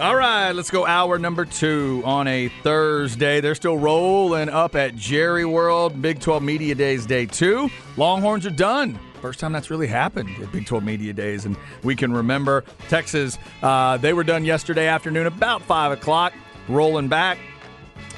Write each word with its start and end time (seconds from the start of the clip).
All 0.00 0.16
right, 0.16 0.52
let's 0.52 0.70
go 0.70 0.86
hour 0.86 1.18
number 1.18 1.44
two 1.44 2.00
on 2.06 2.26
a 2.26 2.48
Thursday. 2.62 3.42
They're 3.42 3.54
still 3.54 3.76
rolling 3.76 4.48
up 4.48 4.74
at 4.74 4.96
Jerry 4.96 5.44
World, 5.44 6.00
Big 6.00 6.20
12 6.20 6.42
Media 6.42 6.74
Days 6.74 7.04
Day 7.04 7.26
2. 7.26 7.68
Longhorns 7.98 8.46
are 8.46 8.50
done. 8.50 8.98
First 9.20 9.40
time 9.40 9.52
that's 9.52 9.68
really 9.68 9.86
happened 9.86 10.30
at 10.42 10.50
Big 10.52 10.64
12 10.64 10.82
Media 10.82 11.12
Days, 11.12 11.44
and 11.44 11.54
we 11.82 11.94
can 11.94 12.14
remember 12.14 12.64
Texas, 12.88 13.36
uh, 13.62 13.98
they 13.98 14.14
were 14.14 14.24
done 14.24 14.42
yesterday 14.42 14.86
afternoon 14.86 15.26
about 15.26 15.60
5 15.60 15.92
o'clock, 15.92 16.32
rolling 16.66 17.08
back. 17.08 17.36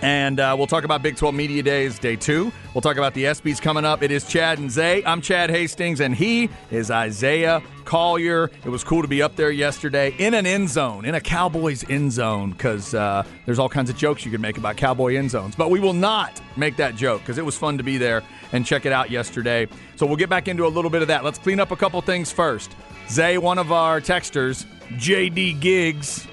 And 0.02 0.40
uh, 0.40 0.56
we'll 0.58 0.66
talk 0.66 0.82
about 0.82 1.00
Big 1.00 1.16
12 1.16 1.32
Media 1.32 1.62
Days, 1.62 1.96
day 1.96 2.16
two. 2.16 2.50
We'll 2.74 2.82
talk 2.82 2.96
about 2.96 3.14
the 3.14 3.22
ESPYs 3.22 3.62
coming 3.62 3.84
up. 3.84 4.02
It 4.02 4.10
is 4.10 4.26
Chad 4.26 4.58
and 4.58 4.68
Zay. 4.68 5.04
I'm 5.04 5.20
Chad 5.20 5.48
Hastings, 5.48 6.00
and 6.00 6.12
he 6.12 6.50
is 6.72 6.90
Isaiah 6.90 7.62
Collier. 7.84 8.50
It 8.64 8.68
was 8.68 8.82
cool 8.82 9.02
to 9.02 9.08
be 9.08 9.22
up 9.22 9.36
there 9.36 9.52
yesterday 9.52 10.12
in 10.18 10.34
an 10.34 10.44
end 10.44 10.68
zone, 10.68 11.04
in 11.04 11.14
a 11.14 11.20
Cowboys 11.20 11.88
end 11.88 12.10
zone, 12.10 12.50
because 12.50 12.94
uh, 12.94 13.22
there's 13.46 13.60
all 13.60 13.68
kinds 13.68 13.90
of 13.90 13.96
jokes 13.96 14.24
you 14.24 14.32
can 14.32 14.40
make 14.40 14.58
about 14.58 14.76
Cowboy 14.76 15.14
end 15.14 15.30
zones. 15.30 15.54
But 15.54 15.70
we 15.70 15.78
will 15.78 15.92
not 15.92 16.40
make 16.56 16.76
that 16.78 16.96
joke 16.96 17.20
because 17.20 17.38
it 17.38 17.44
was 17.44 17.56
fun 17.56 17.78
to 17.78 17.84
be 17.84 17.96
there 17.96 18.24
and 18.50 18.66
check 18.66 18.86
it 18.86 18.92
out 18.92 19.08
yesterday. 19.08 19.68
So 19.94 20.04
we'll 20.04 20.16
get 20.16 20.28
back 20.28 20.48
into 20.48 20.66
a 20.66 20.68
little 20.68 20.90
bit 20.90 21.02
of 21.02 21.08
that. 21.08 21.22
Let's 21.22 21.38
clean 21.38 21.60
up 21.60 21.70
a 21.70 21.76
couple 21.76 22.00
things 22.02 22.32
first. 22.32 22.74
Zay, 23.08 23.38
one 23.38 23.58
of 23.58 23.70
our 23.70 24.00
texters, 24.00 24.66
JD 24.94 25.60
Giggs, 25.60 26.26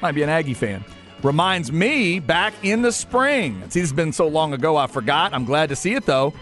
might 0.00 0.12
be 0.12 0.24
an 0.24 0.28
Aggie 0.28 0.54
fan 0.54 0.84
reminds 1.22 1.72
me 1.72 2.18
back 2.18 2.54
in 2.62 2.82
the 2.82 2.92
spring. 2.92 3.62
See, 3.70 3.80
this 3.80 3.90
has 3.90 3.92
been 3.92 4.12
so 4.12 4.26
long 4.26 4.52
ago, 4.52 4.76
I 4.76 4.86
forgot. 4.86 5.32
I'm 5.32 5.44
glad 5.44 5.68
to 5.68 5.76
see 5.76 5.94
it 5.94 6.06
though. 6.06 6.32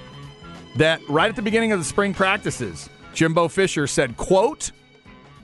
That 0.76 1.00
right 1.08 1.28
at 1.28 1.36
the 1.36 1.42
beginning 1.42 1.72
of 1.72 1.78
the 1.78 1.84
spring 1.84 2.14
practices, 2.14 2.88
Jimbo 3.12 3.48
Fisher 3.48 3.86
said, 3.86 4.16
"quote 4.16 4.70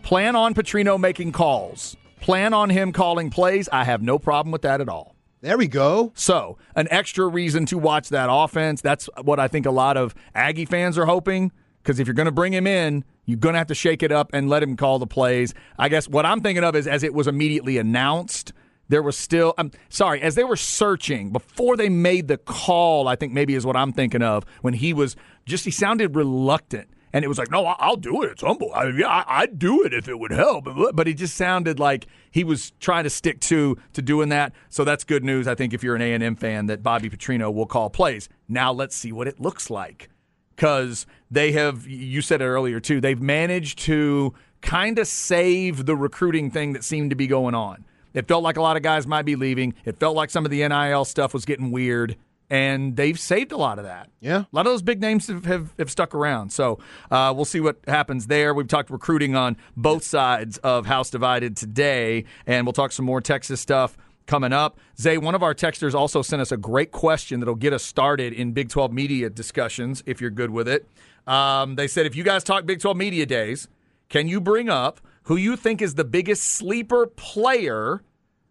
Plan 0.03 0.37
on 0.37 0.55
Petrino 0.55 0.99
making 1.01 1.33
calls. 1.33 1.97
Plan 2.21 2.55
on 2.55 2.71
him 2.71 2.93
calling 2.93 3.29
plays. 3.29 3.69
I 3.73 3.85
have 3.85 4.03
no 4.03 4.19
problem 4.19 4.53
with 4.53 4.63
that 4.63 4.81
at 4.81 4.89
all." 4.89 5.17
There 5.43 5.59
we 5.59 5.69
go. 5.69 6.13
So, 6.15 6.59
an 6.75 6.89
extra 6.91 7.27
reason 7.27 7.67
to 7.67 7.79
watch 7.79 8.09
that 8.09 8.29
offense. 8.31 8.81
That's 8.81 9.09
what 9.23 9.39
I 9.39 9.49
think 9.49 9.67
a 9.67 9.71
lot 9.71 9.97
of 9.97 10.15
Aggie 10.35 10.65
fans 10.65 10.97
are 10.97 11.07
hoping. 11.07 11.53
Because 11.83 12.01
if 12.01 12.09
you're 12.09 12.15
going 12.15 12.27
to 12.27 12.33
bring 12.33 12.53
him 12.53 12.67
in, 12.67 13.05
you're 13.27 13.39
going 13.39 13.53
to 13.53 13.59
have 13.59 13.69
to 13.69 13.75
shake 13.75 14.03
it 14.03 14.11
up 14.11 14.31
and 14.33 14.49
let 14.49 14.63
him 14.63 14.77
call 14.77 14.99
the 14.99 15.07
plays. 15.07 15.55
I 15.79 15.89
guess 15.89 16.09
what 16.09 16.27
I'm 16.27 16.41
thinking 16.41 16.65
of 16.65 16.75
is 16.75 16.89
as 16.89 17.05
it 17.05 17.15
was 17.15 17.29
immediately 17.29 17.79
announced 17.79 18.53
there 18.89 19.03
was 19.03 19.17
still 19.17 19.55
I'm 19.59 19.71
sorry 19.89 20.21
as 20.23 20.35
they 20.35 20.45
were 20.45 20.57
searching 20.57 21.31
before 21.31 21.77
they 21.77 21.89
made 21.89 22.29
the 22.29 22.39
call 22.39 23.09
I 23.09 23.17
think 23.17 23.33
maybe 23.33 23.55
is 23.55 23.67
what 23.67 23.77
I'm 23.77 23.93
thinking 23.93 24.23
of 24.23 24.45
when 24.63 24.75
he 24.75 24.93
was 24.93 25.17
just 25.45 25.65
he 25.65 25.71
sounded 25.71 26.15
reluctant. 26.15 26.89
And 27.13 27.25
it 27.25 27.29
was 27.29 27.39
like 27.39 27.51
no 27.51 27.65
I'll 27.65 27.97
do 27.97 28.23
it 28.23 28.33
it's 28.33 28.43
humble 28.43 28.73
I, 28.75 28.89
yeah 28.89 29.25
I'd 29.27 29.59
do 29.59 29.83
it 29.85 29.95
if 29.95 30.09
it 30.09 30.19
would 30.19 30.33
help. 30.33 30.67
But 30.95 31.07
he 31.07 31.15
just 31.15 31.37
sounded 31.37 31.79
like 31.79 32.07
he 32.31 32.45
was 32.45 32.73
trying 32.81 33.05
to 33.05 33.11
stick 33.11 33.41
to 33.41 33.79
to 33.95 34.03
doing 34.03 34.29
that. 34.31 34.53
So 34.69 34.85
that's 34.85 35.05
good 35.05 35.25
news 35.25 35.49
I 35.49 35.55
think 35.55 35.73
if 35.73 35.83
you're 35.83 35.97
an 35.97 36.03
A&M 36.03 36.37
fan 36.37 36.67
that 36.67 36.83
Bobby 36.83 37.09
Petrino 37.09 37.53
will 37.53 37.67
call 37.67 37.91
plays. 37.91 38.29
Now 38.49 38.73
let's 38.73 38.97
see 38.97 39.13
what 39.13 39.29
it 39.29 39.41
looks 39.41 39.71
like. 39.71 40.11
Because 40.55 41.07
they 41.31 41.53
have 41.53 41.87
you 41.87 42.21
said 42.21 42.41
it 42.41 42.47
earlier 42.47 42.81
too 42.81 43.01
they've 43.01 43.21
managed 43.21 43.79
to 43.81 44.35
kind 44.61 44.99
of 44.99 45.07
save 45.07 45.87
the 45.87 45.95
recruiting 45.97 46.51
thing 46.51 46.73
that 46.73 46.83
seemed 46.83 47.11
to 47.11 47.17
be 47.17 47.27
going 47.27 47.55
on 47.55 47.85
it 48.17 48.27
felt 48.27 48.43
like 48.43 48.57
a 48.57 48.63
lot 48.63 48.77
of 48.77 48.83
guys 48.83 49.07
might 49.07 49.27
be 49.27 49.37
leaving. 49.37 49.75
It 49.85 50.01
felt 50.01 50.17
like 50.17 50.31
some 50.31 50.45
of 50.47 50.51
the 50.51 50.67
NIL 50.67 51.05
stuff 51.05 51.35
was 51.35 51.45
getting 51.45 51.71
weird, 51.71 52.17
and 52.49 52.97
they've 52.97 53.21
saved 53.21 53.53
a 53.53 53.59
lot 53.59 53.79
of 53.79 53.85
that. 53.85 54.09
Yeah. 54.21 54.39
A 54.39 54.49
lot 54.53 54.67
of 54.67 54.73
those 54.73 54.83
big 54.83 55.03
names 55.03 55.27
have, 55.29 55.45
have, 55.45 55.75
have 55.79 55.91
stuck 55.91 56.15
around. 56.15 56.51
So 56.51 56.79
uh, 57.11 57.35
we'll 57.37 57.45
see 57.45 57.61
what 57.61 57.79
happens 57.87 58.27
there. 58.27 58.55
We've 58.55 58.67
talked 58.67 58.89
recruiting 58.91 59.37
on 59.37 59.59
both 59.77 60.03
sides 60.03 60.57
of 60.59 60.87
House 60.87 61.11
Divided 61.11 61.59
today, 61.59 62.25
and 62.47 62.67
we'll 62.67 62.73
talk 62.73 62.91
some 62.91 63.05
more 63.05 63.21
Texas 63.21 63.61
stuff 63.61 63.99
coming 64.27 64.53
up. 64.53 64.79
Zay, 64.99 65.19
one 65.19 65.35
of 65.35 65.43
our 65.43 65.55
texters 65.55 65.95
also 65.95 66.23
sent 66.23 66.41
us 66.41 66.51
a 66.51 66.57
great 66.57 66.93
question 66.93 67.41
that'll 67.41 67.55
get 67.55 67.75
us 67.75 67.83
started 67.83 68.33
in 68.33 68.53
Big 68.53 68.71
12 68.71 68.93
media 68.93 69.29
discussions, 69.29 70.03
if 70.07 70.23
you're 70.23 70.31
good 70.31 70.51
with 70.51 70.69
it. 70.69 70.87
Um, 71.27 71.75
they 71.75 71.87
said, 71.87 72.07
if 72.07 72.17
you 72.17 72.25
guys 72.25 72.43
talk 72.43 72.65
Big 72.65 72.81
12 72.81 72.97
media 72.97 73.27
days, 73.27 73.69
can 74.09 74.27
you 74.27 74.41
bring 74.41 74.71
up 74.71 75.01
who 75.25 75.37
you 75.37 75.57
think 75.57 75.83
is 75.83 75.97
the 75.97 76.05
biggest 76.05 76.45
sleeper 76.45 77.07
player 77.07 78.03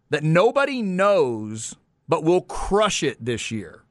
that 0.10 0.24
nobody 0.24 0.82
knows 0.82 1.76
but 2.08 2.24
will 2.24 2.42
crush 2.42 3.04
it 3.04 3.24
this 3.24 3.52
year? 3.52 3.84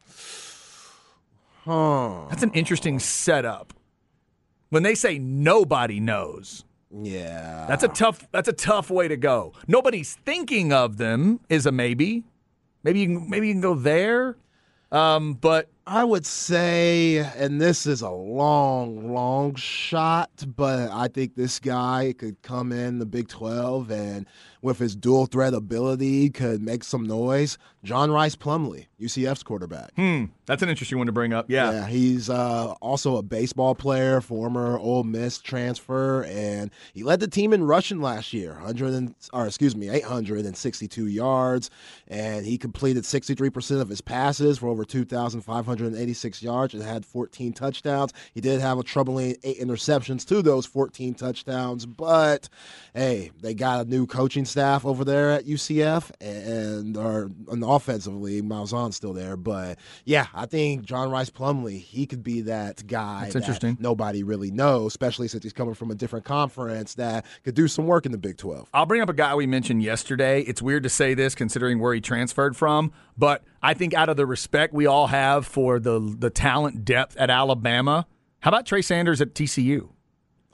Huh. 1.65 2.27
That's 2.29 2.43
an 2.43 2.53
interesting 2.53 2.99
setup. 2.99 3.73
When 4.71 4.83
they 4.83 4.95
say 4.95 5.19
nobody 5.19 6.01
knows, 6.01 6.65
yeah. 7.03 7.67
That's 7.69 7.83
a 7.83 7.89
tough 7.89 8.27
that's 8.31 8.49
a 8.49 8.53
tough 8.53 8.91
way 8.91 9.09
to 9.09 9.17
go. 9.17 9.53
Nobody's 9.67 10.15
thinking 10.25 10.73
of 10.73 10.97
them 10.97 11.41
is 11.49 11.67
a 11.67 11.73
maybe. 11.73 12.25
Maybe 12.85 13.01
you 13.01 13.07
can 13.07 13.31
maybe 13.31 13.49
you 13.49 13.55
can 13.55 13.61
go 13.61 13.75
there. 13.75 14.37
Um, 14.93 15.35
but 15.35 15.69
I 15.87 16.03
would 16.03 16.25
say, 16.25 17.19
and 17.19 17.61
this 17.61 17.85
is 17.85 18.01
a 18.01 18.11
long, 18.11 19.13
long 19.13 19.55
shot, 19.55 20.31
but 20.57 20.91
I 20.91 21.09
think 21.09 21.35
this 21.35 21.59
guy 21.59 22.15
could 22.17 22.41
come 22.41 22.73
in 22.73 22.99
the 22.99 23.07
Big 23.07 23.29
12 23.29 23.91
and 23.91 24.27
with 24.65 24.79
his 24.79 24.97
dual 24.97 25.27
threat 25.27 25.53
ability 25.53 26.31
could 26.31 26.63
make 26.63 26.83
some 26.85 27.07
noise. 27.07 27.59
John 27.85 28.11
Rhys 28.11 28.35
Plumlee, 28.35 28.87
UCF's 28.99 29.43
quarterback. 29.43 29.93
Hmm, 29.95 30.25
that's 30.47 30.63
an 30.63 30.71
interesting 30.71 30.97
one 30.97 31.07
to 31.07 31.13
bring 31.13 31.35
up. 31.35 31.51
Yeah, 31.51 31.71
yeah 31.71 31.87
he's 31.87 32.31
uh, 32.31 32.73
also 32.81 33.17
a 33.17 33.23
baseball 33.23 33.75
player, 33.75 34.23
former 34.23 34.79
Ole 34.79 35.05
Miss 35.05 35.37
transfer, 35.37 36.25
and 36.25 36.71
he 36.95 37.03
led 37.03 37.21
the 37.21 37.29
team 37.29 37.53
in 37.53 37.65
rushing 37.65 38.01
last 38.01 38.33
year, 38.33 38.55
100 38.55 38.95
and, 38.95 39.15
or 39.35 39.47
excuse 39.47 39.77
me, 39.77 39.91
862 39.91 41.09
yards, 41.09 41.69
and 42.09 42.47
he 42.47 42.57
completed 42.57 43.05
63% 43.05 43.83
of 43.83 43.91
his 43.91 44.01
passes 44.01 44.57
for 44.57 44.69
over 44.69 44.87
2,586 45.77 46.43
yards 46.43 46.75
and 46.75 46.83
had 46.83 47.05
14 47.05 47.53
touchdowns. 47.53 48.13
He 48.33 48.41
did 48.41 48.61
have 48.61 48.79
a 48.79 48.83
troubling 48.83 49.37
eight 49.43 49.61
interceptions 49.61 50.27
to 50.29 50.43
those 50.43 50.67
14 50.67 51.15
touchdowns, 51.15 51.87
but 51.87 52.49
hey, 52.95 53.31
they 53.41 53.55
got 53.55 53.87
a 53.87 53.89
new 53.89 54.07
coaching 54.07 54.45
staff 54.45 54.85
over 54.85 55.05
there 55.05 55.31
at 55.33 55.45
UCF, 55.45 56.11
and 56.21 56.97
or 56.97 57.31
on 57.49 57.63
offensively, 57.63 58.43
Malzahn's 58.43 58.97
still 58.97 59.13
there. 59.13 59.37
But 59.37 59.79
yeah, 60.05 60.27
I 60.35 60.47
think 60.47 60.85
John 60.85 61.11
Rhys 61.11 61.31
Plumlee, 61.31 61.81
he 61.81 62.07
could 62.07 62.23
be 62.23 62.43
that 62.43 62.87
guy. 62.87 63.25
That's 63.25 63.37
interesting. 63.37 63.77
nobody 63.81 64.23
really 64.23 64.51
knows, 64.51 64.93
especially 64.93 65.29
since 65.29 65.43
he's 65.43 65.53
coming 65.53 65.75
from 65.75 65.91
a 65.91 65.95
different 65.95 66.25
conference 66.25 66.95
that 66.95 67.25
could 67.45 67.55
do 67.55 67.69
some 67.69 67.87
work 67.87 68.07
in 68.07 68.13
the 68.13 68.19
Big 68.19 68.37
Twelve. 68.37 68.69
I'll 68.73 68.87
bring 68.87 69.01
up 69.01 69.09
a 69.09 69.15
guy 69.15 69.35
we 69.35 69.47
mentioned 69.47 69.83
yesterday. 69.83 70.43
It's 70.43 70.63
weird 70.63 70.83
to 70.85 70.89
say 70.89 71.15
this 71.15 71.35
considering 71.35 71.79
where 71.81 71.95
he 71.95 72.01
transferred 72.01 72.57
from, 72.57 72.93
but 73.17 73.43
I 73.63 73.75
think 73.75 73.95
out 73.95 74.09
of 74.09 74.17
the 74.17 74.27
respect 74.27 74.75
we 74.75 74.87
all 74.87 75.09
have 75.09 75.47
for 75.47 75.79
the 75.79 76.15
the 76.19 76.31
talent 76.31 76.85
depth 76.85 77.17
at 77.17 77.31
Alabama, 77.31 78.07
how 78.41 78.51
about 78.51 78.67
Trey 78.67 78.83
Sanders 78.83 79.21
at 79.21 79.35
TCU? 79.35 79.89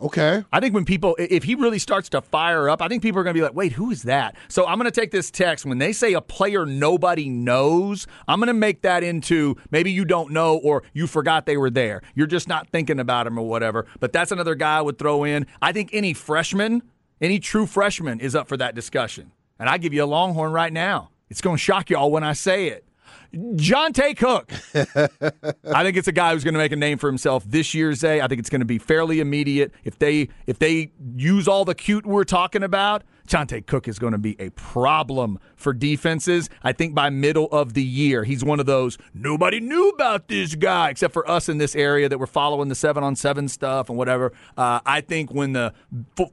Okay. 0.03 0.43
I 0.51 0.61
think 0.61 0.75
when 0.75 0.85
people, 0.85 1.15
if 1.19 1.45
he 1.45 1.55
really 1.55 1.79
starts 1.79 2.09
to 2.11 2.23
fire 2.23 2.71
up, 2.71 2.81
I 2.81 2.89
think 2.89 3.03
people 3.03 3.21
are 3.21 3.25
going 3.25 3.35
to 3.35 3.39
be 3.39 3.45
like, 3.45 3.55
wait, 3.55 3.73
who 3.73 3.91
is 3.91 4.05
that? 4.05 4.35
So 4.49 4.67
I'm 4.67 4.79
going 4.79 4.91
to 4.91 5.01
take 5.01 5.11
this 5.11 5.31
text. 5.31 5.67
When 5.67 5.79
they 5.79 5.93
say 5.93 6.15
a 6.15 6.23
player 6.23 6.65
nobody 6.65 7.29
knows, 7.29 8.07
I'm 8.27 8.39
going 8.39 8.47
to 8.49 8.55
make 8.55 8.83
that 8.83 9.03
into 9.03 9.57
maybe 9.71 9.93
you 9.93 10.07
don't 10.07 10.33
know 10.33 10.57
or 10.57 10.85
you 10.95 11.07
forgot 11.07 11.45
they 11.45 11.59
were 11.59 11.71
there. 11.71 12.01
You're 12.15 12.27
just 12.27 12.49
not 12.49 12.71
thinking 12.71 12.99
about 12.99 13.27
him 13.27 13.39
or 13.39 13.47
whatever. 13.47 13.87
But 13.99 14.13
that's 14.13 14.33
another 14.33 14.55
guy 14.55 14.79
I 14.79 14.81
would 14.81 14.99
throw 14.99 15.25
in. 15.25 15.47
I 15.61 15.73
think 15.73 15.91
any 15.93 16.15
freshman, 16.15 16.83
any 17.21 17.39
true 17.39 17.67
freshman 17.67 18.21
is 18.21 18.35
up 18.35 18.49
for 18.49 18.57
that 18.57 18.75
discussion. 18.75 19.33
And 19.59 19.69
I 19.69 19.77
give 19.77 19.93
you 19.93 20.03
a 20.03 20.07
Longhorn 20.07 20.53
right 20.53 20.73
now. 20.73 21.11
It's 21.31 21.41
going 21.41 21.57
to 21.57 21.63
shock 21.63 21.91
y'all 21.91 22.11
when 22.11 22.25
I 22.25 22.33
say 22.33 22.69
it. 22.69 22.85
Johntay 23.33 24.17
Cook. 24.17 24.53
I 25.73 25.85
think 25.85 25.97
it's 25.97 26.09
a 26.09 26.13
guy 26.13 26.33
who's 26.33 26.43
going 26.43 26.55
to 26.55 26.59
make 26.59 26.73
a 26.73 26.77
name 26.77 26.99
for 26.99 27.07
himself 27.07 27.45
this 27.47 27.75
year, 27.75 27.95
Zay. 27.95 28.21
I 28.21 28.27
think 28.27 28.41
it's 28.41 28.51
going 28.51 28.61
to 28.61 28.67
be 28.67 28.79
fairly 28.79 29.21
immediate. 29.21 29.73
If 29.85 29.99
they 29.99 30.29
if 30.47 30.59
they 30.59 30.91
use 31.15 31.47
all 31.47 31.65
the 31.65 31.75
cute 31.75 32.05
we're 32.05 32.25
talking 32.25 32.65
about, 32.65 33.05
Johntay 33.29 33.67
Cook 33.67 33.87
is 33.87 34.01
going 34.01 34.13
to 34.13 34.19
be 34.19 34.35
a 34.41 34.51
problem 34.51 35.39
for 35.55 35.73
defenses. 35.73 36.51
I 36.65 36.73
think 36.73 36.95
by 36.95 37.09
middle 37.11 37.47
of 37.53 37.75
the 37.75 37.85
year, 37.85 38.25
he's 38.25 38.45
one 38.45 38.59
of 38.59 38.67
those 38.67 38.99
nobody 39.15 39.61
knew 39.61 39.91
about 39.91 40.27
this 40.27 40.57
guy 40.57 40.91
except 40.91 41.13
for 41.13 41.29
us 41.31 41.49
in 41.49 41.59
this 41.59 41.77
area 41.77 42.09
that 42.09 42.19
were 42.19 42.27
following 42.27 42.69
the 42.69 42.75
seven 42.75 43.05
on 43.05 43.15
seven 43.15 43.47
stuff 43.47 43.89
and 43.89 43.97
whatever. 43.97 44.33
Uh, 44.57 44.81
I 44.85 45.03
think 45.03 45.33
when 45.33 45.53
the 45.53 45.73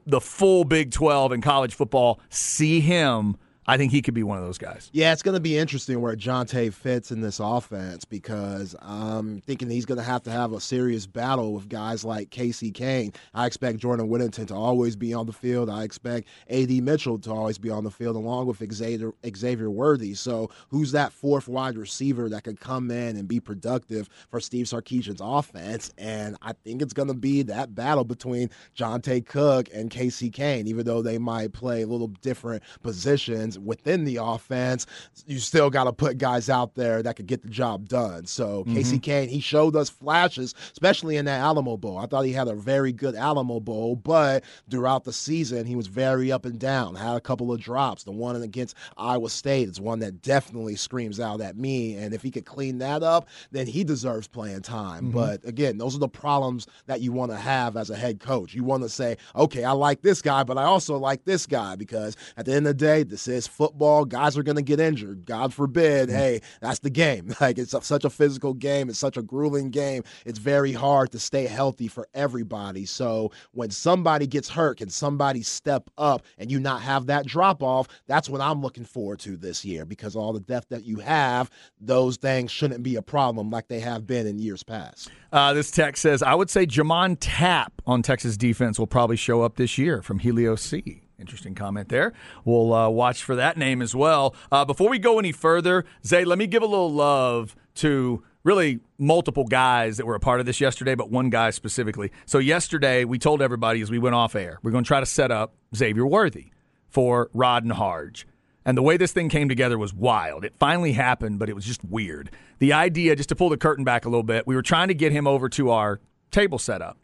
the 0.08 0.20
full 0.20 0.64
Big 0.64 0.92
Twelve 0.92 1.32
in 1.32 1.42
college 1.42 1.76
football 1.76 2.20
see 2.30 2.80
him 2.80 3.38
I 3.70 3.76
think 3.76 3.92
he 3.92 4.02
could 4.02 4.14
be 4.14 4.24
one 4.24 4.38
of 4.38 4.46
those 4.46 4.58
guys. 4.58 4.90
Yeah, 4.94 5.12
it's 5.12 5.22
going 5.22 5.34
to 5.34 5.42
be 5.42 5.58
interesting 5.58 6.00
where 6.00 6.16
Johntay 6.16 6.72
fits 6.72 7.12
in 7.12 7.20
this 7.20 7.42
offense 7.42 8.06
because 8.06 8.76
I'm 8.82 9.42
thinking 9.42 9.70
he's 9.70 9.86
going 9.86 9.98
to 9.98 10.06
have 10.06 10.24
to 10.24 10.32
have 10.32 10.54
a 10.54 10.62
serious 10.62 11.06
battle 11.06 11.54
with 11.54 11.68
guys 11.68 12.06
like 12.06 12.30
Casey 12.30 12.72
Cain. 12.72 13.12
I 13.34 13.46
expect 13.46 13.80
Jordan 13.80 14.08
Whittington 14.08 14.46
to 14.48 14.56
always 14.56 14.96
be 14.96 15.14
on 15.14 15.26
the 15.26 15.34
field. 15.34 15.70
I 15.70 15.84
expect 15.84 16.30
A.D. 16.48 16.80
Mitchell 16.80 17.20
to 17.20 17.32
always 17.32 17.58
be 17.58 17.70
on 17.70 17.84
the 17.84 17.92
field 17.92 18.16
along 18.16 18.46
with 18.46 18.64
Xavier, 18.74 19.12
Xavier 19.36 19.70
Worthy. 19.70 20.14
So 20.14 20.50
who's 20.70 20.94
that 20.94 21.12
fourth 21.12 21.50
wide 21.50 21.78
receiver 21.78 22.30
that 22.30 22.46
could 22.46 22.62
come 22.62 22.90
in 22.90 23.18
and 23.18 23.28
be 23.28 23.42
productive 23.42 24.08
for 24.30 24.40
Steve 24.40 24.68
Sarkisian's 24.68 25.22
offense? 25.22 25.94
And 25.98 26.38
I 26.42 26.54
think 26.54 26.82
it's 26.82 26.94
going 26.94 27.10
to 27.10 27.14
be 27.14 27.42
that 27.44 27.76
battle 27.76 28.06
between 28.06 28.50
Johntay 28.78 29.26
Cook 29.26 29.68
and 29.74 29.92
Casey 29.92 30.30
Cain, 30.30 30.68
even 30.68 30.86
though 30.86 31.02
they 31.02 31.18
might 31.18 31.52
play 31.52 31.82
a 31.82 31.88
little 31.88 32.08
different 32.08 32.64
positions 32.82 33.57
within 33.66 34.04
the 34.04 34.18
offense, 34.18 34.86
you 35.26 35.40
still 35.40 35.70
got 35.70 35.86
to 35.86 35.94
put 35.94 36.18
guys 36.18 36.50
out 36.50 36.76
there 36.76 37.02
that 37.04 37.16
could 37.16 37.28
get 37.28 37.42
the 37.42 37.50
job 37.50 37.88
done. 37.88 38.26
So 38.26 38.64
mm-hmm. 38.64 38.76
Casey 38.76 39.00
Cain, 39.00 39.30
he 39.30 39.40
showed 39.40 39.76
us 39.76 39.90
flashes, 39.90 40.54
especially 40.72 41.18
in 41.18 41.26
that 41.26 41.40
Alamo 41.40 41.78
Bowl. 41.78 41.98
I 41.98 42.06
thought 42.06 42.26
he 42.26 42.34
had 42.34 42.48
a 42.48 42.56
very 42.56 42.92
good 42.92 43.16
Alamo 43.16 43.60
Bowl, 43.60 43.96
but 43.96 44.44
throughout 44.70 45.04
the 45.04 45.14
season, 45.14 45.66
he 45.66 45.76
was 45.76 45.88
very 45.88 46.32
up 46.32 46.46
and 46.46 46.60
down. 46.60 46.96
Had 46.96 47.16
a 47.16 47.22
couple 47.22 47.52
of 47.52 47.60
drops. 47.60 48.04
The 48.04 48.12
one 48.12 48.36
against 48.42 48.76
Iowa 48.98 49.30
State 49.30 49.70
is 49.70 49.82
one 49.82 50.00
that 50.00 50.22
definitely 50.22 50.76
screams 50.76 51.20
out 51.20 51.42
at 51.42 51.58
me. 51.58 51.96
And 51.96 52.14
if 52.14 52.22
he 52.22 52.32
could 52.32 52.46
clean 52.46 52.78
that 52.80 53.04
up, 53.04 53.28
then 53.52 53.68
he 53.68 53.84
deserves 53.84 54.28
playing 54.28 54.62
time. 54.62 55.06
Mm-hmm. 55.06 55.18
But 55.18 55.46
again, 55.46 55.78
those 55.78 55.96
are 55.96 56.00
the 56.00 56.08
problems 56.08 56.68
that 56.86 57.02
you 57.02 57.12
want 57.12 57.32
to 57.32 57.38
have 57.38 57.78
as 57.78 57.90
a 57.90 57.96
head 57.96 58.20
coach. 58.20 58.54
You 58.54 58.64
want 58.64 58.84
to 58.84 58.90
say, 58.90 59.18
okay, 59.36 59.64
I 59.64 59.72
like 59.72 60.02
this 60.02 60.22
guy, 60.22 60.44
but 60.44 60.58
I 60.58 60.64
also 60.64 60.98
like 60.98 61.26
this 61.26 61.46
guy 61.46 61.76
because 61.76 62.16
at 62.36 62.46
the 62.46 62.54
end 62.54 62.68
of 62.68 62.78
the 62.78 62.86
day, 62.86 63.04
this 63.04 63.28
is 63.28 63.47
football. 63.48 64.06
Guys 64.06 64.38
are 64.38 64.44
going 64.44 64.56
to 64.56 64.62
get 64.62 64.80
injured. 64.80 65.26
God 65.26 65.54
forbid. 65.54 66.10
Mm-hmm. 66.10 66.18
Hey, 66.18 66.42
that's 66.62 66.80
the 66.80 66.90
game. 66.90 67.34
Like 67.40 67.60
it's 67.60 67.76
such 67.86 68.04
a 68.04 68.10
physical 68.10 68.54
game. 68.56 68.90
It's 68.90 68.98
such 68.98 69.16
a 69.16 69.22
grueling 69.22 69.70
game. 69.70 70.04
It's 70.26 70.40
very 70.40 70.74
hard 70.74 71.12
to 71.12 71.20
stay 71.20 71.46
healthy 71.46 71.88
for 71.88 72.08
everybody. 72.16 72.86
So 72.86 73.32
when 73.52 73.70
somebody 73.70 74.26
gets 74.26 74.50
hurt, 74.50 74.80
can 74.80 74.90
somebody 74.90 75.44
step 75.44 75.90
up 76.00 76.24
and 76.40 76.52
you 76.52 76.60
not 76.60 76.82
have 76.82 77.06
that 77.06 77.28
drop 77.28 77.62
off? 77.62 77.88
That's 78.08 78.28
what 78.28 78.42
I'm 78.42 78.62
looking 78.62 78.86
forward 78.86 79.20
to 79.20 79.38
this 79.38 79.64
year 79.64 79.86
because 79.86 80.16
all 80.16 80.34
the 80.34 80.40
depth 80.40 80.70
that 80.70 80.84
you 80.84 80.98
have, 80.98 81.52
those 81.80 82.18
things 82.18 82.52
shouldn't 82.52 82.82
be 82.82 82.96
a 82.96 83.04
problem 83.04 83.52
like 83.52 83.68
they 83.68 83.82
have 83.82 84.08
been 84.08 84.26
in 84.26 84.40
years 84.40 84.64
past. 84.64 85.10
Uh, 85.32 85.54
this 85.54 85.70
text 85.70 86.02
says, 86.02 86.24
I 86.24 86.34
would 86.34 86.50
say 86.50 86.66
J'Mond 86.66 87.18
Tapp 87.20 87.74
on 87.86 88.02
Texas 88.02 88.36
defense 88.38 88.80
will 88.80 88.88
probably 88.88 89.16
show 89.18 89.42
up 89.42 89.58
this 89.58 89.78
year 89.78 90.02
from 90.02 90.20
Helios 90.20 90.62
C. 90.62 91.07
Interesting 91.20 91.56
comment 91.56 91.90
there. 91.90 92.14
We'll 92.46 92.72
uh, 92.72 92.90
watch 92.90 93.24
for 93.24 93.36
that 93.36 93.58
name 93.58 93.82
as 93.82 93.96
well. 93.96 94.36
Uh, 94.52 94.66
before 94.66 94.88
we 94.88 95.00
go 95.00 95.18
any 95.18 95.32
further, 95.32 95.84
Zay, 96.06 96.24
let 96.24 96.38
me 96.38 96.46
give 96.46 96.62
a 96.62 96.68
little 96.68 96.92
love 96.92 97.56
to 97.76 98.24
really 98.44 98.82
multiple 99.00 99.44
guys 99.44 99.98
that 99.98 100.06
were 100.06 100.14
a 100.14 100.20
part 100.20 100.40
of 100.40 100.46
this 100.46 100.62
yesterday, 100.62 100.94
but 100.94 101.10
one 101.10 101.32
guy 101.32 101.50
specifically. 101.50 102.12
So 102.28 102.38
yesterday, 102.38 103.04
we 103.04 103.18
told 103.18 103.42
everybody 103.42 103.82
as 103.82 103.90
we 103.90 103.98
went 103.98 104.14
off 104.14 104.36
air, 104.36 104.60
we're 104.62 104.70
going 104.70 104.84
to 104.84 104.88
try 104.88 105.00
to 105.00 105.08
set 105.08 105.32
up 105.32 105.56
Xavier 105.76 106.06
Worthy 106.06 106.52
for 106.88 107.32
Rod 107.34 107.64
and 107.64 107.74
Harge. 107.74 108.28
And 108.64 108.78
the 108.78 108.84
way 108.84 108.96
this 108.96 109.12
thing 109.12 109.28
came 109.28 109.50
together 109.50 109.80
was 109.80 109.96
wild. 109.96 110.46
It 110.46 110.54
finally 110.60 110.92
happened, 110.92 111.40
but 111.40 111.50
it 111.50 111.56
was 111.56 111.66
just 111.66 111.84
weird. 111.84 112.30
The 112.60 112.74
idea, 112.74 113.16
just 113.16 113.30
to 113.30 113.36
pull 113.36 113.50
the 113.50 113.58
curtain 113.58 113.84
back 113.84 114.06
a 114.06 114.10
little 114.10 114.22
bit, 114.22 114.46
we 114.46 114.56
were 114.56 114.62
trying 114.62 114.90
to 114.90 114.94
get 114.94 115.12
him 115.12 115.26
over 115.26 115.50
to 115.50 115.72
our 115.72 116.00
table 116.30 116.60
setup. 116.60 117.00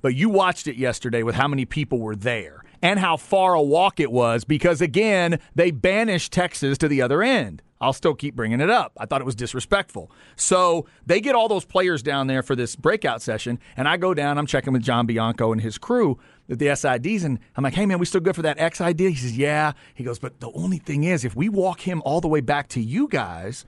But 0.00 0.14
you 0.14 0.30
watched 0.30 0.68
it 0.68 0.76
yesterday 0.76 1.22
with 1.22 1.34
how 1.34 1.48
many 1.48 1.66
people 1.66 1.98
were 1.98 2.16
there 2.16 2.57
and 2.82 2.98
how 2.98 3.16
far 3.16 3.54
a 3.54 3.62
walk 3.62 4.00
it 4.00 4.12
was 4.12 4.44
because, 4.44 4.80
again, 4.80 5.38
they 5.54 5.70
banished 5.70 6.32
Texas 6.32 6.78
to 6.78 6.88
the 6.88 7.02
other 7.02 7.22
end. 7.22 7.62
I'll 7.80 7.92
still 7.92 8.14
keep 8.14 8.34
bringing 8.34 8.60
it 8.60 8.70
up. 8.70 8.92
I 8.96 9.06
thought 9.06 9.20
it 9.20 9.24
was 9.24 9.36
disrespectful. 9.36 10.10
So 10.36 10.86
they 11.06 11.20
get 11.20 11.34
all 11.34 11.48
those 11.48 11.64
players 11.64 12.02
down 12.02 12.26
there 12.26 12.42
for 12.42 12.56
this 12.56 12.74
breakout 12.74 13.22
session, 13.22 13.60
and 13.76 13.86
I 13.86 13.96
go 13.96 14.14
down, 14.14 14.36
I'm 14.38 14.46
checking 14.46 14.72
with 14.72 14.82
John 14.82 15.06
Bianco 15.06 15.52
and 15.52 15.60
his 15.60 15.78
crew 15.78 16.18
at 16.50 16.58
the 16.58 16.66
SIDs, 16.66 17.24
and 17.24 17.38
I'm 17.56 17.62
like, 17.62 17.74
hey, 17.74 17.86
man, 17.86 17.98
we 17.98 18.06
still 18.06 18.20
good 18.20 18.34
for 18.34 18.42
that 18.42 18.58
X 18.58 18.80
idea?" 18.80 19.10
He 19.10 19.16
says, 19.16 19.36
yeah. 19.36 19.72
He 19.94 20.02
goes, 20.02 20.18
but 20.18 20.40
the 20.40 20.50
only 20.52 20.78
thing 20.78 21.04
is, 21.04 21.24
if 21.24 21.36
we 21.36 21.48
walk 21.48 21.80
him 21.80 22.02
all 22.04 22.20
the 22.20 22.28
way 22.28 22.40
back 22.40 22.68
to 22.68 22.80
you 22.80 23.06
guys, 23.06 23.64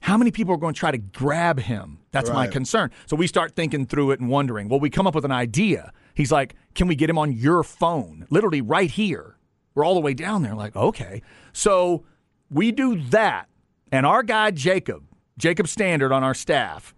how 0.00 0.16
many 0.16 0.30
people 0.30 0.54
are 0.54 0.58
going 0.58 0.74
to 0.74 0.78
try 0.78 0.90
to 0.90 0.98
grab 0.98 1.60
him? 1.60 1.98
That's 2.10 2.30
right. 2.30 2.36
my 2.36 2.46
concern. 2.48 2.90
So 3.06 3.16
we 3.16 3.26
start 3.26 3.54
thinking 3.54 3.86
through 3.86 4.12
it 4.12 4.20
and 4.20 4.28
wondering, 4.28 4.68
well, 4.68 4.80
we 4.80 4.90
come 4.90 5.06
up 5.06 5.14
with 5.14 5.24
an 5.24 5.32
idea. 5.32 5.92
He's 6.16 6.32
like, 6.32 6.56
can 6.74 6.88
we 6.88 6.96
get 6.96 7.10
him 7.10 7.18
on 7.18 7.32
your 7.32 7.62
phone? 7.62 8.26
Literally 8.30 8.62
right 8.62 8.90
here. 8.90 9.36
We're 9.74 9.84
all 9.84 9.94
the 9.94 10.00
way 10.00 10.14
down 10.14 10.42
there. 10.42 10.54
Like, 10.54 10.74
okay. 10.74 11.22
So 11.52 12.04
we 12.50 12.72
do 12.72 13.00
that. 13.10 13.48
And 13.92 14.06
our 14.06 14.22
guy, 14.22 14.50
Jacob, 14.50 15.04
Jacob 15.38 15.68
Standard 15.68 16.12
on 16.12 16.24
our 16.24 16.34
staff, 16.34 16.94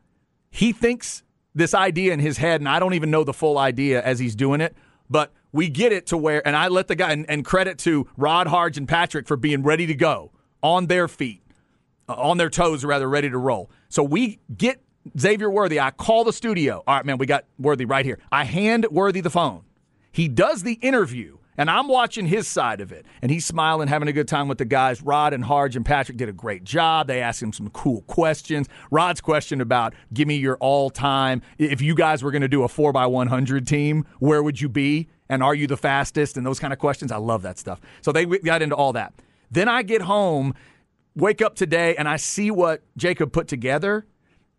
he 0.50 0.72
thinks 0.72 1.24
this 1.54 1.74
idea 1.74 2.12
in 2.12 2.20
his 2.20 2.38
head, 2.38 2.60
and 2.60 2.68
I 2.68 2.78
don't 2.78 2.94
even 2.94 3.10
know 3.10 3.24
the 3.24 3.32
full 3.32 3.58
idea 3.58 4.00
as 4.00 4.20
he's 4.20 4.36
doing 4.36 4.60
it, 4.60 4.76
but 5.10 5.32
we 5.50 5.68
get 5.68 5.92
it 5.92 6.06
to 6.06 6.16
where, 6.16 6.46
and 6.46 6.54
I 6.54 6.68
let 6.68 6.86
the 6.86 6.94
guy, 6.94 7.10
and, 7.10 7.28
and 7.28 7.44
credit 7.44 7.78
to 7.78 8.08
Rod, 8.16 8.46
Harge, 8.46 8.78
and 8.78 8.86
Patrick 8.86 9.26
for 9.26 9.36
being 9.36 9.64
ready 9.64 9.86
to 9.86 9.94
go 9.94 10.30
on 10.62 10.86
their 10.86 11.08
feet, 11.08 11.42
uh, 12.08 12.14
on 12.14 12.38
their 12.38 12.50
toes, 12.50 12.84
rather, 12.84 13.08
ready 13.08 13.28
to 13.28 13.38
roll. 13.38 13.70
So 13.88 14.04
we 14.04 14.38
get 14.56 14.80
Xavier 15.18 15.50
Worthy, 15.50 15.80
I 15.80 15.90
call 15.90 16.24
the 16.24 16.32
studio. 16.32 16.82
All 16.86 16.96
right, 16.96 17.04
man, 17.04 17.18
we 17.18 17.26
got 17.26 17.44
Worthy 17.58 17.84
right 17.84 18.04
here. 18.04 18.18
I 18.30 18.44
hand 18.44 18.86
Worthy 18.90 19.20
the 19.20 19.30
phone. 19.30 19.62
He 20.12 20.28
does 20.28 20.62
the 20.62 20.74
interview, 20.74 21.38
and 21.56 21.70
I'm 21.70 21.88
watching 21.88 22.26
his 22.26 22.48
side 22.48 22.80
of 22.80 22.92
it. 22.92 23.06
And 23.22 23.30
he's 23.30 23.46
smiling, 23.46 23.88
having 23.88 24.08
a 24.08 24.12
good 24.12 24.28
time 24.28 24.48
with 24.48 24.58
the 24.58 24.64
guys. 24.64 25.02
Rod 25.02 25.32
and 25.32 25.44
Harge 25.44 25.76
and 25.76 25.84
Patrick 25.84 26.16
did 26.16 26.28
a 26.28 26.32
great 26.32 26.64
job. 26.64 27.06
They 27.06 27.20
asked 27.20 27.42
him 27.42 27.52
some 27.52 27.70
cool 27.70 28.02
questions. 28.02 28.68
Rod's 28.90 29.20
question 29.20 29.60
about 29.60 29.94
give 30.12 30.28
me 30.28 30.36
your 30.36 30.56
all 30.56 30.90
time. 30.90 31.42
If 31.58 31.80
you 31.80 31.94
guys 31.94 32.22
were 32.22 32.30
going 32.30 32.42
to 32.42 32.48
do 32.48 32.64
a 32.64 32.68
4x100 32.68 33.66
team, 33.66 34.06
where 34.18 34.42
would 34.42 34.60
you 34.60 34.68
be? 34.68 35.08
And 35.28 35.42
are 35.42 35.54
you 35.54 35.66
the 35.66 35.76
fastest? 35.76 36.36
And 36.36 36.46
those 36.46 36.58
kind 36.58 36.72
of 36.72 36.78
questions. 36.78 37.12
I 37.12 37.18
love 37.18 37.42
that 37.42 37.58
stuff. 37.58 37.80
So 38.00 38.12
they 38.12 38.24
got 38.24 38.62
into 38.62 38.74
all 38.74 38.92
that. 38.94 39.12
Then 39.50 39.68
I 39.68 39.82
get 39.82 40.02
home, 40.02 40.54
wake 41.14 41.42
up 41.42 41.54
today, 41.54 41.96
and 41.96 42.08
I 42.08 42.16
see 42.16 42.50
what 42.50 42.82
Jacob 42.96 43.32
put 43.32 43.48
together 43.48 44.06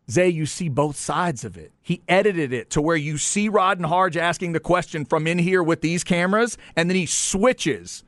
Zay, 0.09 0.29
you 0.29 0.45
see 0.45 0.69
both 0.69 0.95
sides 0.95 1.45
of 1.45 1.57
it. 1.57 1.71
He 1.81 2.01
edited 2.07 2.51
it 2.51 2.69
to 2.71 2.81
where 2.81 2.95
you 2.95 3.17
see 3.17 3.47
Rod 3.47 3.77
and 3.77 3.85
Harge 3.85 4.17
asking 4.17 4.53
the 4.53 4.59
question 4.59 5.05
from 5.05 5.27
in 5.27 5.37
here 5.37 5.61
with 5.61 5.81
these 5.81 6.03
cameras, 6.03 6.57
and 6.75 6.89
then 6.89 6.95
he 6.95 7.05
switches 7.05 8.03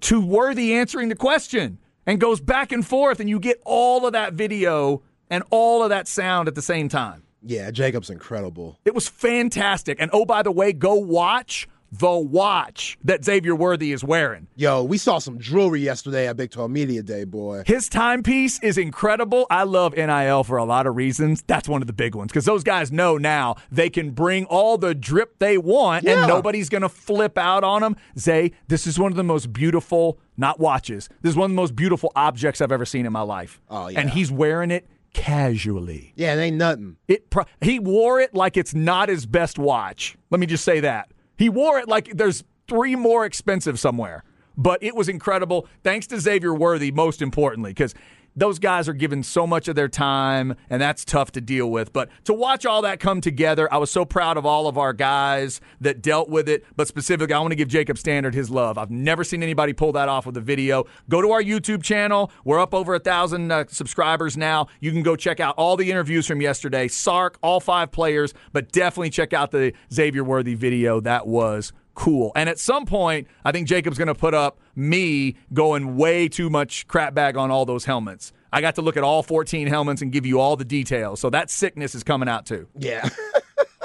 to 0.00 0.20
Worthy 0.20 0.74
answering 0.74 1.08
the 1.08 1.16
question 1.16 1.78
and 2.06 2.20
goes 2.20 2.40
back 2.40 2.72
and 2.72 2.86
forth, 2.86 3.20
and 3.20 3.28
you 3.28 3.38
get 3.38 3.60
all 3.64 4.06
of 4.06 4.12
that 4.12 4.34
video 4.34 5.02
and 5.30 5.42
all 5.50 5.82
of 5.82 5.90
that 5.90 6.08
sound 6.08 6.48
at 6.48 6.54
the 6.54 6.62
same 6.62 6.88
time. 6.88 7.22
Yeah, 7.42 7.70
Jacob's 7.70 8.10
incredible. 8.10 8.78
It 8.84 8.94
was 8.94 9.08
fantastic. 9.08 10.00
And 10.00 10.10
oh, 10.12 10.24
by 10.24 10.42
the 10.42 10.50
way, 10.50 10.72
go 10.72 10.94
watch 10.94 11.68
the 11.90 12.10
watch 12.10 12.98
that 13.04 13.24
Xavier 13.24 13.54
Worthy 13.54 13.92
is 13.92 14.04
wearing. 14.04 14.46
Yo, 14.56 14.82
we 14.82 14.98
saw 14.98 15.18
some 15.18 15.38
jewelry 15.38 15.80
yesterday 15.80 16.28
at 16.28 16.36
Big 16.36 16.50
12 16.50 16.70
Media 16.70 17.02
Day, 17.02 17.24
boy. 17.24 17.62
His 17.66 17.88
timepiece 17.88 18.62
is 18.62 18.78
incredible. 18.78 19.46
I 19.50 19.62
love 19.62 19.96
NIL 19.96 20.44
for 20.44 20.58
a 20.58 20.64
lot 20.64 20.86
of 20.86 20.96
reasons. 20.96 21.42
That's 21.46 21.68
one 21.68 21.82
of 21.82 21.86
the 21.86 21.92
big 21.92 22.14
ones 22.14 22.30
because 22.30 22.44
those 22.44 22.64
guys 22.64 22.92
know 22.92 23.16
now 23.16 23.56
they 23.70 23.90
can 23.90 24.10
bring 24.10 24.44
all 24.46 24.78
the 24.78 24.94
drip 24.94 25.38
they 25.38 25.58
want 25.58 26.04
yeah. 26.04 26.18
and 26.18 26.28
nobody's 26.28 26.68
going 26.68 26.82
to 26.82 26.88
flip 26.88 27.38
out 27.38 27.64
on 27.64 27.82
them. 27.82 27.96
Zay, 28.18 28.52
this 28.68 28.86
is 28.86 28.98
one 28.98 29.12
of 29.12 29.16
the 29.16 29.24
most 29.24 29.52
beautiful, 29.52 30.18
not 30.36 30.60
watches, 30.60 31.08
this 31.22 31.30
is 31.30 31.36
one 31.36 31.46
of 31.46 31.52
the 31.52 31.60
most 31.60 31.74
beautiful 31.74 32.12
objects 32.14 32.60
I've 32.60 32.72
ever 32.72 32.84
seen 32.86 33.06
in 33.06 33.12
my 33.12 33.22
life. 33.22 33.60
Oh, 33.70 33.88
yeah. 33.88 34.00
And 34.00 34.10
he's 34.10 34.30
wearing 34.30 34.70
it 34.70 34.86
casually. 35.14 36.12
Yeah, 36.16 36.34
it 36.34 36.38
ain't 36.38 36.56
nothing. 36.56 36.96
It 37.08 37.32
he 37.60 37.78
wore 37.78 38.20
it 38.20 38.34
like 38.34 38.56
it's 38.56 38.74
not 38.74 39.08
his 39.08 39.26
best 39.26 39.58
watch. 39.58 40.16
Let 40.30 40.40
me 40.40 40.46
just 40.46 40.64
say 40.64 40.80
that. 40.80 41.10
He 41.38 41.48
wore 41.48 41.78
it 41.78 41.88
like 41.88 42.16
there's 42.16 42.44
three 42.66 42.96
more 42.96 43.24
expensive 43.24 43.78
somewhere. 43.80 44.24
But 44.56 44.82
it 44.82 44.96
was 44.96 45.08
incredible. 45.08 45.68
Thanks 45.84 46.08
to 46.08 46.18
Xavier 46.18 46.52
Worthy, 46.52 46.90
most 46.90 47.22
importantly, 47.22 47.70
because 47.70 47.94
those 48.38 48.58
guys 48.58 48.88
are 48.88 48.92
given 48.92 49.22
so 49.22 49.46
much 49.46 49.68
of 49.68 49.74
their 49.74 49.88
time, 49.88 50.54
and 50.70 50.80
that's 50.80 51.04
tough 51.04 51.32
to 51.32 51.40
deal 51.40 51.70
with. 51.70 51.92
But 51.92 52.08
to 52.24 52.32
watch 52.32 52.64
all 52.64 52.82
that 52.82 53.00
come 53.00 53.20
together, 53.20 53.72
I 53.72 53.78
was 53.78 53.90
so 53.90 54.04
proud 54.04 54.36
of 54.36 54.46
all 54.46 54.68
of 54.68 54.78
our 54.78 54.92
guys 54.92 55.60
that 55.80 56.02
dealt 56.02 56.28
with 56.28 56.48
it. 56.48 56.64
But 56.76 56.88
specifically, 56.88 57.34
I 57.34 57.40
want 57.40 57.50
to 57.52 57.56
give 57.56 57.68
Jacob 57.68 57.98
Standard 57.98 58.34
his 58.34 58.50
love. 58.50 58.78
I've 58.78 58.90
never 58.90 59.24
seen 59.24 59.42
anybody 59.42 59.72
pull 59.72 59.92
that 59.92 60.08
off 60.08 60.24
with 60.26 60.36
a 60.36 60.40
video. 60.40 60.84
Go 61.08 61.20
to 61.20 61.32
our 61.32 61.42
YouTube 61.42 61.82
channel. 61.82 62.30
We're 62.44 62.60
up 62.60 62.74
over 62.74 62.94
a 62.94 63.00
thousand 63.00 63.50
uh, 63.50 63.64
subscribers 63.68 64.36
now. 64.36 64.68
You 64.80 64.92
can 64.92 65.02
go 65.02 65.16
check 65.16 65.40
out 65.40 65.54
all 65.56 65.76
the 65.76 65.90
interviews 65.90 66.26
from 66.26 66.40
yesterday. 66.40 66.88
Sark, 66.88 67.38
all 67.42 67.60
five 67.60 67.90
players, 67.90 68.34
but 68.52 68.70
definitely 68.70 69.10
check 69.10 69.32
out 69.32 69.50
the 69.50 69.72
Xavier 69.92 70.22
Worthy 70.22 70.54
video. 70.54 71.00
That 71.00 71.26
was 71.26 71.72
cool. 71.98 72.30
And 72.36 72.48
at 72.48 72.60
some 72.60 72.86
point, 72.86 73.26
I 73.44 73.50
think 73.50 73.66
Jacob's 73.66 73.98
going 73.98 74.06
to 74.06 74.14
put 74.14 74.32
up 74.32 74.58
me 74.76 75.34
going 75.52 75.96
way 75.96 76.28
too 76.28 76.48
much 76.48 76.86
crap 76.86 77.12
bag 77.12 77.36
on 77.36 77.50
all 77.50 77.66
those 77.66 77.84
helmets. 77.84 78.32
I 78.52 78.60
got 78.60 78.76
to 78.76 78.82
look 78.82 78.96
at 78.96 79.02
all 79.02 79.24
14 79.24 79.66
helmets 79.66 80.00
and 80.00 80.12
give 80.12 80.24
you 80.24 80.38
all 80.38 80.54
the 80.54 80.64
details. 80.64 81.20
So 81.20 81.28
that 81.30 81.50
sickness 81.50 81.96
is 81.96 82.04
coming 82.04 82.28
out 82.28 82.46
too. 82.46 82.68
Yeah. 82.78 83.08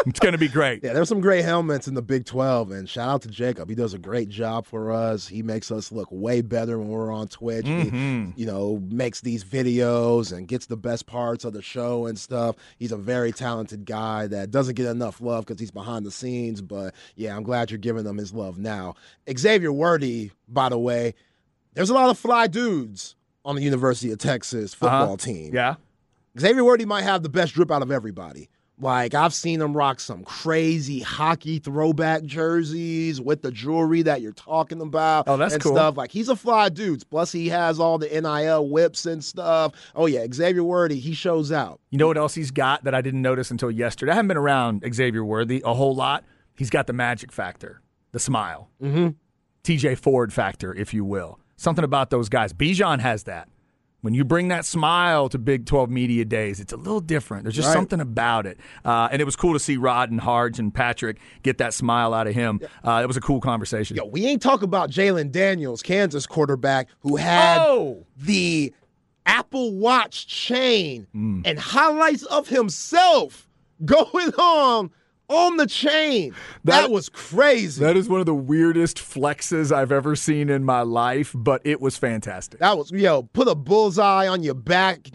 it's 0.05 0.19
going 0.19 0.33
to 0.33 0.37
be 0.37 0.47
great. 0.47 0.83
Yeah, 0.83 0.93
there's 0.93 1.09
some 1.09 1.21
great 1.21 1.43
helmets 1.43 1.87
in 1.87 1.93
the 1.93 2.01
Big 2.01 2.25
12, 2.25 2.71
and 2.71 2.89
shout 2.89 3.09
out 3.09 3.21
to 3.23 3.29
Jacob. 3.29 3.69
He 3.69 3.75
does 3.75 3.93
a 3.93 3.97
great 3.97 4.29
job 4.29 4.65
for 4.65 4.91
us. 4.91 5.27
He 5.27 5.43
makes 5.43 5.71
us 5.71 5.91
look 5.91 6.07
way 6.11 6.41
better 6.41 6.77
when 6.77 6.87
we're 6.87 7.11
on 7.11 7.27
Twitch. 7.27 7.65
Mm-hmm. 7.65 8.31
He, 8.31 8.41
you 8.41 8.45
know, 8.45 8.81
makes 8.89 9.21
these 9.21 9.43
videos 9.43 10.35
and 10.35 10.47
gets 10.47 10.65
the 10.65 10.77
best 10.77 11.05
parts 11.05 11.45
of 11.45 11.53
the 11.53 11.61
show 11.61 12.05
and 12.05 12.17
stuff. 12.17 12.55
He's 12.77 12.91
a 12.91 12.97
very 12.97 13.31
talented 13.31 13.85
guy 13.85 14.27
that 14.27 14.51
doesn't 14.51 14.75
get 14.75 14.87
enough 14.87 15.21
love 15.21 15.45
because 15.45 15.59
he's 15.59 15.71
behind 15.71 16.05
the 16.05 16.11
scenes. 16.11 16.61
But 16.61 16.93
yeah, 17.15 17.35
I'm 17.35 17.43
glad 17.43 17.71
you're 17.71 17.77
giving 17.77 18.05
him 18.05 18.17
his 18.17 18.33
love 18.33 18.57
now. 18.57 18.95
Xavier 19.37 19.71
Worthy, 19.71 20.31
by 20.47 20.69
the 20.69 20.79
way, 20.79 21.15
there's 21.73 21.89
a 21.89 21.93
lot 21.93 22.09
of 22.09 22.17
fly 22.17 22.47
dudes 22.47 23.15
on 23.45 23.55
the 23.55 23.61
University 23.61 24.11
of 24.11 24.19
Texas 24.19 24.73
football 24.73 25.13
uh-huh. 25.13 25.17
team. 25.17 25.53
Yeah. 25.53 25.75
Xavier 26.39 26.63
Worthy 26.63 26.85
might 26.85 27.03
have 27.03 27.23
the 27.23 27.29
best 27.29 27.53
drip 27.53 27.71
out 27.71 27.81
of 27.81 27.91
everybody. 27.91 28.49
Like 28.83 29.13
I've 29.13 29.33
seen 29.33 29.61
him 29.61 29.75
rock 29.75 29.99
some 29.99 30.23
crazy 30.23 30.99
hockey 30.99 31.59
throwback 31.59 32.23
jerseys 32.23 33.21
with 33.21 33.41
the 33.41 33.51
jewelry 33.51 34.01
that 34.03 34.21
you're 34.21 34.33
talking 34.33 34.81
about. 34.81 35.27
Oh, 35.27 35.37
that's 35.37 35.53
and 35.53 35.63
cool. 35.63 35.73
Stuff 35.73 35.97
like 35.97 36.11
he's 36.11 36.29
a 36.29 36.35
fly 36.35 36.69
dude. 36.69 37.09
Plus 37.09 37.31
he 37.31 37.47
has 37.49 37.79
all 37.79 37.97
the 37.97 38.07
NIL 38.09 38.67
whips 38.69 39.05
and 39.05 39.23
stuff. 39.23 39.73
Oh 39.95 40.05
yeah, 40.05 40.25
Xavier 40.31 40.63
Worthy, 40.63 40.99
he 40.99 41.13
shows 41.13 41.51
out. 41.51 41.79
You 41.89 41.97
know 41.97 42.07
what 42.07 42.17
else 42.17 42.35
he's 42.35 42.51
got 42.51 42.83
that 42.83 42.93
I 42.93 43.01
didn't 43.01 43.21
notice 43.21 43.49
until 43.49 43.71
yesterday? 43.71 44.11
I 44.11 44.15
haven't 44.15 44.27
been 44.27 44.37
around 44.37 44.83
Xavier 44.93 45.23
Worthy 45.23 45.61
a 45.65 45.73
whole 45.73 45.95
lot. 45.95 46.25
He's 46.55 46.69
got 46.69 46.85
the 46.85 46.93
magic 46.93 47.31
factor, 47.31 47.81
the 48.11 48.19
smile, 48.19 48.69
mm-hmm. 48.81 49.09
TJ 49.63 49.97
Ford 49.97 50.31
factor, 50.33 50.73
if 50.75 50.93
you 50.93 51.03
will. 51.05 51.39
Something 51.55 51.85
about 51.85 52.09
those 52.09 52.29
guys. 52.29 52.51
Bijan 52.51 52.99
has 52.99 53.23
that. 53.23 53.47
When 54.03 54.13
you 54.13 54.25
bring 54.25 54.49
that 54.49 54.65
smile 54.65 55.29
to 55.29 55.39
Big 55.39 55.65
12 55.65 55.89
Media 55.89 56.25
Days, 56.25 56.59
it's 56.59 56.73
a 56.73 56.77
little 56.77 56.99
different. 56.99 57.43
There's 57.45 57.55
just 57.55 57.69
Right. 57.69 57.73
something 57.73 58.01
about 58.01 58.45
it. 58.45 58.59
Uh, 58.83 59.07
and 59.09 59.21
it 59.21 59.25
was 59.25 59.37
cool 59.37 59.53
to 59.53 59.59
see 59.59 59.77
Rod 59.77 60.11
and 60.11 60.19
Harge 60.19 60.59
and 60.59 60.73
Patrick 60.73 61.19
get 61.41 61.57
that 61.59 61.73
smile 61.73 62.13
out 62.13 62.27
of 62.27 62.35
him. 62.35 62.59
Uh, 62.83 62.99
it 63.01 63.07
was 63.07 63.15
a 63.15 63.21
cool 63.21 63.39
conversation. 63.39 63.95
Yo, 63.95 64.03
we 64.05 64.25
ain't 64.25 64.41
talking 64.41 64.65
about 64.65 64.91
Jalon 64.91 65.31
Daniels, 65.31 65.81
Kansas 65.81 66.27
quarterback, 66.27 66.89
who 66.99 67.15
had 67.15 67.59
Oh! 67.61 68.05
the 68.17 68.73
Apple 69.25 69.73
Watch 69.75 70.27
chain 70.27 71.07
Mm. 71.15 71.43
and 71.45 71.57
highlights 71.57 72.23
of 72.23 72.49
himself 72.49 73.47
going 73.85 74.33
on 74.33 74.91
on 75.33 75.57
the 75.57 75.67
chain. 75.67 76.33
That, 76.63 76.81
That- 76.81 76.91
was 76.91 77.09
crazy. 77.09 77.81
That 77.83 77.97
is 77.97 78.07
one 78.09 78.19
of 78.19 78.25
the 78.25 78.33
weirdest 78.35 78.97
flexes 78.97 79.71
I've 79.71 79.91
ever 79.91 80.15
seen 80.15 80.49
in 80.49 80.63
my 80.63 80.81
life, 80.81 81.31
but 81.35 81.61
it 81.65 81.81
was 81.81 81.97
fantastic. 81.97 82.59
That 82.59 82.77
was 82.77 82.91
yo, 82.91 83.23
put 83.23 83.47
a 83.47 83.55
bullseye 83.55 84.27
on 84.27 84.43
your 84.43 84.53
back 84.55 85.09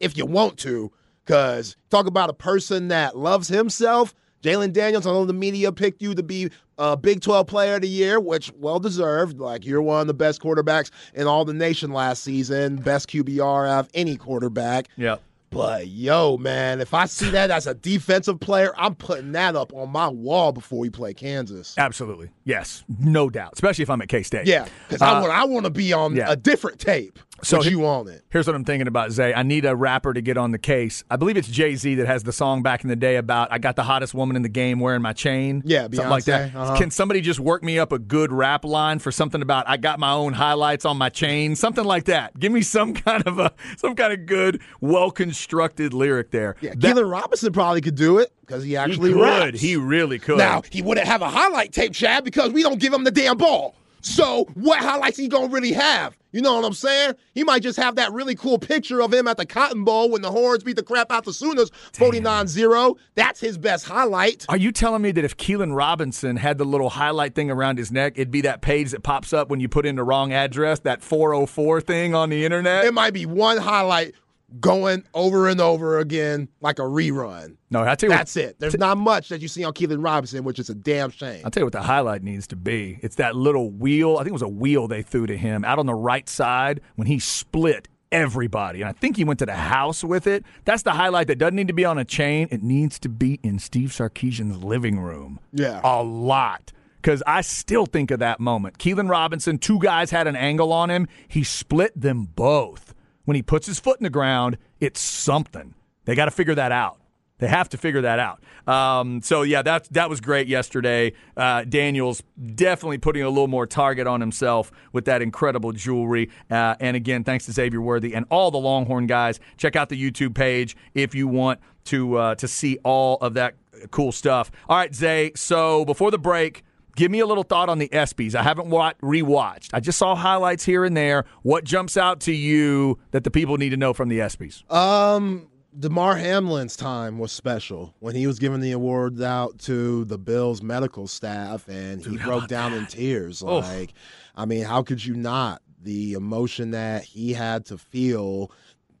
if 0.00 0.16
you 0.16 0.26
want 0.26 0.58
to, 0.58 0.90
because 1.24 1.76
talk 1.90 2.06
about 2.06 2.30
a 2.30 2.34
person 2.34 2.88
that 2.88 3.16
loves 3.16 3.48
himself. 3.48 4.14
Jalon 4.42 4.72
Daniels, 4.74 5.06
I 5.06 5.10
know 5.10 5.24
the 5.24 5.32
media 5.32 5.72
picked 5.72 6.02
you 6.02 6.14
to 6.14 6.22
be 6.22 6.50
a 6.76 6.96
Big 6.98 7.22
12 7.22 7.46
Player 7.46 7.76
of 7.76 7.80
the 7.80 7.88
Year, 7.88 8.20
which 8.20 8.52
well 8.56 8.78
deserved. 8.78 9.38
Like 9.38 9.64
you're 9.64 9.80
one 9.80 10.02
of 10.02 10.06
the 10.06 10.12
best 10.12 10.42
quarterbacks 10.42 10.90
in 11.14 11.26
all 11.26 11.46
the 11.46 11.54
nation 11.54 11.92
last 11.92 12.22
season, 12.22 12.76
best 12.76 13.08
QBR 13.08 13.66
out 13.66 13.86
of 13.86 13.90
any 13.94 14.16
quarterback. 14.18 14.88
Yeah. 14.96 15.16
But 15.54 15.86
yo, 15.86 16.36
man, 16.36 16.80
if 16.80 16.92
I 16.94 17.06
see 17.06 17.30
that 17.30 17.52
as 17.52 17.68
a 17.68 17.74
defensive 17.74 18.40
player, 18.40 18.74
I'm 18.76 18.96
putting 18.96 19.30
that 19.32 19.54
up 19.54 19.72
on 19.72 19.90
my 19.90 20.08
wall 20.08 20.50
before 20.50 20.80
we 20.80 20.90
play 20.90 21.14
Kansas. 21.14 21.74
Absolutely. 21.78 22.30
Yes. 22.42 22.82
No 22.98 23.30
doubt. 23.30 23.52
Especially 23.52 23.84
if 23.84 23.90
I'm 23.90 24.02
at 24.02 24.08
K 24.08 24.24
State. 24.24 24.48
Yeah, 24.48 24.66
because 24.88 25.00
I 25.00 25.12
uh, 25.12 25.20
want 25.20 25.32
I 25.32 25.44
want 25.44 25.64
to 25.66 25.70
be 25.70 25.92
on 25.92 26.16
yeah. 26.16 26.26
a 26.28 26.34
different 26.34 26.80
tape. 26.80 27.20
So 27.42 27.60
he- 27.60 27.70
you 27.70 27.84
on 27.84 28.08
it? 28.08 28.22
Here's 28.30 28.46
what 28.46 28.54
I'm 28.56 28.64
thinking 28.64 28.86
about, 28.86 29.10
Zay. 29.10 29.34
I 29.34 29.42
need 29.42 29.64
a 29.64 29.74
rapper 29.76 30.14
to 30.14 30.20
get 30.22 30.36
on 30.38 30.50
the 30.52 30.58
case. 30.58 31.04
I 31.10 31.16
believe 31.16 31.36
it's 31.36 31.48
Jay 31.48 31.74
Z 31.74 31.96
that 31.96 32.06
has 32.06 32.22
the 32.22 32.32
song 32.32 32.62
back 32.62 32.84
in 32.84 32.88
the 32.88 32.96
day 32.96 33.16
about 33.16 33.48
I 33.52 33.58
got 33.58 33.76
the 33.76 33.82
hottest 33.82 34.14
woman 34.14 34.36
in 34.36 34.42
the 34.42 34.48
game 34.48 34.80
wearing 34.80 35.02
my 35.02 35.12
chain. 35.12 35.62
Yeah, 35.64 35.82
something 35.82 36.08
like 36.08 36.24
that. 36.24 36.54
Uh-huh. 36.54 36.76
Can 36.76 36.90
somebody 36.90 37.20
just 37.20 37.40
work 37.40 37.62
me 37.62 37.78
up 37.78 37.92
a 37.92 37.98
good 37.98 38.32
rap 38.32 38.64
line 38.64 38.98
for 38.98 39.10
something 39.12 39.42
about 39.42 39.68
I 39.68 39.76
got 39.76 39.98
my 39.98 40.12
own 40.12 40.32
highlights 40.32 40.84
on 40.84 40.96
my 40.96 41.08
chain, 41.10 41.54
something 41.56 41.84
like 41.84 42.04
that? 42.04 42.38
Give 42.38 42.52
me 42.52 42.62
some 42.62 42.94
kind 42.94 43.26
of 43.26 43.38
a 43.38 43.52
some 43.76 43.94
kind 43.94 44.12
of 44.12 44.26
good, 44.26 44.60
well 44.80 45.10
constructed 45.10 45.92
lyric 45.92 46.30
there. 46.30 46.56
Yeah, 46.60 46.70
That- 46.76 46.96
Keilan 46.96 47.10
Robinson 47.10 47.52
probably 47.52 47.80
could 47.80 47.96
do 47.96 48.18
it 48.18 48.32
because 48.40 48.62
he 48.62 48.70
he 48.70 48.76
actually 48.76 49.12
could. 49.12 49.20
raps. 49.22 49.60
He 49.60 49.76
really 49.76 50.18
could. 50.18 50.38
now 50.38 50.62
he 50.70 50.82
wouldn't 50.82 51.06
have 51.06 51.20
a 51.22 51.28
highlight 51.28 51.72
tape, 51.72 51.92
Chad, 51.92 52.24
because 52.24 52.52
we 52.52 52.62
don't 52.62 52.78
give 52.80 52.92
him 52.92 53.04
the 53.04 53.10
damn 53.10 53.36
ball. 53.36 53.74
So 54.04 54.46
what 54.52 54.80
highlights 54.80 55.16
he 55.16 55.28
gonna 55.28 55.48
really 55.48 55.72
have? 55.72 56.16
You 56.30 56.42
know 56.42 56.56
what 56.56 56.64
I'm 56.64 56.74
saying? 56.74 57.14
He 57.32 57.42
might 57.42 57.62
just 57.62 57.78
have 57.78 57.96
that 57.96 58.12
really 58.12 58.34
cool 58.34 58.58
picture 58.58 59.00
of 59.00 59.14
him 59.14 59.26
at 59.26 59.38
the 59.38 59.46
Cotton 59.46 59.84
Bowl 59.84 60.10
when 60.10 60.20
the 60.20 60.30
Horns 60.30 60.62
beat 60.62 60.76
the 60.76 60.82
crap 60.82 61.10
out 61.10 61.24
the 61.24 61.32
Sooners 61.32 61.70
49-0. 61.92 62.96
That's 63.14 63.40
his 63.40 63.56
best 63.56 63.86
highlight. 63.86 64.44
Are 64.48 64.56
you 64.56 64.72
telling 64.72 65.00
me 65.00 65.12
that 65.12 65.24
if 65.24 65.36
Keilan 65.36 65.74
Robinson 65.74 66.36
had 66.36 66.58
the 66.58 66.64
little 66.64 66.90
highlight 66.90 67.34
thing 67.34 67.50
around 67.50 67.78
his 67.78 67.90
neck, 67.92 68.14
it'd 68.16 68.30
be 68.30 68.42
that 68.42 68.62
page 68.62 68.90
that 68.90 69.02
pops 69.02 69.32
up 69.32 69.48
when 69.48 69.60
you 69.60 69.68
put 69.68 69.86
in 69.86 69.94
the 69.94 70.04
wrong 70.04 70.32
address, 70.32 70.80
that 70.80 71.02
404 71.02 71.80
thing 71.80 72.14
on 72.14 72.28
the 72.30 72.44
internet? 72.44 72.84
It 72.84 72.92
might 72.92 73.14
be 73.14 73.26
one 73.26 73.56
highlight 73.56 74.14
going 74.60 75.04
over 75.14 75.48
and 75.48 75.60
over 75.60 75.98
again 75.98 76.48
like 76.60 76.78
a 76.78 76.82
rerun. 76.82 77.56
No, 77.70 77.82
I 77.82 77.94
tell 77.94 78.08
you 78.08 78.12
what, 78.12 78.18
That's 78.18 78.36
it. 78.36 78.60
There's 78.60 78.78
not 78.78 78.98
much 78.98 79.28
that 79.28 79.40
you 79.40 79.48
see 79.48 79.64
on 79.64 79.72
Keilan 79.72 80.04
Robinson, 80.04 80.44
which 80.44 80.58
is 80.58 80.70
a 80.70 80.74
damn 80.74 81.10
shame. 81.10 81.42
I'll 81.44 81.50
tell 81.50 81.62
you 81.62 81.66
what 81.66 81.72
the 81.72 81.82
highlight 81.82 82.22
needs 82.22 82.46
to 82.48 82.56
be. 82.56 82.98
It's 83.02 83.16
that 83.16 83.34
little 83.34 83.70
wheel. 83.70 84.16
I 84.16 84.18
think 84.18 84.28
it 84.28 84.32
was 84.32 84.42
a 84.42 84.48
wheel 84.48 84.86
they 84.86 85.02
threw 85.02 85.26
to 85.26 85.36
him 85.36 85.64
out 85.64 85.78
on 85.78 85.86
the 85.86 85.94
right 85.94 86.28
side 86.28 86.80
when 86.96 87.06
he 87.06 87.18
split 87.18 87.88
everybody. 88.12 88.80
And 88.80 88.88
I 88.88 88.92
think 88.92 89.16
he 89.16 89.24
went 89.24 89.40
to 89.40 89.46
the 89.46 89.54
house 89.54 90.04
with 90.04 90.26
it. 90.26 90.44
That's 90.64 90.84
the 90.84 90.92
highlight 90.92 91.26
that 91.26 91.38
doesn't 91.38 91.56
need 91.56 91.68
to 91.68 91.74
be 91.74 91.84
on 91.84 91.98
a 91.98 92.04
chain. 92.04 92.48
It 92.50 92.62
needs 92.62 92.98
to 93.00 93.08
be 93.08 93.40
in 93.42 93.58
Steve 93.58 93.90
Sarkisian's 93.90 94.62
living 94.62 95.00
room. 95.00 95.40
Yeah. 95.52 95.80
A 95.82 96.02
lot. 96.02 96.72
Because 97.02 97.22
I 97.26 97.42
still 97.42 97.84
think 97.84 98.10
of 98.10 98.20
that 98.20 98.40
moment. 98.40 98.78
Keilan 98.78 99.10
Robinson, 99.10 99.58
two 99.58 99.78
guys 99.78 100.10
had 100.10 100.26
an 100.26 100.36
angle 100.36 100.72
on 100.72 100.90
him. 100.90 101.06
He 101.28 101.44
split 101.44 102.00
them 102.00 102.28
both. 102.34 102.93
When 103.24 103.34
he 103.34 103.42
puts 103.42 103.66
his 103.66 103.78
foot 103.80 103.98
in 103.98 104.04
the 104.04 104.10
ground, 104.10 104.58
it's 104.80 105.00
something. 105.00 105.74
They 106.04 106.14
got 106.14 106.26
to 106.26 106.30
figure 106.30 106.54
that 106.54 106.72
out. 106.72 106.98
They 107.38 107.48
have 107.48 107.68
to 107.70 107.76
figure 107.76 108.02
that 108.02 108.18
out. 108.20 108.42
Um, 108.66 109.20
so 109.20 109.42
yeah, 109.42 109.62
that 109.62 109.88
that 109.92 110.08
was 110.08 110.20
great 110.20 110.46
yesterday. 110.46 111.12
Uh, 111.36 111.64
Daniels 111.64 112.22
definitely 112.54 112.98
putting 112.98 113.22
a 113.22 113.28
little 113.28 113.48
more 113.48 113.66
target 113.66 114.06
on 114.06 114.20
himself 114.20 114.70
with 114.92 115.06
that 115.06 115.20
incredible 115.20 115.72
jewelry. 115.72 116.30
Uh, 116.50 116.76
and 116.78 116.96
again, 116.96 117.24
thanks 117.24 117.46
to 117.46 117.52
Xavier 117.52 117.80
Worthy 117.80 118.14
and 118.14 118.24
all 118.30 118.50
the 118.50 118.58
Longhorn 118.58 119.06
guys. 119.06 119.40
Check 119.56 119.74
out 119.74 119.88
the 119.88 120.00
YouTube 120.00 120.34
page 120.34 120.76
if 120.94 121.14
you 121.14 121.26
want 121.26 121.60
to 121.86 122.16
uh, 122.16 122.34
to 122.36 122.46
see 122.46 122.78
all 122.84 123.18
of 123.20 123.34
that 123.34 123.56
cool 123.90 124.12
stuff. 124.12 124.52
All 124.68 124.76
right, 124.76 124.94
Zay. 124.94 125.32
So 125.34 125.84
before 125.84 126.10
the 126.10 126.18
break. 126.18 126.64
Give 126.96 127.10
me 127.10 127.20
a 127.20 127.26
little 127.26 127.42
thought 127.42 127.68
on 127.68 127.78
the 127.78 127.88
ESPYS. 127.88 128.34
I 128.34 128.42
haven't 128.42 128.68
wa- 128.68 128.92
rewatched. 129.02 129.70
I 129.72 129.80
just 129.80 129.98
saw 129.98 130.14
highlights 130.14 130.64
here 130.64 130.84
and 130.84 130.96
there. 130.96 131.24
What 131.42 131.64
jumps 131.64 131.96
out 131.96 132.20
to 132.20 132.32
you 132.32 132.98
that 133.10 133.24
the 133.24 133.30
people 133.30 133.56
need 133.56 133.70
to 133.70 133.76
know 133.76 133.92
from 133.92 134.08
the 134.08 134.20
ESPYS? 134.20 134.70
Um, 134.72 135.48
Damar 135.78 136.14
Hamlin's 136.16 136.76
time 136.76 137.18
was 137.18 137.32
special 137.32 137.94
when 137.98 138.14
he 138.14 138.26
was 138.28 138.38
giving 138.38 138.60
the 138.60 138.70
awards 138.72 139.20
out 139.20 139.58
to 139.60 140.04
the 140.04 140.18
Bills 140.18 140.62
medical 140.62 141.08
staff, 141.08 141.68
and 141.68 142.04
he 142.04 142.16
broke 142.16 142.46
down 142.46 142.72
in 142.72 142.86
tears. 142.86 143.42
Like, 143.42 143.92
I 144.36 144.44
mean, 144.44 144.62
how 144.64 144.82
could 144.82 145.04
you 145.04 145.14
not? 145.14 145.62
The 145.82 146.12
emotion 146.14 146.70
that 146.70 147.02
he 147.02 147.32
had 147.32 147.66
to 147.66 147.76
feel, 147.76 148.52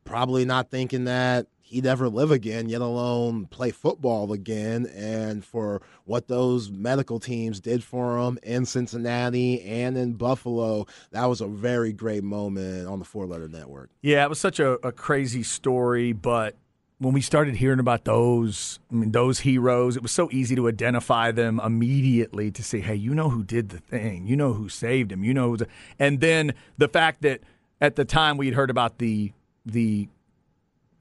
probably 0.04 0.44
not 0.44 0.68
thinking 0.70 1.04
that 1.04 1.46
he'd 1.64 1.86
ever 1.86 2.08
live 2.08 2.30
again, 2.30 2.68
yet 2.68 2.82
alone 2.82 3.46
play 3.46 3.70
football 3.70 4.32
again. 4.32 4.86
And 4.94 5.44
for 5.44 5.82
what 6.04 6.28
those 6.28 6.70
medical 6.70 7.18
teams 7.18 7.58
did 7.58 7.82
for 7.82 8.18
him 8.18 8.38
in 8.42 8.66
Cincinnati 8.66 9.62
and 9.62 9.96
in 9.96 10.12
Buffalo, 10.12 10.86
that 11.10 11.24
was 11.24 11.40
a 11.40 11.46
very 11.46 11.92
great 11.92 12.22
moment 12.22 12.86
on 12.86 12.98
the 12.98 13.04
Four 13.04 13.26
Letter 13.26 13.48
Network. 13.48 13.90
Yeah, 14.02 14.24
it 14.24 14.28
was 14.28 14.38
such 14.38 14.60
a, 14.60 14.72
a 14.86 14.92
crazy 14.92 15.42
story, 15.42 16.12
but 16.12 16.54
when 16.98 17.14
we 17.14 17.22
started 17.22 17.56
hearing 17.56 17.80
about 17.80 18.04
those, 18.04 18.78
I 18.92 18.94
mean, 18.94 19.12
those 19.12 19.40
heroes, 19.40 19.96
it 19.96 20.02
was 20.02 20.12
so 20.12 20.28
easy 20.30 20.54
to 20.56 20.68
identify 20.68 21.32
them 21.32 21.60
immediately 21.64 22.50
to 22.52 22.62
say, 22.62 22.80
hey, 22.80 22.94
you 22.94 23.14
know 23.14 23.30
who 23.30 23.42
did 23.42 23.70
the 23.70 23.78
thing, 23.78 24.26
you 24.26 24.36
know 24.36 24.52
who 24.52 24.68
saved 24.68 25.10
him, 25.10 25.24
you 25.24 25.34
know 25.34 25.56
and 25.98 26.20
then 26.20 26.54
the 26.78 26.88
fact 26.88 27.22
that 27.22 27.40
at 27.80 27.96
the 27.96 28.04
time 28.04 28.36
we 28.36 28.46
had 28.46 28.54
heard 28.54 28.70
about 28.70 28.98
the 28.98 29.32
the 29.66 30.08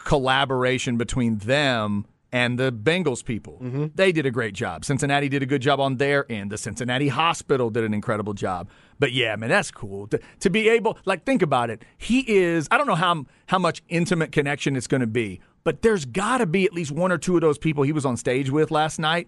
collaboration 0.04 0.98
between 0.98 1.38
them 1.40 2.06
and 2.32 2.58
the 2.58 2.72
Bengals 2.72 3.24
people. 3.24 3.60
Mm-hmm. 3.62 3.86
They 3.94 4.12
did 4.12 4.26
a 4.26 4.32
great 4.32 4.56
job. 4.56 4.84
Cincinnati 4.86 5.30
did 5.30 5.44
a 5.44 5.46
good 5.46 5.62
job 5.62 5.80
on 5.80 5.98
their 5.98 6.30
end. 6.32 6.52
The 6.52 6.58
Cincinnati 6.58 7.08
Hospital 7.10 7.70
did 7.70 7.84
an 7.84 7.94
incredible 7.94 8.34
job. 8.34 8.70
But 9.00 9.12
yeah, 9.12 9.36
man, 9.36 9.50
that's 9.50 9.70
cool 9.70 10.08
to, 10.08 10.20
to 10.40 10.50
be 10.50 10.68
able. 10.70 10.98
Like, 11.06 11.26
think 11.26 11.42
about 11.44 11.70
it. 11.70 11.84
He 11.98 12.22
is. 12.22 12.68
I 12.72 12.78
don't 12.78 12.88
know 12.88 12.96
how 12.96 13.26
how 13.48 13.60
much 13.60 13.84
intimate 13.88 14.32
connection 14.32 14.76
it's 14.76 14.88
going 14.88 15.02
to 15.02 15.08
be, 15.08 15.42
but 15.64 15.84
there's 15.84 16.06
got 16.06 16.40
to 16.40 16.48
be 16.48 16.66
at 16.66 16.74
least 16.74 16.92
one 16.92 17.12
or 17.12 17.18
two 17.20 17.36
of 17.36 17.42
those 17.42 17.58
people 17.60 17.84
he 17.84 17.92
was 17.92 18.06
on 18.06 18.18
stage 18.18 18.50
with 18.50 18.72
last 18.72 18.98
night 19.00 19.28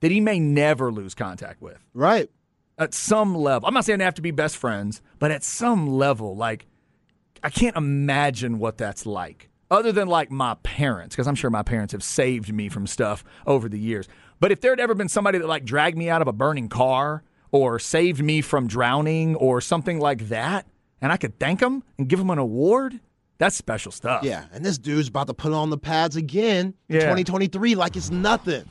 that 0.00 0.10
he 0.10 0.20
may 0.20 0.40
never 0.40 0.90
lose 0.92 1.14
contact 1.14 1.62
with 1.62 1.78
Right. 1.94 2.28
at 2.76 2.92
some 2.92 3.34
level. 3.36 3.66
I'm 3.68 3.72
not 3.74 3.84
saying 3.84 3.98
they 4.00 4.04
have 4.04 4.14
to 4.14 4.22
be 4.22 4.30
best 4.32 4.56
friends, 4.56 5.00
but 5.18 5.30
at 5.30 5.42
some 5.44 5.86
level, 5.86 6.36
like 6.36 6.66
I 7.42 7.50
can't 7.50 7.76
imagine 7.76 8.58
what 8.58 8.78
that's 8.78 9.06
like. 9.06 9.48
Other 9.70 9.90
than 9.92 10.06
like 10.08 10.30
my 10.30 10.54
parents, 10.62 11.16
because 11.16 11.26
I'm 11.26 11.34
sure 11.34 11.50
my 11.50 11.62
parents 11.62 11.92
have 11.92 12.02
saved 12.02 12.52
me 12.52 12.68
from 12.68 12.86
stuff 12.86 13.24
over 13.46 13.68
the 13.68 13.78
years. 13.78 14.06
But 14.38 14.52
if 14.52 14.60
there 14.60 14.70
had 14.72 14.80
ever 14.80 14.94
been 14.94 15.08
somebody 15.08 15.38
that 15.38 15.46
like 15.48 15.64
dragged 15.64 15.96
me 15.98 16.08
out 16.08 16.22
of 16.22 16.28
a 16.28 16.32
burning 16.32 16.68
car 16.68 17.22
or 17.50 17.78
saved 17.78 18.22
me 18.22 18.40
from 18.42 18.66
drowning 18.68 19.34
or 19.36 19.60
something 19.60 19.98
like 19.98 20.28
that, 20.28 20.66
and 21.00 21.10
I 21.10 21.16
could 21.16 21.38
thank 21.38 21.60
them 21.60 21.82
and 21.98 22.08
give 22.08 22.18
them 22.18 22.30
an 22.30 22.38
award, 22.38 23.00
that's 23.38 23.56
special 23.56 23.90
stuff. 23.92 24.22
Yeah, 24.22 24.44
and 24.52 24.64
this 24.64 24.78
dude's 24.78 25.08
about 25.08 25.26
to 25.26 25.34
put 25.34 25.52
on 25.52 25.70
the 25.70 25.78
pads 25.78 26.16
again 26.16 26.74
in 26.88 26.94
Yeah. 26.96 27.00
2023 27.00 27.74
like 27.74 27.96
it's 27.96 28.10
nothing. 28.10 28.64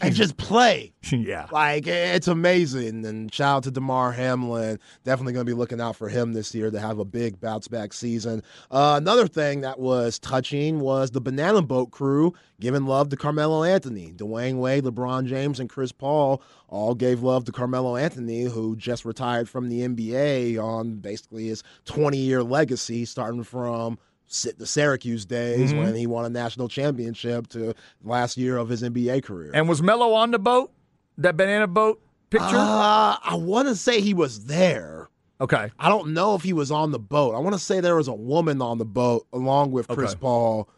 And 0.00 0.14
just 0.14 0.36
play. 0.36 0.92
yeah. 1.12 1.46
Like 1.50 1.86
it's 1.86 2.28
amazing. 2.28 3.04
And 3.06 3.32
shout 3.32 3.58
out 3.58 3.62
to 3.64 3.70
Damar 3.70 4.12
Hamlin. 4.12 4.78
Definitely 5.04 5.34
going 5.34 5.46
to 5.46 5.50
be 5.50 5.56
looking 5.56 5.80
out 5.80 5.96
for 5.96 6.08
him 6.08 6.32
this 6.32 6.54
year 6.54 6.70
to 6.70 6.80
have 6.80 6.98
a 6.98 7.04
big 7.04 7.40
bounce 7.40 7.68
back 7.68 7.92
season. 7.92 8.42
Uh, 8.70 8.94
another 9.00 9.26
thing 9.28 9.60
that 9.62 9.78
was 9.78 10.18
touching 10.18 10.80
was 10.80 11.10
the 11.10 11.20
Banana 11.20 11.62
Boat 11.62 11.90
crew 11.90 12.34
giving 12.60 12.86
love 12.86 13.08
to 13.10 13.16
Carmelo 13.16 13.62
Anthony. 13.62 14.12
Dwyane 14.12 14.58
Wade, 14.58 14.84
LeBron 14.84 15.26
James, 15.26 15.60
and 15.60 15.68
Chris 15.68 15.92
Paul 15.92 16.42
all 16.68 16.94
gave 16.94 17.22
love 17.22 17.44
to 17.44 17.52
Carmelo 17.52 17.96
Anthony, 17.96 18.44
who 18.44 18.76
just 18.76 19.04
retired 19.04 19.48
from 19.48 19.68
the 19.68 19.80
NBA 19.80 20.62
on 20.62 20.96
basically 20.96 21.46
his 21.48 21.62
20 21.84 22.16
year 22.16 22.42
legacy, 22.42 23.04
starting 23.04 23.44
from 23.44 23.98
the 24.42 24.66
Syracuse 24.66 25.24
days 25.24 25.70
mm-hmm. 25.70 25.82
when 25.82 25.94
he 25.94 26.06
won 26.06 26.24
a 26.24 26.28
national 26.28 26.68
championship 26.68 27.48
to 27.48 27.74
last 28.02 28.36
year 28.36 28.56
of 28.56 28.68
his 28.68 28.82
NBA 28.82 29.24
career. 29.24 29.50
And 29.54 29.68
was 29.68 29.82
Melo 29.82 30.12
on 30.12 30.30
the 30.30 30.38
boat? 30.38 30.72
That 31.18 31.36
banana 31.36 31.66
boat 31.66 32.02
picture? 32.30 32.56
Uh, 32.56 33.16
I 33.22 33.36
want 33.36 33.68
to 33.68 33.76
say 33.76 34.00
he 34.00 34.14
was 34.14 34.46
there. 34.46 35.08
Okay. 35.40 35.70
I 35.78 35.88
don't 35.88 36.12
know 36.14 36.34
if 36.34 36.42
he 36.42 36.52
was 36.52 36.70
on 36.70 36.90
the 36.92 36.98
boat. 36.98 37.34
I 37.34 37.38
want 37.38 37.54
to 37.54 37.58
say 37.58 37.80
there 37.80 37.96
was 37.96 38.08
a 38.08 38.14
woman 38.14 38.62
on 38.62 38.78
the 38.78 38.84
boat 38.84 39.26
along 39.32 39.72
with 39.72 39.88
Chris 39.88 40.12
okay. 40.12 40.20
Paul, 40.20 40.68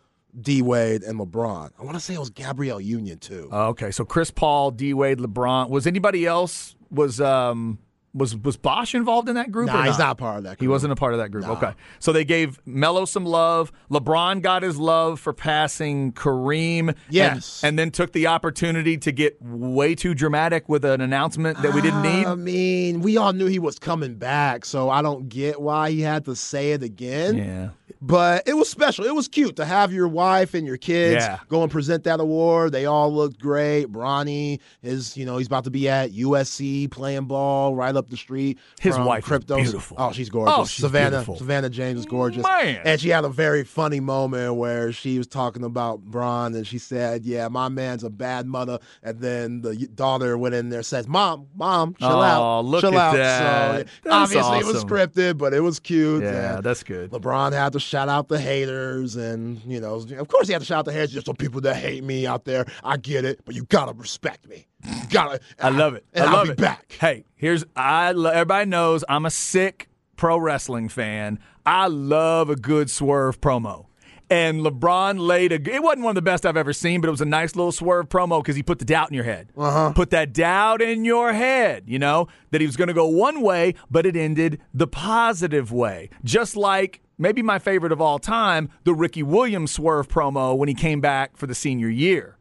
D 0.40 0.62
Wade, 0.62 1.02
and 1.02 1.18
LeBron. 1.18 1.70
I 1.78 1.84
want 1.84 1.94
to 1.96 2.00
say 2.00 2.14
it 2.14 2.18
was 2.20 2.30
Gabrielle 2.30 2.80
Union 2.80 3.18
too. 3.18 3.48
Uh, 3.52 3.68
okay, 3.68 3.90
so 3.90 4.04
Chris 4.04 4.30
Paul, 4.30 4.70
D 4.70 4.94
Wade, 4.94 5.18
LeBron. 5.18 5.68
Was 5.70 5.86
anybody 5.86 6.26
else? 6.26 6.74
Was 6.90 7.20
um 7.20 7.78
was 8.16 8.36
was 8.36 8.56
Bosh 8.56 8.94
involved 8.94 9.28
in 9.28 9.34
that 9.34 9.52
group? 9.52 9.66
Nah, 9.66 9.82
he's 9.82 9.98
not 9.98 10.18
part 10.18 10.38
of 10.38 10.44
that. 10.44 10.50
group. 10.50 10.60
He 10.60 10.68
wasn't 10.68 10.92
a 10.92 10.96
part 10.96 11.12
of 11.12 11.18
that 11.18 11.30
group. 11.30 11.44
Nah. 11.44 11.52
Okay, 11.52 11.72
so 11.98 12.12
they 12.12 12.24
gave 12.24 12.58
Melo 12.64 13.04
some 13.04 13.24
love. 13.24 13.70
LeBron 13.90 14.42
got 14.42 14.62
his 14.62 14.78
love 14.78 15.20
for 15.20 15.32
passing 15.32 16.12
Kareem. 16.12 16.94
Yes, 17.10 17.62
and, 17.62 17.70
and 17.70 17.78
then 17.78 17.90
took 17.90 18.12
the 18.12 18.26
opportunity 18.26 18.96
to 18.96 19.12
get 19.12 19.40
way 19.42 19.94
too 19.94 20.14
dramatic 20.14 20.68
with 20.68 20.84
an 20.84 21.00
announcement 21.00 21.60
that 21.62 21.74
we 21.74 21.80
didn't 21.80 22.06
ah, 22.06 22.14
need. 22.14 22.26
I 22.26 22.34
mean, 22.34 23.00
we 23.00 23.16
all 23.16 23.32
knew 23.32 23.46
he 23.46 23.58
was 23.58 23.78
coming 23.78 24.14
back, 24.14 24.64
so 24.64 24.88
I 24.88 25.02
don't 25.02 25.28
get 25.28 25.60
why 25.60 25.90
he 25.90 26.00
had 26.00 26.24
to 26.24 26.34
say 26.34 26.72
it 26.72 26.82
again. 26.82 27.36
Yeah. 27.36 27.70
But 28.00 28.46
it 28.46 28.54
was 28.54 28.68
special. 28.68 29.04
It 29.04 29.14
was 29.14 29.26
cute 29.26 29.56
to 29.56 29.64
have 29.64 29.92
your 29.92 30.08
wife 30.08 30.54
and 30.54 30.66
your 30.66 30.76
kids 30.76 31.24
yeah. 31.24 31.38
go 31.48 31.62
and 31.62 31.72
present 31.72 32.04
that 32.04 32.20
award. 32.20 32.72
They 32.72 32.84
all 32.84 33.12
looked 33.12 33.40
great. 33.40 33.86
Bronny 33.86 34.60
is, 34.82 35.16
you 35.16 35.24
know, 35.24 35.38
he's 35.38 35.46
about 35.46 35.64
to 35.64 35.70
be 35.70 35.88
at 35.88 36.12
USC 36.12 36.90
playing 36.90 37.24
ball 37.24 37.74
right 37.74 37.94
up 37.96 38.05
the 38.10 38.16
street. 38.16 38.58
His 38.80 38.98
wife 38.98 39.24
crypto. 39.24 39.56
beautiful. 39.56 39.96
Oh, 39.98 40.12
she's 40.12 40.30
gorgeous. 40.30 40.54
Oh, 40.56 40.64
she's 40.64 40.84
Savannah 40.84 41.10
beautiful. 41.10 41.36
Savannah 41.36 41.70
James 41.70 42.00
is 42.00 42.06
gorgeous. 42.06 42.42
Man. 42.42 42.80
And 42.84 43.00
she 43.00 43.08
had 43.08 43.24
a 43.24 43.28
very 43.28 43.64
funny 43.64 44.00
moment 44.00 44.56
where 44.56 44.92
she 44.92 45.18
was 45.18 45.26
talking 45.26 45.64
about 45.64 46.04
Bron 46.04 46.54
and 46.54 46.66
she 46.66 46.78
said, 46.78 47.24
"Yeah, 47.24 47.48
my 47.48 47.68
man's 47.68 48.04
a 48.04 48.10
bad 48.10 48.46
mother." 48.46 48.78
And 49.02 49.20
then 49.20 49.62
the 49.62 49.76
daughter 49.76 50.36
went 50.38 50.54
in 50.54 50.68
there 50.68 50.80
and 50.80 50.86
says, 50.86 51.08
"Mom, 51.08 51.48
mom, 51.54 51.94
chill 51.94 52.08
oh, 52.08 52.22
out, 52.22 52.64
look 52.64 52.80
chill 52.80 52.98
at 52.98 53.00
out." 53.00 53.16
That. 53.16 53.88
So 54.04 54.10
obviously 54.10 54.58
awesome. 54.58 54.68
it 54.68 54.72
was 54.72 54.84
scripted, 54.84 55.38
but 55.38 55.52
it 55.52 55.60
was 55.60 55.80
cute. 55.80 56.22
Yeah, 56.22 56.60
that's 56.60 56.82
good. 56.82 57.10
LeBron 57.10 57.52
had 57.52 57.72
to 57.72 57.80
shout 57.80 58.08
out 58.08 58.28
the 58.28 58.40
haters, 58.40 59.16
and 59.16 59.60
you 59.66 59.80
know, 59.80 59.94
of 59.96 60.28
course, 60.28 60.46
he 60.46 60.52
had 60.52 60.60
to 60.60 60.66
shout 60.66 60.80
out 60.80 60.84
the 60.84 60.92
haters. 60.92 61.12
Just 61.12 61.26
some 61.26 61.36
people 61.36 61.60
that 61.62 61.76
hate 61.76 62.04
me 62.04 62.26
out 62.26 62.44
there. 62.44 62.66
I 62.84 62.96
get 62.96 63.24
it, 63.24 63.40
but 63.44 63.54
you 63.54 63.64
gotta 63.64 63.92
respect 63.92 64.48
me. 64.48 64.66
Gotta. 65.10 65.40
I 65.60 65.70
love 65.70 65.94
it. 65.94 66.04
I 66.14 66.32
love 66.32 66.50
it. 66.50 66.58
back. 66.58 66.96
Hey, 67.00 67.24
here's 67.36 67.64
I. 67.74 68.10
Everybody 68.10 68.68
knows 68.68 69.04
I'm 69.08 69.26
a 69.26 69.30
sick 69.30 69.88
pro 70.16 70.38
wrestling 70.38 70.88
fan. 70.88 71.38
I 71.64 71.88
love 71.88 72.50
a 72.50 72.56
good 72.56 72.90
swerve 72.90 73.40
promo. 73.40 73.86
And 74.28 74.60
LeBron 74.60 75.20
laid 75.20 75.52
a. 75.52 75.54
It 75.54 75.82
wasn't 75.82 76.02
one 76.02 76.10
of 76.10 76.14
the 76.16 76.22
best 76.22 76.44
I've 76.44 76.56
ever 76.56 76.72
seen, 76.72 77.00
but 77.00 77.06
it 77.06 77.12
was 77.12 77.20
a 77.20 77.26
nice 77.26 77.54
little 77.54 77.70
swerve 77.70 78.08
promo 78.08 78.42
because 78.42 78.56
he 78.56 78.62
put 78.62 78.80
the 78.80 78.84
doubt 78.84 79.08
in 79.08 79.14
your 79.14 79.24
head. 79.24 79.52
Uh-huh. 79.56 79.92
Put 79.92 80.10
that 80.10 80.32
doubt 80.32 80.82
in 80.82 81.04
your 81.04 81.32
head, 81.32 81.84
you 81.86 82.00
know, 82.00 82.26
that 82.50 82.60
he 82.60 82.66
was 82.66 82.76
going 82.76 82.88
to 82.88 82.94
go 82.94 83.06
one 83.06 83.40
way, 83.40 83.74
but 83.88 84.04
it 84.04 84.16
ended 84.16 84.60
the 84.74 84.88
positive 84.88 85.70
way. 85.70 86.10
Just 86.24 86.56
like 86.56 87.02
maybe 87.18 87.40
my 87.40 87.60
favorite 87.60 87.92
of 87.92 88.00
all 88.00 88.18
time, 88.18 88.68
the 88.82 88.94
Ricky 88.94 89.22
Williams 89.22 89.70
swerve 89.70 90.08
promo 90.08 90.56
when 90.56 90.68
he 90.68 90.74
came 90.74 91.00
back 91.00 91.36
for 91.36 91.46
the 91.46 91.54
senior 91.54 91.88
year. 91.88 92.36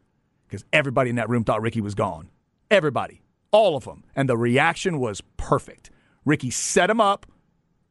Because 0.48 0.64
everybody 0.72 1.10
in 1.10 1.16
that 1.16 1.28
room 1.28 1.44
thought 1.44 1.62
Ricky 1.62 1.80
was 1.80 1.94
gone. 1.94 2.28
Everybody. 2.70 3.22
All 3.50 3.76
of 3.76 3.84
them. 3.84 4.04
And 4.14 4.28
the 4.28 4.36
reaction 4.36 4.98
was 4.98 5.22
perfect. 5.36 5.90
Ricky 6.24 6.50
set 6.50 6.90
him 6.90 7.00
up 7.00 7.26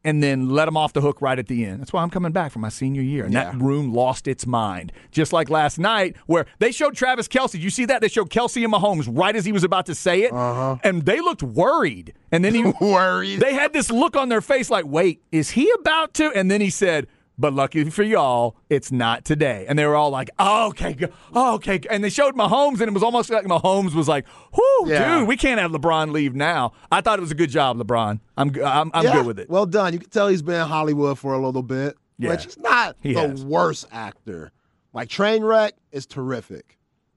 and 0.03 0.21
then 0.21 0.49
let 0.49 0.67
him 0.67 0.77
off 0.77 0.93
the 0.93 1.01
hook 1.01 1.19
right 1.19 1.39
at 1.39 1.47
the 1.47 1.65
end. 1.65 1.79
That's 1.79 1.91
why 1.91 2.03
I'm 2.03 2.11
coming 2.11 2.31
back 2.31 2.51
for 2.51 2.59
my 2.59 2.69
senior 2.69 3.01
year. 3.01 3.23
And 3.25 3.33
Yeah. 3.33 3.45
that 3.45 3.55
room 3.59 3.91
lost 3.91 4.27
its 4.27 4.45
mind. 4.45 4.91
Just 5.09 5.33
like 5.33 5.49
last 5.49 5.79
night, 5.79 6.15
where 6.27 6.45
they 6.59 6.71
showed 6.71 6.93
Travis 6.95 7.27
Kelce. 7.27 7.59
You 7.59 7.71
see 7.71 7.85
that? 7.85 8.01
They 8.01 8.07
showed 8.07 8.29
Kelce 8.29 8.63
and 8.63 8.71
Mahomes 8.71 9.07
right 9.11 9.35
as 9.35 9.45
he 9.45 9.51
was 9.51 9.63
about 9.63 9.87
to 9.87 9.95
say 9.95 10.21
it. 10.23 10.31
Uh-huh. 10.31 10.77
And 10.83 11.05
they 11.05 11.21
looked 11.21 11.41
worried. 11.41 12.13
And 12.31 12.45
then 12.45 12.53
he 12.53 12.63
Worried. 12.81 13.39
they 13.39 13.53
had 13.55 13.73
this 13.73 13.89
look 13.89 14.15
on 14.15 14.29
their 14.29 14.41
face 14.41 14.69
like, 14.69 14.85
wait, 14.85 15.23
is 15.31 15.51
he 15.51 15.71
about 15.79 16.13
to? 16.15 16.31
And 16.35 16.51
then 16.51 16.61
he 16.61 16.69
said, 16.69 17.07
but 17.37 17.53
lucky 17.53 17.89
for 17.89 18.03
y'all, 18.03 18.55
it's 18.69 18.91
not 18.91 19.25
today. 19.25 19.65
And 19.67 19.77
they 19.77 19.85
were 19.85 19.95
all 19.95 20.09
like, 20.09 20.29
oh, 20.39 20.67
okay, 20.69 20.95
oh, 21.33 21.55
okay. 21.55 21.79
And 21.89 22.03
they 22.03 22.09
showed 22.09 22.35
Mahomes, 22.35 22.79
and 22.79 22.83
it 22.83 22.93
was 22.93 23.03
almost 23.03 23.29
like 23.29 23.45
Mahomes 23.45 23.93
was 23.93 24.07
like, 24.07 24.25
whoo, 24.55 24.89
Yeah. 24.89 25.19
dude, 25.19 25.27
we 25.27 25.37
can't 25.37 25.59
have 25.59 25.71
LeBron 25.71 26.11
leave 26.11 26.35
now. 26.35 26.73
I 26.91 27.01
thought 27.01 27.19
it 27.19 27.21
was 27.21 27.31
a 27.31 27.35
good 27.35 27.49
job, 27.49 27.77
LeBron. 27.77 28.19
I'm, 28.37 28.51
I'm, 28.63 28.91
I'm 28.93 29.03
Yeah, 29.03 29.13
good 29.13 29.25
with 29.25 29.39
it. 29.39 29.49
Well 29.49 29.65
done. 29.65 29.93
You 29.93 29.99
can 29.99 30.09
tell 30.09 30.27
he's 30.27 30.41
been 30.41 30.61
in 30.61 30.67
Hollywood 30.67 31.19
for 31.19 31.33
a 31.33 31.45
little 31.45 31.63
bit. 31.63 31.97
Yeah. 32.17 32.29
Which 32.29 32.45
he's 32.45 32.57
not 32.57 32.95
He 33.01 33.13
the 33.13 33.27
has. 33.27 33.43
worst 33.43 33.87
actor. 33.91 34.51
Like 34.93 35.09
Trainwreck 35.09 35.71
is 35.91 36.05
terrific. 36.05 36.74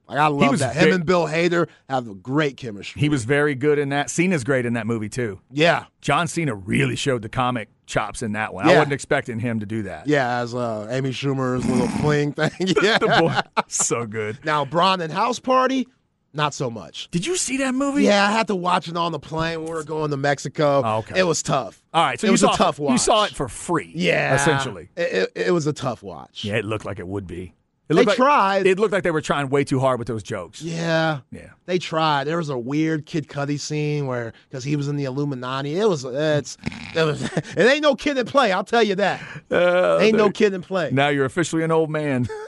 Like 0.09 0.19
I 0.19 0.27
love 0.29 0.51
was 0.51 0.61
that. 0.61 0.75
ve- 0.75 0.81
Him 0.89 0.95
and 0.95 1.07
Bill 1.07 1.27
Hader 1.27 1.69
have 1.89 2.09
a 2.09 2.15
great 2.15 2.57
chemistry. 2.57 3.01
He 3.01 3.09
was 3.09 3.25
very 3.25 3.55
good 3.55 3.79
in 3.79 3.91
that. 3.91 4.09
Cena's 4.11 4.43
great 4.45 4.65
in 4.67 4.73
that 4.75 4.87
movie, 4.87 5.09
too. 5.09 5.41
yeah. 5.53 5.85
John 6.01 6.27
Cena 6.29 6.55
really 6.55 6.97
showed 6.97 7.23
the 7.23 7.29
comic 7.29 7.69
chops 7.87 8.23
in 8.23 8.33
that 8.33 8.55
one. 8.55 8.67
I 8.69 8.75
wasn't 8.75 8.93
expecting 8.93 9.39
him 9.41 9.61
to 9.61 9.67
do 9.67 9.83
that. 9.83 10.07
Yeah, 10.07 10.39
as 10.41 10.55
uh, 10.55 10.87
Amy 10.91 11.11
Schumer's 11.11 11.67
little 11.67 11.89
fling 11.89 12.33
thing. 12.33 12.51
Yeah. 12.83 12.99
The 13.01 13.07
boy, 13.21 13.63
so 13.67 14.07
good. 14.07 14.39
Now, 14.45 14.65
Bron 14.65 15.01
and 15.01 15.13
House 15.13 15.39
Party, 15.41 15.89
not 16.33 16.55
so 16.55 16.71
much. 16.71 17.09
Did 17.11 17.27
you 17.27 17.37
see 17.37 17.57
that 17.59 17.75
movie? 17.75 18.05
Yeah, 18.05 18.27
I 18.29 18.31
had 18.31 18.47
to 18.47 18.55
watch 18.55 18.87
it 18.89 18.97
on 18.97 19.13
the 19.13 19.19
plane 19.19 19.59
when 19.61 19.69
we 19.69 19.75
were 19.75 19.83
going 19.85 20.11
to 20.11 20.17
Mexico. 20.17 20.83
Oh, 20.85 20.99
okay. 20.99 21.19
It 21.19 21.25
was 21.25 21.43
tough. 21.43 21.83
All 21.93 22.05
right, 22.05 22.19
so 22.21 22.27
it 22.27 22.29
you 22.29 22.33
was 22.33 22.41
saw 22.43 22.55
a 22.55 22.57
tough 22.57 22.79
watch. 22.79 22.93
You 22.93 22.99
saw 22.99 23.25
it 23.25 23.31
for 23.35 23.49
free. 23.49 23.93
Yeah, 23.95 24.35
essentially. 24.37 24.89
It, 24.97 25.31
it, 25.35 25.47
it 25.47 25.51
was 25.51 25.67
a 25.67 25.73
tough 25.73 26.03
watch. 26.03 26.45
Yeah, 26.45 26.55
it 26.57 26.65
looked 26.65 26.85
like 26.85 26.99
it 26.99 27.09
would 27.09 27.27
be. 27.27 27.55
It 27.89 27.95
They 27.95 28.05
like, 28.05 28.17
tried. 28.17 28.67
It 28.67 28.79
looked 28.79 28.93
like 28.93 29.03
they 29.03 29.11
were 29.11 29.23
trying 29.23 29.49
way 29.49 29.65
too 29.65 29.81
hard 29.81 29.99
with 29.99 30.09
those 30.09 30.23
jokes. 30.23 30.61
Yeah. 30.61 31.21
Yeah. 31.31 31.51
They 31.65 31.79
tried. 31.79 32.25
There 32.25 32.37
was 32.37 32.51
a 32.51 32.59
weird 32.59 33.07
Kid 33.07 33.29
Cudi 33.29 33.59
scene 33.59 34.07
where 34.07 34.33
because 34.49 34.63
he 34.63 34.77
was 34.77 34.89
in 34.89 34.97
the 34.97 35.05
Illuminati. 35.05 35.79
It 35.79 35.89
was 35.89 36.05
it's 36.05 36.59
it 36.95 37.03
was 37.03 37.23
it 37.33 37.59
ain't 37.59 37.83
no 37.83 37.95
Kid 37.95 38.19
'n 38.19 38.27
Play. 38.27 38.53
I'll 38.53 38.65
tell 38.65 38.83
you 38.83 38.95
that. 38.97 39.23
Uh, 39.51 39.99
Ain't 40.01 40.17
no 40.17 40.31
Kid 40.31 40.53
'n 40.53 40.61
Play. 40.63 40.91
Now 40.93 41.09
you're 41.09 41.25
officially 41.25 41.63
an 41.63 41.71
old 41.71 41.91
man. 41.91 42.29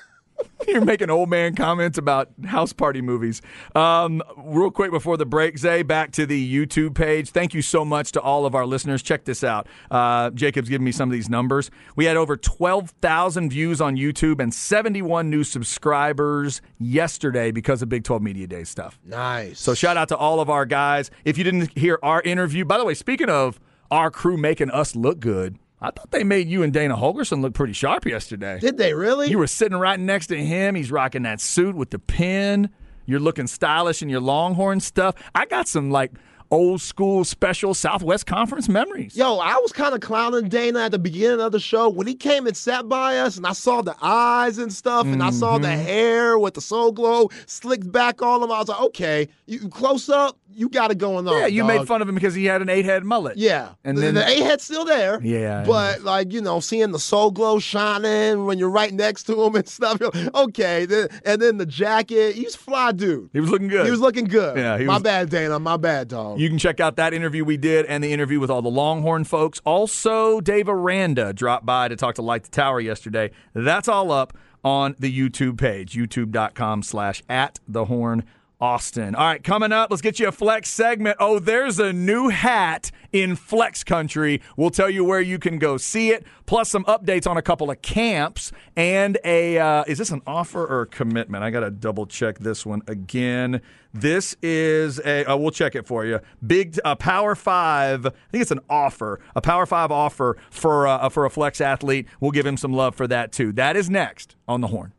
You're 0.68 0.84
making 0.84 1.10
old 1.10 1.28
man 1.28 1.54
comments 1.54 1.98
about 1.98 2.30
house 2.46 2.72
party 2.72 3.00
movies. 3.00 3.42
Um, 3.74 4.22
real 4.36 4.70
quick 4.70 4.90
before 4.90 5.16
the 5.16 5.26
break, 5.26 5.58
Zay, 5.58 5.82
back 5.82 6.12
to 6.12 6.26
the 6.26 6.54
YouTube 6.54 6.94
page. 6.94 7.30
Thank 7.30 7.54
you 7.54 7.62
so 7.62 7.84
much 7.84 8.12
to 8.12 8.20
all 8.20 8.46
of 8.46 8.54
our 8.54 8.66
listeners. 8.66 9.02
Check 9.02 9.24
this 9.24 9.42
out. 9.42 9.66
Uh, 9.90 10.30
Jacob's 10.30 10.68
giving 10.68 10.84
me 10.84 10.92
some 10.92 11.08
of 11.08 11.12
these 11.12 11.28
numbers. 11.28 11.70
We 11.96 12.04
had 12.04 12.16
over 12.16 12.36
12,000 12.36 13.50
views 13.50 13.80
on 13.80 13.96
YouTube 13.96 14.40
and 14.40 14.52
71 14.52 15.30
new 15.30 15.44
subscribers 15.44 16.60
yesterday 16.78 17.50
because 17.50 17.82
of 17.82 17.88
Big 17.88 18.04
12 18.04 18.22
Media 18.22 18.46
Day 18.46 18.64
stuff. 18.64 18.98
Nice. 19.04 19.58
So 19.60 19.74
shout 19.74 19.96
out 19.96 20.08
to 20.08 20.16
all 20.16 20.40
of 20.40 20.50
our 20.50 20.66
guys. 20.66 21.10
If 21.24 21.38
you 21.38 21.44
didn't 21.44 21.76
hear 21.76 21.98
our 22.02 22.22
interview, 22.22 22.64
by 22.64 22.78
the 22.78 22.84
way, 22.84 22.94
speaking 22.94 23.28
of 23.28 23.58
our 23.90 24.10
crew 24.10 24.36
making 24.36 24.70
us 24.70 24.94
look 24.94 25.20
good, 25.20 25.58
I 25.82 25.90
thought 25.90 26.10
they 26.10 26.24
made 26.24 26.48
you 26.48 26.62
and 26.62 26.72
Dana 26.72 26.96
Holgorsen 26.96 27.40
look 27.40 27.54
pretty 27.54 27.72
sharp 27.72 28.04
yesterday. 28.06 28.58
Did 28.60 28.76
they 28.76 28.92
really? 28.94 29.28
You 29.28 29.38
were 29.38 29.46
sitting 29.46 29.78
right 29.78 29.98
next 29.98 30.26
to 30.28 30.36
him. 30.36 30.74
He's 30.74 30.90
rocking 30.92 31.22
that 31.22 31.40
suit 31.40 31.74
with 31.74 31.90
the 31.90 31.98
pin. 31.98 32.68
You're 33.06 33.20
looking 33.20 33.46
stylish 33.46 34.02
in 34.02 34.08
your 34.08 34.20
Longhorn 34.20 34.80
stuff. 34.80 35.14
I 35.34 35.46
got 35.46 35.66
some 35.68 35.90
like 35.90 36.12
old 36.52 36.80
school 36.80 37.24
special 37.24 37.74
Southwest 37.74 38.26
Conference 38.26 38.68
memories. 38.68 39.16
Yo, 39.16 39.38
I 39.38 39.54
was 39.58 39.70
kind 39.72 39.94
of 39.94 40.00
clowning 40.00 40.48
Dana 40.48 40.80
at 40.80 40.90
the 40.90 40.98
beginning 40.98 41.40
of 41.40 41.52
the 41.52 41.60
show 41.60 41.88
when 41.88 42.08
he 42.08 42.14
came 42.16 42.46
and 42.48 42.56
sat 42.56 42.88
by 42.88 43.18
us, 43.18 43.36
and 43.36 43.46
I 43.46 43.52
saw 43.52 43.82
the 43.82 43.94
eyes 44.02 44.58
and 44.58 44.72
stuff, 44.72 45.06
and 45.06 45.22
I 45.22 45.30
saw 45.30 45.58
the 45.58 45.68
Mm-hmm. 45.68 45.82
hair 45.86 46.38
with 46.40 46.54
the 46.54 46.60
soul 46.60 46.90
glow 46.90 47.30
slicked 47.46 47.90
back 47.92 48.20
on 48.20 48.42
him. 48.42 48.50
I 48.50 48.58
was 48.58 48.68
like, 48.68 48.80
okay, 48.80 49.28
you 49.46 49.68
close 49.68 50.08
up, 50.08 50.38
you 50.52 50.68
got 50.68 50.90
it 50.90 50.98
going 50.98 51.26
on. 51.28 51.38
yeah, 51.38 51.46
you 51.46 51.62
dog. 51.62 51.68
made 51.68 51.86
fun 51.88 52.02
of 52.02 52.08
him 52.08 52.14
because 52.14 52.34
he 52.34 52.44
had 52.44 52.60
an 52.62 52.68
eight 52.68 52.84
head 52.84 53.04
mullet. 53.04 53.36
Yeah, 53.36 53.70
And 53.84 53.96
the, 53.96 54.02
then- 54.02 54.14
the 54.14 54.28
eight 54.28 54.42
head's 54.42 54.64
still 54.64 54.84
there. 54.84 55.20
Yeah, 55.22 55.64
but 55.66 56.02
like 56.02 56.32
you 56.32 56.40
know, 56.40 56.60
seeing 56.60 56.92
the 56.92 56.98
soul 56.98 57.30
glow 57.30 57.58
shining 57.58 58.44
when 58.46 58.58
you're 58.58 58.70
right 58.70 58.92
next 58.92 59.24
to 59.24 59.42
him 59.42 59.54
and 59.56 59.68
stuff. 59.68 60.00
Like, 60.00 60.34
okay, 60.34 60.86
and 61.24 61.40
then 61.40 61.58
the 61.58 61.66
jacket. 61.66 62.34
He's 62.34 62.54
fly 62.56 62.92
dude. 62.92 63.30
He 63.32 63.40
was 63.40 63.50
looking 63.50 63.68
good. 63.68 63.84
He 63.84 63.90
was 63.90 64.00
looking 64.00 64.24
good. 64.24 64.56
Yeah, 64.56 64.78
my 64.78 64.94
was- 64.94 65.02
bad, 65.02 65.30
Dana. 65.30 65.58
My 65.58 65.76
bad, 65.76 66.08
dog. 66.08 66.38
You 66.40 66.48
can 66.48 66.58
check 66.58 66.80
out 66.80 66.96
that 66.96 67.12
interview 67.14 67.44
we 67.44 67.56
did 67.56 67.86
and 67.86 68.02
the 68.04 68.12
interview 68.12 68.40
with 68.40 68.50
all 68.50 68.62
the 68.62 68.70
Longhorn 68.70 69.24
folks. 69.24 69.60
Also, 69.64 70.40
Dave 70.40 70.68
Aranda 70.68 71.32
dropped 71.32 71.64
by 71.66 71.88
to 71.88 71.96
talk 71.96 72.14
to 72.16 72.22
Light 72.22 72.42
the 72.44 72.50
Tower 72.50 72.80
yesterday. 72.80 73.30
That's 73.54 73.88
all 73.88 74.10
up 74.12 74.36
on 74.64 74.94
the 74.98 75.10
YouTube 75.16 75.58
page, 75.58 75.94
youtube.com 75.94 76.82
slash 76.82 77.22
at 77.28 77.58
the 77.66 77.86
horn 77.86 78.24
Austin. 78.60 79.14
All 79.14 79.26
right, 79.26 79.42
coming 79.42 79.72
up, 79.72 79.90
let's 79.90 80.02
get 80.02 80.18
you 80.18 80.28
a 80.28 80.32
flex 80.32 80.68
segment. 80.68 81.16
Oh, 81.18 81.38
there's 81.38 81.78
a 81.78 81.92
new 81.92 82.28
hat 82.28 82.90
in 83.12 83.36
flex 83.36 83.82
country. 83.82 84.42
We'll 84.56 84.70
tell 84.70 84.90
you 84.90 85.04
where 85.04 85.20
you 85.20 85.38
can 85.38 85.58
go 85.58 85.76
see 85.76 86.10
it, 86.10 86.24
plus 86.46 86.70
some 86.70 86.84
updates 86.84 87.26
on 87.26 87.36
a 87.36 87.42
couple 87.42 87.70
of 87.70 87.80
camps 87.82 88.52
and 88.76 89.18
a 89.24 89.58
uh, 89.58 89.84
is 89.86 89.98
this 89.98 90.10
an 90.10 90.22
offer 90.26 90.66
or 90.66 90.82
a 90.82 90.86
commitment? 90.86 91.42
I 91.42 91.50
got 91.50 91.60
to 91.60 91.70
double 91.70 92.06
check 92.06 92.38
this 92.38 92.66
one 92.66 92.82
again. 92.86 93.62
This 93.92 94.36
is 94.42 95.00
a 95.00 95.24
uh, 95.24 95.36
we'll 95.36 95.50
check 95.50 95.74
it 95.74 95.86
for 95.86 96.04
you. 96.04 96.20
Big 96.46 96.78
uh, 96.84 96.94
Power 96.94 97.34
5, 97.34 98.06
I 98.06 98.10
think 98.30 98.42
it's 98.42 98.50
an 98.50 98.60
offer, 98.68 99.20
a 99.34 99.40
Power 99.40 99.66
5 99.66 99.90
offer 99.90 100.36
for 100.50 100.86
uh, 100.86 101.08
for 101.08 101.24
a 101.24 101.30
flex 101.30 101.60
athlete. 101.60 102.06
We'll 102.20 102.30
give 102.30 102.46
him 102.46 102.56
some 102.56 102.72
love 102.72 102.94
for 102.94 103.06
that 103.08 103.32
too. 103.32 103.52
That 103.52 103.76
is 103.76 103.88
next 103.88 104.36
on 104.46 104.60
the 104.60 104.68
horn. 104.68 104.92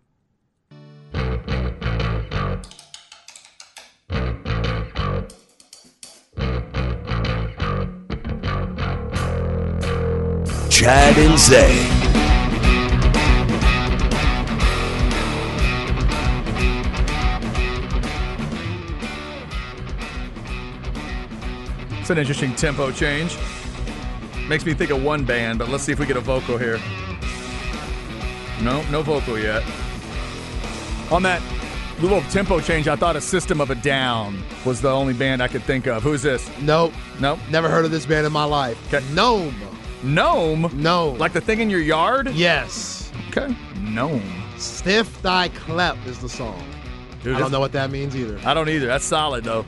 Chad 10.81 11.15
and 11.15 11.37
Zay. 11.37 11.87
It's 21.99 22.09
an 22.09 22.17
interesting 22.17 22.55
tempo 22.55 22.91
change. 22.91 23.37
Makes 24.49 24.65
me 24.65 24.73
think 24.73 24.89
of 24.89 25.03
one 25.03 25.23
band, 25.23 25.59
but 25.59 25.69
let's 25.69 25.83
see 25.83 25.91
if 25.91 25.99
we 25.99 26.07
get 26.07 26.17
a 26.17 26.19
vocal 26.19 26.57
here. 26.57 26.79
No, 28.63 28.81
no 28.89 29.03
vocal 29.03 29.37
yet. 29.37 29.61
On 31.11 31.21
that 31.21 31.43
little 31.99 32.21
tempo 32.31 32.59
change, 32.59 32.87
I 32.87 32.95
thought 32.95 33.15
a 33.15 33.21
System 33.21 33.61
of 33.61 33.69
a 33.69 33.75
Down 33.75 34.41
was 34.65 34.81
the 34.81 34.89
only 34.89 35.13
band 35.13 35.43
I 35.43 35.47
could 35.47 35.61
think 35.61 35.85
of. 35.85 36.01
Who's 36.01 36.23
this? 36.23 36.49
Nope. 36.59 36.91
Nope. 37.19 37.37
Never 37.51 37.69
heard 37.69 37.85
of 37.85 37.91
this 37.91 38.07
band 38.07 38.25
in 38.25 38.33
my 38.33 38.45
life. 38.45 38.79
'Kay. 38.89 39.03
Gnome. 39.13 39.53
Gnome? 40.03 40.69
No. 40.73 41.11
Like 41.11 41.33
the 41.33 41.41
thing 41.41 41.59
in 41.59 41.69
your 41.69 41.79
yard? 41.79 42.31
Yes. 42.33 43.11
Okay. 43.29 43.55
Gnome. 43.79 44.23
Stiff 44.57 45.21
Thy 45.21 45.49
Clep 45.49 46.05
is 46.05 46.19
the 46.19 46.29
song. 46.29 46.63
Dude, 47.23 47.35
I 47.35 47.39
don't 47.39 47.51
know 47.51 47.59
what 47.59 47.71
that 47.73 47.91
means 47.91 48.15
either. 48.15 48.39
I 48.45 48.53
don't 48.53 48.69
either. 48.69 48.87
That's 48.87 49.05
solid 49.05 49.43
though. 49.43 49.65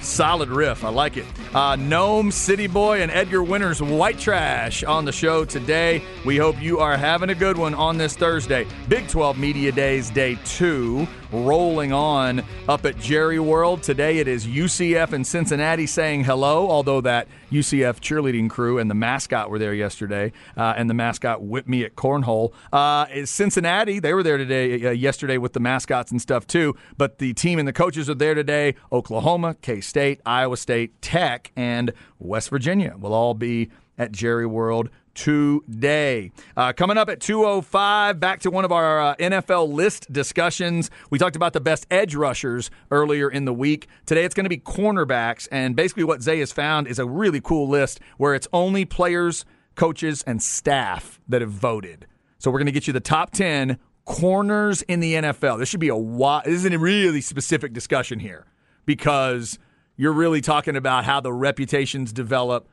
Solid 0.00 0.48
riff. 0.48 0.84
I 0.84 0.88
like 0.88 1.16
it. 1.16 1.26
Uh, 1.52 1.74
Gnome, 1.74 2.30
City 2.30 2.68
Boy, 2.68 3.02
and 3.02 3.10
Edgar 3.10 3.42
Winter's 3.42 3.82
White 3.82 4.20
Trash 4.20 4.84
on 4.84 5.04
the 5.04 5.10
show 5.10 5.44
today. 5.44 6.00
We 6.24 6.36
hope 6.36 6.62
you 6.62 6.78
are 6.78 6.96
having 6.96 7.30
a 7.30 7.34
good 7.34 7.58
one 7.58 7.74
on 7.74 7.98
this 7.98 8.16
Thursday. 8.16 8.68
Big 8.88 9.08
12 9.08 9.36
Media 9.36 9.72
Days, 9.72 10.10
day 10.10 10.38
two, 10.44 11.08
rolling 11.32 11.92
on 11.92 12.44
up 12.68 12.84
at 12.84 12.98
Jerry 12.98 13.38
World. 13.38 13.82
Today 13.82 14.18
it 14.18 14.28
is 14.28 14.46
UCF 14.46 15.12
and 15.12 15.26
Cincinnati 15.26 15.86
saying 15.86 16.24
hello, 16.24 16.70
although 16.70 17.00
that 17.00 17.28
UCF 17.50 18.00
cheerleading 18.00 18.48
crew 18.48 18.78
and 18.78 18.90
the 18.90 18.94
mascot 18.94 19.50
were 19.50 19.58
there 19.58 19.74
yesterday, 19.74 20.32
uh, 20.56 20.74
and 20.76 20.88
the 20.88 20.94
mascot 20.94 21.42
whipped 21.42 21.68
me 21.68 21.84
at 21.84 21.96
cornhole. 21.96 22.52
Uh, 22.72 23.06
is 23.12 23.30
Cincinnati, 23.30 23.98
they 23.98 24.14
were 24.14 24.22
there 24.22 24.36
today, 24.36 24.86
uh, 24.86 24.90
yesterday 24.90 25.38
with 25.38 25.52
the 25.52 25.60
mascots 25.60 26.10
and 26.10 26.20
stuff 26.20 26.46
too, 26.46 26.76
but 26.96 27.18
the 27.18 27.32
team 27.34 27.58
and 27.58 27.66
the 27.66 27.72
coaches 27.72 28.08
are 28.08 28.14
there 28.14 28.34
today. 28.34 28.74
Oklahoma, 28.92 29.56
K 29.62 29.80
State, 29.80 30.20
Iowa 30.24 30.56
State, 30.56 31.00
Tech, 31.02 31.39
and 31.56 31.92
West 32.18 32.50
Virginia 32.50 32.96
will 32.98 33.14
all 33.14 33.34
be 33.34 33.70
at 33.98 34.12
Jerry 34.12 34.46
World 34.46 34.90
today. 35.14 36.30
Uh, 36.56 36.72
coming 36.72 36.96
up 36.96 37.08
at 37.08 37.20
205, 37.20 38.18
back 38.18 38.40
to 38.40 38.50
one 38.50 38.64
of 38.64 38.72
our 38.72 39.00
uh, 39.00 39.16
NFL 39.16 39.72
list 39.72 40.10
discussions. 40.12 40.90
We 41.10 41.18
talked 41.18 41.36
about 41.36 41.52
the 41.52 41.60
best 41.60 41.86
edge 41.90 42.14
rushers 42.14 42.70
earlier 42.90 43.30
in 43.30 43.44
the 43.44 43.52
week. 43.52 43.88
Today 44.06 44.24
it's 44.24 44.34
going 44.34 44.44
to 44.44 44.50
be 44.50 44.58
cornerbacks, 44.58 45.48
and 45.52 45.76
basically 45.76 46.04
what 46.04 46.22
Zay 46.22 46.38
has 46.40 46.52
found 46.52 46.86
is 46.86 46.98
a 46.98 47.06
really 47.06 47.40
cool 47.40 47.68
list 47.68 48.00
where 48.16 48.34
it's 48.34 48.48
only 48.52 48.84
players, 48.84 49.44
coaches, 49.74 50.22
and 50.26 50.42
staff 50.42 51.20
that 51.28 51.40
have 51.40 51.50
voted. 51.50 52.06
So 52.38 52.50
we're 52.50 52.58
going 52.58 52.66
to 52.66 52.72
get 52.72 52.86
you 52.86 52.92
the 52.94 53.00
top 53.00 53.32
10 53.32 53.78
corners 54.06 54.82
in 54.82 55.00
the 55.00 55.14
NFL. 55.14 55.58
This 55.58 55.68
should 55.68 55.80
be 55.80 55.88
a 55.88 55.94
wi- 55.94 56.42
this 56.44 56.64
is 56.64 56.64
a 56.64 56.78
really 56.78 57.20
specific 57.20 57.72
discussion 57.72 58.18
here 58.18 58.46
because 58.86 59.58
you're 60.00 60.14
really 60.14 60.40
talking 60.40 60.76
about 60.76 61.04
how 61.04 61.20
the 61.20 61.30
reputations 61.30 62.10
develop 62.10 62.66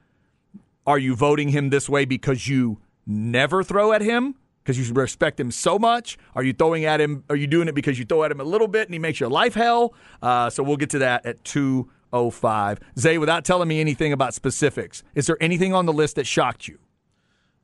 are 0.86 0.98
you 0.98 1.13
voting 1.13 1.50
him 1.50 1.72
this 1.72 1.90
way 1.90 2.06
because 2.06 2.48
you 2.48 2.80
never 3.06 3.66
throw 3.66 3.92
at 3.92 4.02
him? 4.02 4.36
Because 4.63 4.80
you 4.80 4.94
respect 4.94 5.38
him 5.38 5.52
so 5.52 5.78
much? 5.78 6.18
Are 6.36 6.44
you 6.44 6.54
throwing 6.54 6.86
at 6.86 7.02
him? 7.02 7.26
Are 7.30 7.36
you 7.36 7.46
doing 7.46 7.68
it 7.68 7.76
because 7.76 8.00
you 8.00 8.06
throw 8.06 8.24
at 8.24 8.32
him 8.32 8.40
a 8.40 8.46
little 8.46 8.70
bit 8.70 8.88
and 8.88 8.94
he 8.94 9.00
makes 9.00 9.20
your 9.20 9.30
life 9.30 9.56
hell? 9.56 9.94
Uh, 10.22 10.50
so 10.50 10.63
we'll 10.63 10.78
get 10.78 10.90
to 10.92 11.00
that 11.00 11.26
at 11.26 11.44
205. 11.44 12.80
Zay, 12.98 13.18
without 13.18 13.44
telling 13.44 13.68
me 13.68 13.82
anything 13.82 14.13
about 14.13 14.34
specifics, 14.34 15.04
is 15.13 15.28
there 15.28 15.38
anything 15.42 15.74
on 15.74 15.86
the 15.86 15.92
list 15.92 16.16
that 16.16 16.26
shocked 16.26 16.70
you? 16.70 16.80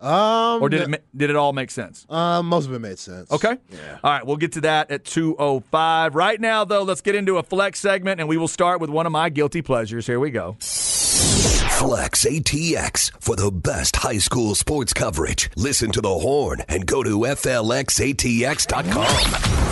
Um, 0.04 0.62
Or 0.62 0.68
did 0.70 0.82
it, 0.82 0.90
ma- 0.90 0.98
did 1.16 1.30
it 1.30 1.36
all 1.38 1.54
make 1.54 1.72
sense? 1.72 2.06
Uh, 2.10 2.44
most 2.44 2.66
of 2.68 2.74
it 2.74 2.80
made 2.80 3.00
sense. 3.00 3.32
Okay. 3.32 3.56
Yeah. 3.72 4.00
All 4.04 4.12
right, 4.12 4.26
we'll 4.26 4.36
get 4.38 4.52
to 4.54 4.62
that 4.62 4.92
at 4.92 5.06
205. 5.06 6.14
Right 6.16 6.42
now, 6.42 6.66
though, 6.66 6.84
let's 6.84 7.02
get 7.02 7.16
into 7.16 7.38
a 7.38 7.44
flex 7.44 7.80
segment, 7.80 8.20
and 8.20 8.28
we 8.28 8.36
will 8.38 8.48
start 8.50 8.82
with 8.82 8.90
one 8.90 9.06
of 9.06 9.12
my 9.14 9.30
guilty 9.30 9.62
pleasures. 9.62 10.06
Here 10.06 10.20
we 10.20 10.30
go. 10.30 10.58
Flex 10.60 12.26
ATX 12.26 13.12
for 13.22 13.36
the 13.36 13.52
best 13.52 13.96
high 13.98 14.18
school 14.18 14.56
sports 14.56 14.94
coverage. 14.94 15.50
Listen 15.56 15.92
to 15.92 16.02
the 16.02 16.08
horn 16.14 16.62
and 16.70 16.86
go 16.86 17.04
to 17.04 17.20
FLXATX.com. 17.20 19.08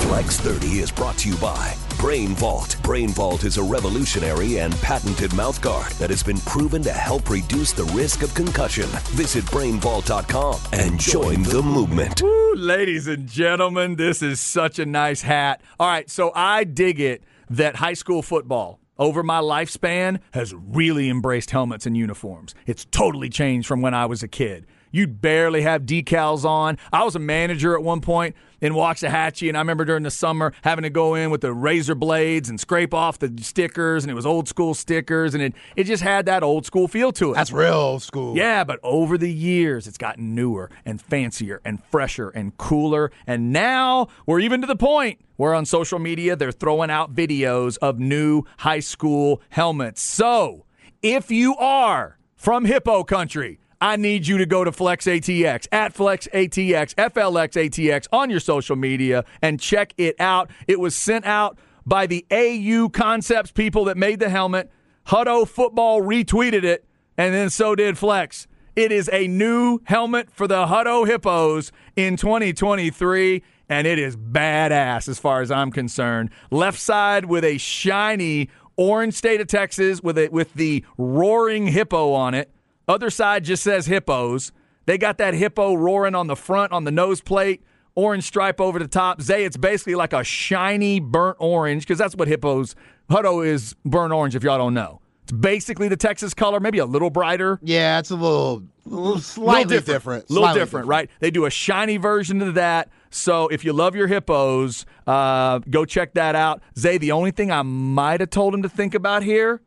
Flex 0.07 0.39
30 0.39 0.79
is 0.79 0.91
brought 0.91 1.17
to 1.19 1.29
you 1.29 1.35
by 1.37 1.73
Brain 2.01 2.29
Vault. 2.29 2.77
Brain 2.81 3.09
Vault 3.09 3.43
is 3.43 3.57
a 3.57 3.63
revolutionary 3.63 4.57
and 4.57 4.73
patented 4.81 5.29
mouthguard 5.31 5.95
that 5.99 6.09
has 6.09 6.23
been 6.23 6.39
proven 6.39 6.81
to 6.81 6.91
help 6.91 7.29
reduce 7.29 7.73
the 7.73 7.83
risk 7.93 8.23
of 8.23 8.33
concussion. 8.33 8.87
Visit 9.11 9.45
brainvault.com 9.45 10.59
and 10.73 10.99
join 10.99 11.43
the 11.43 11.61
movement. 11.61 12.23
Woo, 12.23 12.55
ladies 12.55 13.07
and 13.07 13.27
gentlemen, 13.27 13.97
this 13.97 14.23
is 14.23 14.39
such 14.39 14.79
a 14.79 14.85
nice 14.87 15.21
hat. 15.21 15.61
All 15.79 15.87
right, 15.87 16.09
so 16.09 16.31
I 16.33 16.63
dig 16.63 16.99
it 16.99 17.23
that 17.51 17.75
high 17.75 17.93
school 17.93 18.23
football 18.23 18.79
over 18.97 19.21
my 19.21 19.39
lifespan 19.39 20.21
has 20.31 20.55
really 20.55 21.07
embraced 21.07 21.51
helmets 21.51 21.85
and 21.85 21.95
uniforms. 21.95 22.55
It's 22.65 22.85
totally 22.85 23.29
changed 23.29 23.67
from 23.67 23.81
when 23.81 23.93
I 23.93 24.07
was 24.07 24.23
a 24.23 24.27
kid. 24.27 24.65
You'd 24.91 25.21
barely 25.21 25.61
have 25.61 25.83
decals 25.83 26.45
on. 26.45 26.77
I 26.91 27.03
was 27.03 27.15
a 27.15 27.19
manager 27.19 27.75
at 27.75 27.83
one 27.83 28.01
point 28.01 28.35
in 28.59 28.73
Waxahachie, 28.73 29.47
and 29.47 29.57
I 29.57 29.61
remember 29.61 29.85
during 29.85 30.03
the 30.03 30.11
summer 30.11 30.53
having 30.63 30.83
to 30.83 30.89
go 30.89 31.15
in 31.15 31.31
with 31.31 31.41
the 31.41 31.53
razor 31.53 31.95
blades 31.95 32.49
and 32.49 32.59
scrape 32.59 32.93
off 32.93 33.17
the 33.19 33.33
stickers, 33.41 34.03
and 34.03 34.11
it 34.11 34.13
was 34.13 34.25
old 34.25 34.47
school 34.47 34.73
stickers, 34.73 35.33
and 35.33 35.41
it, 35.41 35.53
it 35.75 35.85
just 35.85 36.03
had 36.03 36.27
that 36.27 36.43
old 36.43 36.65
school 36.65 36.87
feel 36.87 37.11
to 37.13 37.31
it. 37.31 37.35
That's 37.35 37.51
real 37.51 37.73
old 37.73 38.03
school. 38.03 38.37
Yeah, 38.37 38.63
but 38.63 38.79
over 38.83 39.17
the 39.17 39.31
years, 39.31 39.87
it's 39.87 39.97
gotten 39.97 40.35
newer 40.35 40.69
and 40.85 41.01
fancier 41.01 41.61
and 41.65 41.83
fresher 41.85 42.29
and 42.29 42.55
cooler. 42.57 43.11
And 43.25 43.51
now 43.51 44.07
we're 44.25 44.39
even 44.41 44.61
to 44.61 44.67
the 44.67 44.75
point 44.75 45.19
where 45.37 45.55
on 45.55 45.65
social 45.65 45.97
media, 45.97 46.35
they're 46.35 46.51
throwing 46.51 46.91
out 46.91 47.15
videos 47.15 47.77
of 47.81 47.97
new 47.97 48.43
high 48.59 48.79
school 48.79 49.41
helmets. 49.49 50.01
So 50.01 50.65
if 51.01 51.31
you 51.31 51.55
are 51.55 52.19
from 52.35 52.65
Hippo 52.65 53.03
Country, 53.03 53.59
I 53.81 53.95
need 53.95 54.27
you 54.27 54.37
to 54.37 54.45
go 54.45 54.63
to 54.63 54.71
FlexATX 54.71 55.67
at 55.71 55.95
FlexATX, 55.95 56.93
FLXATX 56.93 58.07
on 58.13 58.29
your 58.29 58.39
social 58.39 58.75
media 58.75 59.25
and 59.41 59.59
check 59.59 59.95
it 59.97 60.15
out. 60.19 60.51
It 60.67 60.79
was 60.79 60.95
sent 60.95 61.25
out 61.25 61.57
by 61.83 62.05
the 62.05 62.23
AU 62.31 62.89
Concepts 62.89 63.51
people 63.51 63.85
that 63.85 63.97
made 63.97 64.19
the 64.19 64.29
helmet. 64.29 64.69
Hutto 65.07 65.47
Football 65.47 66.01
retweeted 66.01 66.63
it, 66.63 66.85
and 67.17 67.33
then 67.33 67.49
so 67.49 67.73
did 67.73 67.97
Flex. 67.97 68.47
It 68.75 68.91
is 68.91 69.09
a 69.11 69.27
new 69.27 69.79
helmet 69.85 70.29
for 70.29 70.47
the 70.47 70.67
Hutto 70.67 71.07
Hippos 71.07 71.71
in 71.95 72.17
2023, 72.17 73.41
and 73.67 73.87
it 73.87 73.97
is 73.97 74.15
badass 74.15 75.07
as 75.09 75.17
far 75.17 75.41
as 75.41 75.49
I'm 75.49 75.71
concerned. 75.71 76.29
Left 76.51 76.79
side 76.79 77.25
with 77.25 77.43
a 77.43 77.57
shiny 77.57 78.49
orange 78.77 79.15
state 79.15 79.41
of 79.41 79.47
Texas 79.47 80.01
with 80.03 80.19
it 80.19 80.31
with 80.31 80.53
the 80.53 80.85
roaring 80.99 81.65
hippo 81.65 82.13
on 82.13 82.35
it. 82.35 82.51
Other 82.91 83.09
side 83.09 83.45
just 83.45 83.63
says 83.63 83.85
hippos. 83.85 84.51
They 84.85 84.97
got 84.97 85.17
that 85.17 85.33
hippo 85.33 85.75
roaring 85.75 86.13
on 86.13 86.27
the 86.27 86.35
front 86.35 86.73
on 86.73 86.83
the 86.83 86.91
nose 86.91 87.21
plate, 87.21 87.63
orange 87.95 88.25
stripe 88.25 88.59
over 88.59 88.79
the 88.79 88.87
top. 88.87 89.21
Zay, 89.21 89.45
it's 89.45 89.55
basically 89.55 89.95
like 89.95 90.11
a 90.11 90.25
shiny 90.25 90.99
burnt 90.99 91.37
orange 91.39 91.83
because 91.83 91.97
that's 91.97 92.17
what 92.17 92.27
hippos. 92.27 92.75
Hutto 93.09 93.47
is 93.47 93.77
burnt 93.85 94.11
orange. 94.11 94.35
If 94.35 94.43
y'all 94.43 94.57
don't 94.57 94.73
know, 94.73 94.99
it's 95.23 95.31
basically 95.31 95.87
the 95.87 95.95
Texas 95.95 96.33
color, 96.33 96.59
maybe 96.59 96.79
a 96.79 96.85
little 96.85 97.09
brighter. 97.09 97.59
Yeah, 97.63 97.97
it's 97.97 98.09
a 98.09 98.15
little, 98.15 98.63
a 98.85 98.89
little 98.89 99.19
slightly 99.19 99.77
little 99.77 99.93
different. 99.93 100.29
A 100.29 100.33
little 100.33 100.47
Slightly 100.47 100.59
different, 100.59 100.87
right? 100.87 101.09
They 101.21 101.31
do 101.31 101.45
a 101.45 101.49
shiny 101.49 101.95
version 101.95 102.41
of 102.41 102.55
that. 102.55 102.89
So 103.09 103.47
if 103.47 103.63
you 103.63 103.71
love 103.71 103.95
your 103.95 104.07
hippos, 104.07 104.85
uh, 105.07 105.59
go 105.59 105.85
check 105.85 106.15
that 106.15 106.35
out. 106.35 106.61
Zay, 106.77 106.97
the 106.97 107.13
only 107.13 107.31
thing 107.31 107.51
I 107.51 107.61
might 107.61 108.19
have 108.19 108.31
told 108.31 108.53
him 108.53 108.63
to 108.63 108.69
think 108.69 108.93
about 108.95 109.23
here, 109.23 109.61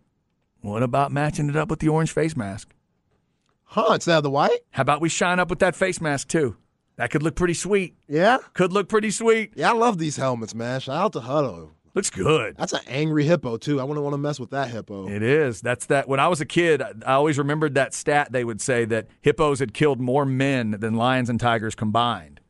what 0.61 0.83
about 0.83 1.11
matching 1.11 1.49
it 1.49 1.57
up 1.57 1.71
with 1.71 1.79
the 1.79 1.89
orange 1.89 2.13
face 2.13 2.37
mask? 2.37 2.75
Huh? 3.75 3.95
Instead 3.95 4.19
of 4.19 4.23
the 4.23 4.31
white? 4.31 4.61
How 4.71 4.83
about 4.83 5.01
we 5.01 5.09
shine 5.09 5.41
up 5.41 5.51
with 5.51 5.59
that 5.59 5.75
face 5.75 6.01
mask 6.01 6.29
too? 6.29 6.57
That 6.95 7.11
could 7.11 7.25
look 7.25 7.35
pretty 7.35 7.55
sweet. 7.55 7.97
Yeah. 8.07 8.39
Could 8.53 8.73
look 8.73 8.89
pretty 8.89 9.11
sweet. 9.11 9.53
Yeah, 9.57 9.71
I 9.71 9.75
love 9.75 9.99
these 9.99 10.17
helmets, 10.17 10.55
man. 10.55 10.79
Shout 10.79 10.97
out 10.97 11.13
to 11.15 11.19
Hutto. 11.19 11.71
Looks 11.93 12.09
good. 12.09 12.57
That's 12.57 12.73
an 12.73 12.83
angry 12.87 13.25
hippo 13.25 13.57
too. 13.57 13.81
I 13.81 13.85
wouldn't 13.85 14.05
want 14.05 14.15
to 14.15 14.19
mess 14.19 14.39
with 14.39 14.51
that 14.51 14.71
hippo. 14.71 15.09
It 15.09 15.25
is. 15.25 15.61
That's 15.61 15.87
that. 15.87 16.09
When 16.09 16.21
I 16.21 16.29
was 16.29 16.41
a 16.41 16.47
kid, 16.47 16.83
I 17.05 17.15
always 17.15 17.37
remembered 17.37 17.75
that 17.75 17.95
stat. 17.95 18.31
They 18.31 18.45
would 18.45 18.61
say 18.61 18.85
that 18.85 19.09
hippos 19.23 19.59
had 19.59 19.75
killed 19.75 20.01
more 20.01 20.25
men 20.25 20.77
than 20.79 20.95
lions 20.95 21.29
and 21.29 21.41
tigers 21.41 21.75
combined 21.75 22.41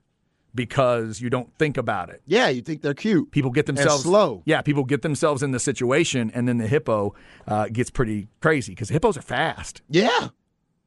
because 0.55 1.23
you 1.23 1.31
don't 1.31 1.57
think 1.59 1.79
about 1.79 2.11
it. 2.11 2.21
Yeah, 2.27 2.51
you 2.51 2.61
think 2.61 2.83
they're 2.83 2.93
cute. 2.93 3.31
People 3.31 3.51
get 3.51 3.65
themselves 3.65 4.03
slow. 4.03 4.43
Yeah, 4.45 4.61
people 4.61 4.85
get 4.85 5.01
themselves 5.01 5.43
in 5.43 5.53
the 5.53 5.59
situation, 5.59 6.31
and 6.35 6.47
then 6.47 6.59
the 6.59 6.69
hippo 6.69 7.15
uh, 7.49 7.69
gets 7.69 7.89
pretty 7.89 8.29
crazy 8.43 8.73
because 8.73 8.91
hippos 8.91 9.17
are 9.17 9.23
fast. 9.23 9.81
Yeah. 9.89 10.29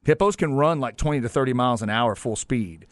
Hippos 0.04 0.36
can 0.36 0.54
run 0.54 0.80
like 0.80 0.98
twenty 0.98 1.22
to 1.22 1.30
thirty 1.30 1.54
miles 1.54 1.82
an 1.82 1.90
hour 1.90 2.16
full 2.16 2.36
speed. 2.36 2.88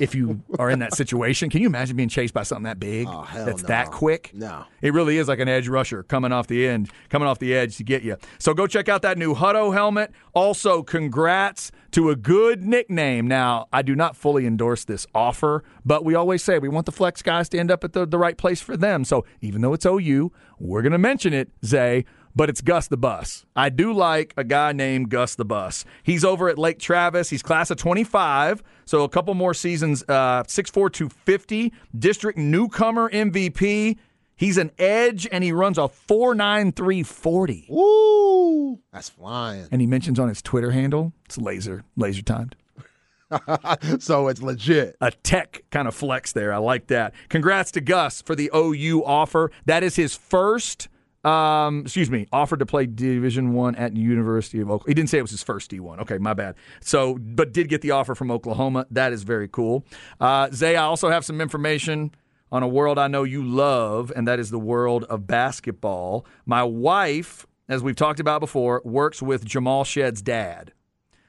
If 0.00 0.12
you 0.14 0.42
are 0.58 0.70
in 0.70 0.80
that 0.80 0.92
situation, 0.96 1.50
can 1.50 1.60
you 1.60 1.68
imagine 1.68 1.96
being 1.96 2.08
chased 2.08 2.34
by 2.34 2.42
something 2.42 2.64
that 2.64 2.80
big? 2.80 3.06
Oh, 3.08 3.28
that's 3.32 3.62
no. 3.62 3.68
that 3.68 3.90
quick. 3.92 4.32
No. 4.34 4.64
It 4.82 4.92
really 4.92 5.18
is 5.18 5.28
like 5.28 5.38
an 5.38 5.48
edge 5.48 5.68
rusher 5.68 6.02
coming 6.02 6.32
off 6.32 6.48
the 6.48 6.66
end, 6.66 6.90
coming 7.10 7.28
off 7.28 7.38
the 7.38 7.54
edge 7.54 7.76
to 7.76 7.84
get 7.84 8.02
you. 8.02 8.16
So 8.38 8.54
go 8.54 8.66
check 8.66 8.88
out 8.88 9.02
that 9.02 9.18
new 9.18 9.34
Hutto 9.34 9.72
helmet. 9.72 10.10
Also, 10.32 10.82
congrats 10.82 11.70
to 11.92 12.10
a 12.10 12.16
good 12.16 12.64
nickname. 12.64 13.28
Now, 13.28 13.68
I 13.72 13.82
do 13.82 13.94
not 13.94 14.16
fully 14.16 14.46
endorse 14.46 14.84
this 14.84 15.06
offer, 15.14 15.62
but 15.84 16.04
we 16.04 16.16
always 16.16 16.42
say 16.42 16.58
we 16.58 16.68
want 16.68 16.86
the 16.86 16.92
flex 16.92 17.22
guys 17.22 17.48
to 17.50 17.58
end 17.58 17.70
up 17.70 17.84
at 17.84 17.92
the, 17.92 18.04
the 18.04 18.18
right 18.18 18.36
place 18.36 18.60
for 18.60 18.76
them. 18.76 19.04
So 19.04 19.24
even 19.42 19.60
though 19.60 19.74
it's 19.74 19.86
OU, 19.86 20.32
we're 20.58 20.82
going 20.82 20.90
to 20.92 20.98
mention 20.98 21.32
it, 21.32 21.50
Zay. 21.64 22.04
But 22.36 22.50
it's 22.50 22.60
Gus 22.60 22.88
the 22.88 22.96
Bus. 22.96 23.46
I 23.54 23.68
do 23.68 23.92
like 23.92 24.34
a 24.36 24.44
guy 24.44 24.72
named 24.72 25.08
Gus 25.08 25.36
the 25.36 25.44
Bus. 25.44 25.84
He's 26.02 26.24
over 26.24 26.48
at 26.48 26.58
Lake 26.58 26.78
Travis. 26.78 27.30
He's 27.30 27.42
class 27.42 27.70
of 27.70 27.76
25, 27.76 28.62
so 28.84 29.04
a 29.04 29.08
couple 29.08 29.34
more 29.34 29.54
seasons. 29.54 30.02
Uh, 30.08 30.42
6'4", 30.42 30.92
250, 30.92 31.72
district 31.96 32.38
newcomer 32.38 33.08
MVP. 33.10 33.96
He's 34.36 34.58
an 34.58 34.72
edge 34.78 35.28
and 35.30 35.44
he 35.44 35.52
runs 35.52 35.78
a 35.78 35.82
4.9340. 35.82 37.68
Woo! 37.68 38.80
That's 38.92 39.08
flying. 39.08 39.68
And 39.70 39.80
he 39.80 39.86
mentions 39.86 40.18
on 40.18 40.28
his 40.28 40.42
Twitter 40.42 40.72
handle, 40.72 41.12
it's 41.24 41.38
laser, 41.38 41.84
laser 41.96 42.22
timed. 42.22 42.56
so 43.98 44.28
it's 44.28 44.42
legit. 44.42 44.96
A 45.00 45.10
tech 45.10 45.62
kind 45.70 45.88
of 45.88 45.94
flex 45.94 46.32
there. 46.32 46.52
I 46.52 46.58
like 46.58 46.88
that. 46.88 47.14
Congrats 47.28 47.70
to 47.72 47.80
Gus 47.80 48.22
for 48.22 48.34
the 48.34 48.50
OU 48.54 49.04
offer. 49.04 49.50
That 49.66 49.82
is 49.82 49.96
his 49.96 50.16
first. 50.16 50.88
Um, 51.24 51.80
excuse 51.80 52.10
me, 52.10 52.26
offered 52.32 52.58
to 52.58 52.66
play 52.66 52.86
Division 52.86 53.54
One 53.54 53.74
at 53.76 53.96
University 53.96 54.60
of 54.60 54.68
Oklahoma. 54.68 54.90
He 54.90 54.94
didn't 54.94 55.08
say 55.08 55.18
it 55.18 55.22
was 55.22 55.30
his 55.30 55.42
first 55.42 55.70
D 55.70 55.80
one. 55.80 56.00
Okay, 56.00 56.18
my 56.18 56.34
bad. 56.34 56.54
So, 56.80 57.14
but 57.14 57.52
did 57.52 57.68
get 57.68 57.80
the 57.80 57.92
offer 57.92 58.14
from 58.14 58.30
Oklahoma. 58.30 58.86
That 58.90 59.12
is 59.12 59.22
very 59.22 59.48
cool. 59.48 59.86
Uh, 60.20 60.50
Zay, 60.52 60.76
I 60.76 60.84
also 60.84 61.08
have 61.08 61.24
some 61.24 61.40
information 61.40 62.14
on 62.52 62.62
a 62.62 62.68
world 62.68 62.98
I 62.98 63.08
know 63.08 63.24
you 63.24 63.42
love, 63.42 64.12
and 64.14 64.28
that 64.28 64.38
is 64.38 64.50
the 64.50 64.58
world 64.58 65.04
of 65.04 65.26
basketball. 65.26 66.26
My 66.44 66.62
wife, 66.62 67.46
as 67.68 67.82
we've 67.82 67.96
talked 67.96 68.20
about 68.20 68.40
before, 68.40 68.82
works 68.84 69.22
with 69.22 69.44
Jamal 69.44 69.84
Shead's 69.84 70.22
dad. 70.22 70.72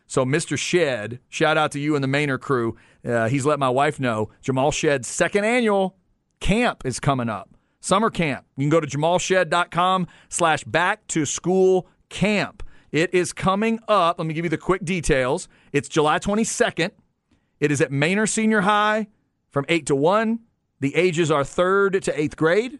So, 0.07 0.23
Mr. 0.23 0.57
Shead, 0.57 1.19
shout 1.29 1.57
out 1.57 1.71
to 1.71 1.79
you 1.79 1.95
and 1.95 2.03
the 2.03 2.07
Manor 2.07 2.37
crew. 2.37 2.75
Uh, 3.03 3.27
he's 3.27 3.45
let 3.45 3.59
my 3.59 3.69
wife 3.69 3.99
know 3.99 4.29
Jamal 4.41 4.71
Shead's 4.71 5.07
second 5.07 5.45
annual 5.45 5.97
camp 6.39 6.85
is 6.85 6.99
coming 6.99 7.29
up. 7.29 7.54
Summer 7.85 8.09
camp. 8.09 8.47
You 8.57 8.63
can 8.63 8.71
go 8.71 8.79
to 8.79 8.87
jamalshed.com 8.87 10.07
slash 10.29 10.63
back 10.63 11.05
to 11.09 11.23
school 11.23 11.87
camp. 12.09 12.63
It 12.91 13.13
is 13.13 13.31
coming 13.31 13.79
up. 13.87 14.17
Let 14.17 14.25
me 14.25 14.33
give 14.33 14.43
you 14.43 14.49
the 14.49 14.57
quick 14.57 14.83
details. 14.83 15.47
It's 15.71 15.87
July 15.87 16.17
22nd. 16.17 16.89
It 17.59 17.71
is 17.71 17.81
at 17.81 17.91
Manor 17.91 18.25
Senior 18.25 18.61
High 18.61 19.05
from 19.51 19.65
8 19.69 19.85
to 19.85 19.95
1. 19.95 20.39
The 20.79 20.95
ages 20.95 21.29
are 21.29 21.43
third 21.43 22.01
to 22.01 22.19
eighth 22.19 22.35
grade. 22.35 22.79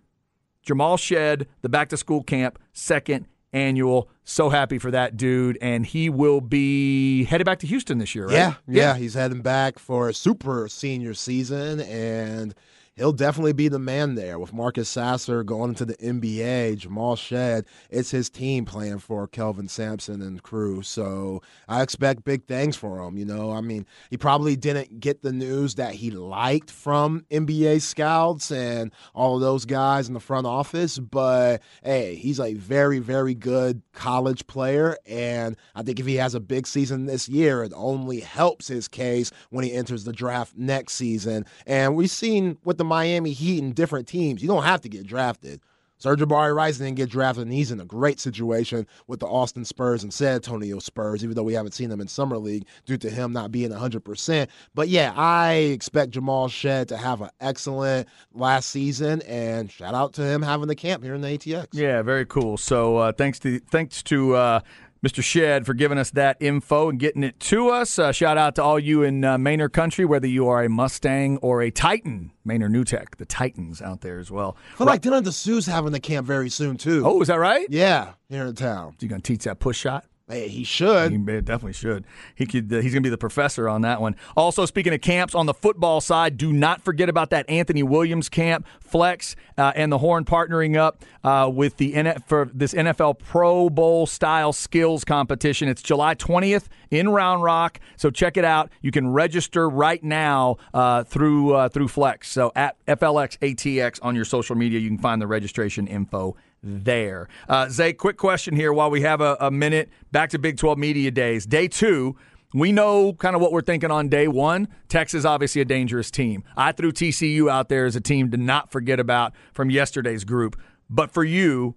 Jamal 0.63 0.97
Shead, 0.97 1.45
the 1.61 1.69
back 1.69 1.89
to 1.89 1.97
school 1.97 2.23
camp, 2.23 2.57
second 2.73 3.27
annual. 3.53 4.09
So 4.23 4.49
happy 4.49 4.79
for 4.79 4.89
that 4.89 5.17
dude. 5.17 5.59
And 5.61 5.85
he 5.85 6.09
will 6.09 6.41
be 6.41 7.25
headed 7.25 7.45
back 7.45 7.59
to 7.59 7.67
Houston 7.67 7.99
this 7.99 8.15
year, 8.15 8.25
right? 8.25 8.33
Yeah, 8.33 8.53
yeah, 8.67 8.95
He's 8.95 9.13
heading 9.13 9.43
back 9.43 9.77
for 9.77 10.09
a 10.09 10.15
super 10.15 10.67
senior 10.67 11.13
season, 11.13 11.81
and 11.81 12.55
he'll 12.95 13.12
definitely 13.12 13.53
be 13.53 13.67
the 13.67 13.79
man 13.79 14.15
there 14.15 14.39
with 14.39 14.53
Marcus 14.53 14.88
Sasser 14.88 15.43
going 15.43 15.69
into 15.69 15.86
the 15.86 15.95
NBA. 15.95 16.77
Jamal 16.77 17.15
Shead, 17.15 17.65
it's 17.89 18.12
his 18.12 18.29
team 18.29 18.63
playing 18.65 18.99
for 18.99 19.27
Kelvin 19.27 19.67
Sampson 19.67 20.21
and 20.21 20.41
crew. 20.41 20.81
So 20.81 21.41
I 21.67 21.81
expect 21.81 22.23
big 22.23 22.45
things 22.45 22.75
for 22.75 22.99
him. 22.99 23.17
You 23.17 23.25
know, 23.25 23.51
I 23.51 23.62
mean, 23.62 23.86
he 24.10 24.17
probably 24.17 24.55
didn't 24.55 24.99
get 24.99 25.21
the 25.21 25.34
news 25.34 25.75
that 25.75 25.95
he 25.95 26.10
liked 26.10 26.71
from 26.71 27.25
NBA 27.29 27.81
scouts 27.81 28.51
and 28.51 28.93
all 29.13 29.36
of 29.36 29.41
those 29.41 29.65
guys 29.65 30.08
in 30.08 30.13
the 30.13 30.19
front 30.19 30.47
office, 30.47 30.97
but 30.97 31.62
hey, 31.84 32.15
he's 32.15 32.39
a 32.39 32.53
very, 32.53 32.99
very 32.99 33.36
good 33.36 33.81
college 33.91 34.47
player. 34.47 34.97
And 35.05 35.58
I 35.75 35.84
think 35.84 35.99
if 35.99 36.05
he 36.05 36.15
has 36.15 36.34
a 36.34 36.39
big 36.39 36.65
season 36.65 37.05
this 37.05 37.27
year, 37.27 37.63
it 37.63 37.73
only 37.75 38.21
helps 38.21 38.67
his 38.67 38.88
case 38.88 39.31
when 39.49 39.65
he 39.65 39.73
enters 39.73 40.05
the 40.05 40.13
draft 40.13 40.53
next 40.55 40.93
season. 40.93 41.45
And 41.65 41.95
we've 41.95 42.10
seen 42.10 42.58
with 42.63 42.77
the 42.77 42.85
Miami 42.86 43.32
Heat 43.32 43.62
and 43.62 43.76
different 43.76 44.08
teams, 44.08 44.41
you 44.41 44.48
don't 44.48 44.63
have 44.63 44.82
to 44.82 44.89
get 44.89 45.06
drafted. 45.06 45.62
Sir'Jabari 46.00 46.54
Rice 46.54 46.78
didn't 46.78 46.95
get 46.95 47.10
drafted, 47.10 47.43
and 47.43 47.54
he's 47.54 47.71
in 47.71 47.80
a 47.80 47.86
great 47.86 48.19
situation 48.19 48.86
with 49.08 49.21
the 49.21 49.28
Austin 49.28 49.63
Spurs 49.63 50.04
and 50.04 50.13
San 50.13 50.36
Antonio 50.36 50.80
Spurs, 50.80 51.24
even 51.24 51.36
though 51.36 51.43
we 51.43 51.54
haven't 51.54 51.71
seen 51.71 51.89
them 51.89 52.02
in 52.02 52.08
Summer 52.08 52.38
League 52.38 52.65
due 52.86 52.98
to 52.98 53.10
him 53.10 53.32
not 53.32 53.52
being 53.52 53.71
100%. 53.71 54.48
But 54.74 54.89
yeah, 54.89 55.13
I 55.15 55.54
expect 55.54 56.12
Jamal 56.12 56.50
Shead 56.50 56.89
to 56.89 56.98
have 56.98 57.21
an 57.21 57.30
excellent 57.39 58.10
last 58.34 58.69
season, 58.69 59.21
and 59.21 59.71
shout 59.71 59.93
out 59.93 60.13
to 60.13 60.21
him 60.24 60.41
having 60.41 60.67
the 60.67 60.76
camp 60.76 61.02
here 61.02 61.15
in 61.15 61.21
the 61.21 61.30
ATX. 61.30 61.67
Yeah, 61.71 62.02
very 62.02 62.26
cool. 62.26 62.58
So 62.58 62.98
uh, 62.98 63.12
thanks 63.13 63.39
to 63.39 63.60
thanks 63.60 64.04
to 64.04 64.36
uh, 64.36 64.60
Mr. 65.03 65.23
Shead 65.23 65.65
for 65.65 65.73
giving 65.73 65.97
us 65.97 66.12
that 66.12 66.38
info 66.39 66.89
and 66.89 66.99
getting 66.99 67.23
it 67.23 67.39
to 67.39 67.69
us. 67.69 67.99
Uh, 67.99 68.12
shout 68.12 68.38
out 68.38 68.55
to 68.55 68.63
all 68.63 68.79
you 68.79 69.03
in 69.03 69.23
uh, 69.23 69.38
country, 69.69 70.05
whether 70.05 70.27
you 70.27 70.47
are 70.47 70.63
a 70.63 70.69
Mustang 70.69 71.38
or 71.38 71.62
a 71.62 71.71
Titan. 71.71 72.31
Manor 72.43 72.69
New 72.69 72.84
Tech, 72.84 73.17
the 73.17 73.25
Titans 73.25 73.81
out 73.81 74.01
there 74.01 74.19
as 74.19 74.31
well. 74.31 74.58
I 74.73 74.77
feel 74.77 74.88
like 74.88 75.01
Dylan 75.01 75.23
Disu's 75.23 75.65
having 75.65 75.91
the 75.91 75.99
camp 75.99 76.25
very 76.25 76.49
soon, 76.49 76.77
too. 76.77 77.03
Oh, 77.05 77.21
is 77.21 77.27
that 77.27 77.39
right? 77.39 77.67
Yeah, 77.69 78.13
here 78.29 78.45
in 78.45 78.55
town. 78.55 78.95
You 78.99 79.08
gonna 79.08 79.21
teach 79.21 79.43
that 79.43 79.60
push 79.60 79.77
shot? 79.77 80.05
He 80.27 80.63
should. 80.63 81.11
He 81.11 81.17
definitely 81.19 81.73
should. 81.73 82.03
He 82.33 82.47
could. 82.47 82.73
Uh, 82.73 82.77
he's 82.77 82.93
going 82.93 83.03
to 83.03 83.07
be 83.07 83.11
the 83.11 83.17
professor 83.17 83.69
on 83.69 83.81
that 83.81 84.01
one. 84.01 84.15
Also, 84.35 84.65
speaking 84.65 84.91
of 84.91 85.01
camps 85.01 85.35
on 85.35 85.45
the 85.45 85.53
football 85.53 86.01
side, 86.01 86.35
do 86.35 86.51
not 86.51 86.81
forget 86.81 87.09
about 87.09 87.29
that 87.29 87.47
Anthony 87.47 87.83
Williams 87.83 88.27
camp, 88.27 88.65
Flex, 88.79 89.35
uh, 89.55 89.71
and 89.75 89.91
the 89.91 89.99
Horn 89.99 90.25
partnering 90.25 90.77
up 90.77 91.03
uh, 91.23 91.47
with 91.53 91.77
the 91.77 91.93
N- 91.93 92.23
for 92.25 92.49
this 92.51 92.73
NFL 92.73 93.19
Pro 93.19 93.69
Bowl 93.69 94.07
style 94.07 94.51
skills 94.51 95.05
competition. 95.05 95.67
It's 95.69 95.83
July 95.83 96.15
20th 96.15 96.69
in 96.89 97.09
Round 97.09 97.43
Rock, 97.43 97.79
so 97.95 98.09
check 98.09 98.35
it 98.35 98.45
out. 98.45 98.71
You 98.81 98.89
can 98.89 99.07
register 99.13 99.69
right 99.69 100.03
now 100.03 100.57
uh, 100.73 101.03
through 101.03 101.53
uh, 101.53 101.69
through 101.69 101.89
Flex. 101.89 102.31
So 102.31 102.51
at 102.55 102.83
FLX 102.88 103.38
ATX 103.39 103.99
on 104.01 104.15
your 104.15 104.25
social 104.25 104.55
media, 104.55 104.79
you 104.79 104.89
can 104.89 104.97
find 104.97 105.21
the 105.21 105.27
registration 105.27 105.85
info 105.85 106.35
there. 106.65 107.30
Uh, 107.47 107.69
Zay, 107.69 107.93
quick 107.93 108.17
question 108.17 108.56
here 108.56 108.73
while 108.73 108.89
we 108.89 109.01
have 109.01 109.21
a, 109.21 109.38
a 109.39 109.51
minute. 109.51 109.89
Back 110.12 110.32
to 110.32 110.39
Big 110.39 110.58
12 110.58 110.78
Media 110.78 111.12
Days. 111.12 111.45
Day 111.45 111.67
two, 111.67 112.15
we 112.54 112.71
know 112.71 113.13
kind 113.13 113.36
of 113.36 113.41
what 113.41 113.51
we're 113.51 113.62
thinking 113.62 113.91
on 113.91 114.10
day 114.10 114.28
one. 114.28 114.67
Texas, 114.89 115.25
obviously, 115.25 115.62
a 115.62 115.65
dangerous 115.65 116.10
team. 116.10 116.43
I 116.58 116.71
threw 116.71 116.91
TCU 116.91 117.49
out 117.49 117.69
there 117.69 117.86
as 117.86 117.95
a 117.95 118.01
team 118.01 118.32
to 118.32 118.38
not 118.38 118.71
forget 118.71 118.99
about 118.99 119.34
from 119.54 119.69
yesterday's 119.69 120.23
group. 120.23 120.60
But 120.89 121.12
for 121.12 121.23
you, 121.23 121.75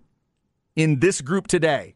in 0.75 1.01
this 1.01 1.21
group 1.21 1.47
today, 1.47 1.95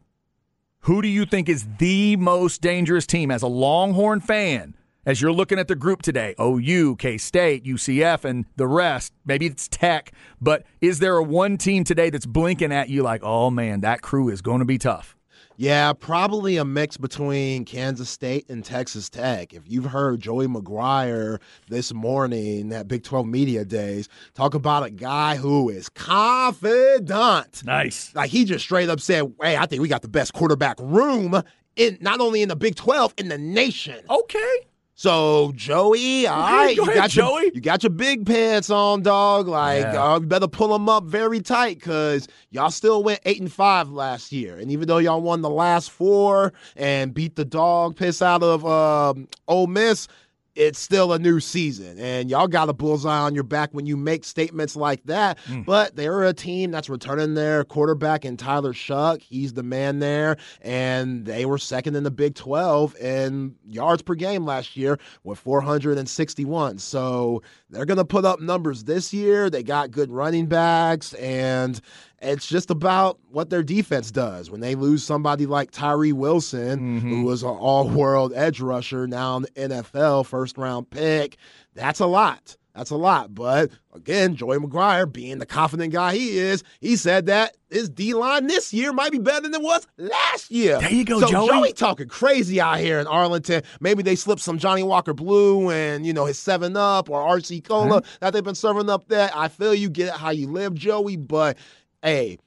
who 0.81 1.01
do 1.01 1.07
you 1.07 1.25
think 1.25 1.47
is 1.47 1.65
the 1.79 2.17
most 2.17 2.61
dangerous 2.61 3.07
team 3.07 3.31
as 3.31 3.41
a 3.41 3.47
Longhorn 3.47 4.19
fan? 4.19 4.75
As 5.05 5.21
you're 5.21 5.33
looking 5.33 5.59
at 5.59 5.67
the 5.67 5.75
group 5.75 6.01
today, 6.01 6.33
OU, 6.39 6.95
K 6.95 7.17
State, 7.17 7.65
UCF, 7.65 8.23
and 8.23 8.45
the 8.55 8.67
rest, 8.67 9.11
maybe 9.25 9.45
it's 9.47 9.67
Tech, 9.67 10.13
but 10.39 10.63
is 10.79 10.99
there 10.99 11.17
a 11.17 11.23
one 11.23 11.57
team 11.57 11.83
today 11.83 12.09
that's 12.09 12.25
blinking 12.25 12.71
at 12.71 12.87
you 12.87 13.03
like, 13.03 13.21
oh 13.21 13.49
man, 13.49 13.81
that 13.81 14.01
crew 14.01 14.29
is 14.29 14.41
going 14.41 14.59
to 14.59 14.65
be 14.65 14.77
tough? 14.77 15.17
Yeah, 15.57 15.91
probably 15.91 16.55
a 16.55 16.63
mix 16.63 16.95
between 16.95 17.65
Kansas 17.65 18.09
State 18.09 18.49
and 18.49 18.63
Texas 18.63 19.09
Tech. 19.09 19.53
If 19.53 19.63
you've 19.65 19.85
heard 19.85 20.21
Joey 20.21 20.47
McGuire 20.47 21.39
this 21.67 21.93
morning 21.93 22.71
at 22.71 22.87
Big 22.87 23.03
12 23.03 23.27
Media 23.27 23.65
Days 23.65 24.07
talk 24.33 24.53
about 24.53 24.83
a 24.83 24.89
guy 24.89 25.35
who 25.35 25.69
is 25.69 25.89
confident. 25.89 27.65
Nice. 27.65 28.15
Like 28.15 28.29
he 28.29 28.45
just 28.45 28.63
straight 28.63 28.87
up 28.87 29.01
said, 29.01 29.33
Hey, 29.41 29.57
I 29.57 29.65
think 29.65 29.81
we 29.81 29.89
got 29.89 30.01
the 30.01 30.07
best 30.07 30.33
quarterback 30.33 30.77
room 30.79 31.43
in 31.75 31.97
not 31.99 32.21
only 32.21 32.41
in 32.41 32.47
the 32.47 32.55
Big 32.55 32.75
12, 32.75 33.15
in 33.17 33.27
the 33.27 33.37
nation. 33.37 33.99
Okay. 34.09 34.67
So 34.95 35.51
Joey, 35.55 36.27
all 36.27 36.37
right, 36.39 36.75
you 36.75 36.83
ahead, 36.83 36.95
got 36.95 37.09
Joey. 37.09 37.43
your 37.45 37.53
you 37.53 37.61
got 37.61 37.83
your 37.83 37.89
big 37.89 38.25
pants 38.25 38.69
on, 38.69 39.01
dog. 39.01 39.47
Like, 39.47 39.81
Yeah. 39.81 40.03
uh, 40.13 40.19
you 40.19 40.27
better 40.27 40.47
pull 40.47 40.67
them 40.69 40.87
up 40.87 41.05
very 41.05 41.39
tight 41.41 41.79
because 41.79 42.27
y'all 42.51 42.69
still 42.69 43.03
went 43.03 43.19
eight 43.25 43.39
and 43.41 43.51
five 43.51 43.89
last 43.89 44.31
year, 44.31 44.57
and 44.57 44.71
even 44.71 44.87
though 44.87 44.99
y'all 44.99 45.21
won 45.21 45.41
the 45.41 45.49
last 45.49 45.89
four 45.89 46.53
and 46.75 47.13
beat 47.13 47.35
the 47.35 47.45
dog 47.45 47.95
piss 47.95 48.21
out 48.21 48.43
of 48.43 48.65
um, 48.65 49.27
Ole 49.47 49.67
Miss, 49.67 50.07
it's 50.55 50.79
still 50.79 51.13
a 51.13 51.19
new 51.19 51.39
season 51.39 51.99
and 51.99 52.29
y'all 52.29 52.47
got 52.47 52.69
a 52.69 52.73
bullseye 52.73 53.19
on 53.19 53.33
your 53.33 53.43
back 53.43 53.69
when 53.73 53.85
you 53.85 53.97
make 53.97 54.23
statements 54.23 54.75
like 54.75 55.03
that. 55.05 55.39
Mm. 55.45 55.65
But 55.65 55.95
they're 55.95 56.23
a 56.23 56.33
team 56.33 56.71
that's 56.71 56.89
returning 56.89 57.33
their 57.33 57.63
quarterback 57.63 58.25
in 58.25 58.37
Tyler 58.37 58.73
Shough. 58.73 59.21
He's 59.21 59.53
the 59.53 59.63
man 59.63 59.99
there. 59.99 60.37
And 60.61 61.25
they 61.25 61.45
were 61.45 61.57
second 61.57 61.95
in 61.95 62.03
the 62.03 62.11
Big 62.11 62.35
12 62.35 62.95
in 62.97 63.55
yards 63.67 64.01
per 64.01 64.15
game 64.15 64.45
last 64.45 64.77
year 64.77 64.99
with 65.23 65.39
461. 65.39 66.77
So 66.77 67.41
they're 67.69 67.85
going 67.85 67.97
to 67.97 68.05
put 68.05 68.25
up 68.25 68.39
numbers 68.39 68.83
this 68.83 69.13
year. 69.13 69.49
They 69.49 69.63
got 69.63 69.91
good 69.91 70.11
running 70.11 70.45
backs 70.45 71.13
and 71.13 71.79
it's 72.23 72.47
just 72.47 72.69
about 72.69 73.19
what 73.29 73.49
their 73.49 73.63
defense 73.63 74.11
does. 74.11 74.49
When 74.49 74.61
they 74.61 74.75
lose 74.75 75.03
somebody 75.03 75.45
like 75.45 75.71
Tyree 75.71 76.13
Wilson, 76.13 76.79
mm-hmm. 76.79 77.09
who 77.09 77.23
was 77.23 77.43
an 77.43 77.49
all 77.49 77.89
world 77.89 78.33
edge 78.35 78.59
rusher, 78.59 79.07
now 79.07 79.37
in 79.37 79.43
the 79.43 79.49
NFL, 79.49 80.25
first 80.25 80.57
round 80.57 80.89
pick, 80.89 81.37
that's 81.73 81.99
a 81.99 82.05
lot. 82.05 82.57
That's 82.75 82.89
a 82.89 82.95
lot. 82.95 83.35
But 83.35 83.69
again, 83.93 84.35
Joey 84.35 84.57
McGuire, 84.57 85.11
being 85.11 85.37
the 85.37 85.45
confident 85.45 85.93
guy 85.93 86.15
he 86.15 86.39
is, 86.39 86.63
he 86.81 86.95
said 86.95 87.27
that 87.27 87.55
his 87.69 87.87
D 87.87 88.15
line 88.15 88.47
this 88.47 88.73
year 88.73 88.91
might 88.91 89.11
be 89.11 89.19
better 89.19 89.41
than 89.41 89.53
it 89.53 89.61
was 89.61 89.85
last 89.97 90.49
year. 90.49 90.79
There 90.79 90.91
you 90.91 91.05
go, 91.05 91.19
so 91.19 91.27
Joey. 91.27 91.47
Joey 91.49 91.73
talking 91.73 92.07
crazy 92.07 92.59
out 92.59 92.79
here 92.79 92.99
in 92.99 93.05
Arlington. 93.05 93.61
Maybe 93.79 94.01
they 94.01 94.15
slipped 94.15 94.41
some 94.41 94.57
Johnnie 94.57 94.81
Walker 94.81 95.13
Blue 95.13 95.69
and, 95.69 96.03
you 96.03 96.13
know, 96.13 96.25
his 96.25 96.39
7 96.39 96.75
Up 96.75 97.11
or 97.11 97.19
RC 97.19 97.63
Cola 97.63 98.01
that 98.21 98.33
they've 98.33 98.43
been 98.43 98.55
serving 98.55 98.89
up 98.89 99.07
there. 99.07 99.29
I 99.35 99.49
feel 99.49 99.75
you 99.75 99.91
get 99.91 100.07
it 100.07 100.15
how 100.15 100.31
you 100.31 100.47
live, 100.47 100.73
Joey, 100.73 101.15
but 101.15 101.57
hey, 102.03 102.37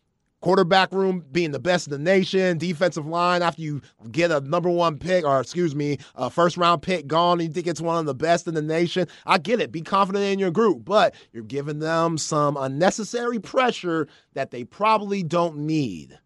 quarterback 0.42 0.92
room 0.92 1.24
being 1.32 1.50
the 1.50 1.58
best 1.58 1.88
in 1.88 1.90
the 1.90 1.98
nation, 1.98 2.58
defensive 2.58 3.06
line 3.06 3.42
after 3.42 3.62
you 3.62 3.80
get 4.12 4.30
a 4.30 4.40
number 4.40 4.70
one 4.70 4.98
pick, 4.98 5.24
or 5.24 5.40
excuse 5.40 5.74
me, 5.74 5.98
a 6.14 6.30
first 6.30 6.56
round 6.56 6.82
pick 6.82 7.06
gone, 7.06 7.40
and 7.40 7.48
you 7.48 7.52
think 7.54 7.66
it's 7.66 7.80
one 7.80 7.98
of 7.98 8.06
the 8.06 8.14
best 8.14 8.46
in 8.46 8.54
the 8.54 8.62
nation. 8.62 9.08
I 9.24 9.38
get 9.38 9.60
it. 9.60 9.72
Be 9.72 9.80
confident 9.80 10.24
in 10.24 10.38
your 10.38 10.50
group, 10.50 10.84
but 10.84 11.14
you're 11.32 11.42
giving 11.42 11.78
them 11.78 12.18
some 12.18 12.56
unnecessary 12.56 13.40
pressure 13.40 14.06
that 14.34 14.50
they 14.50 14.62
probably 14.62 15.22
don't 15.22 15.56
need. 15.58 16.18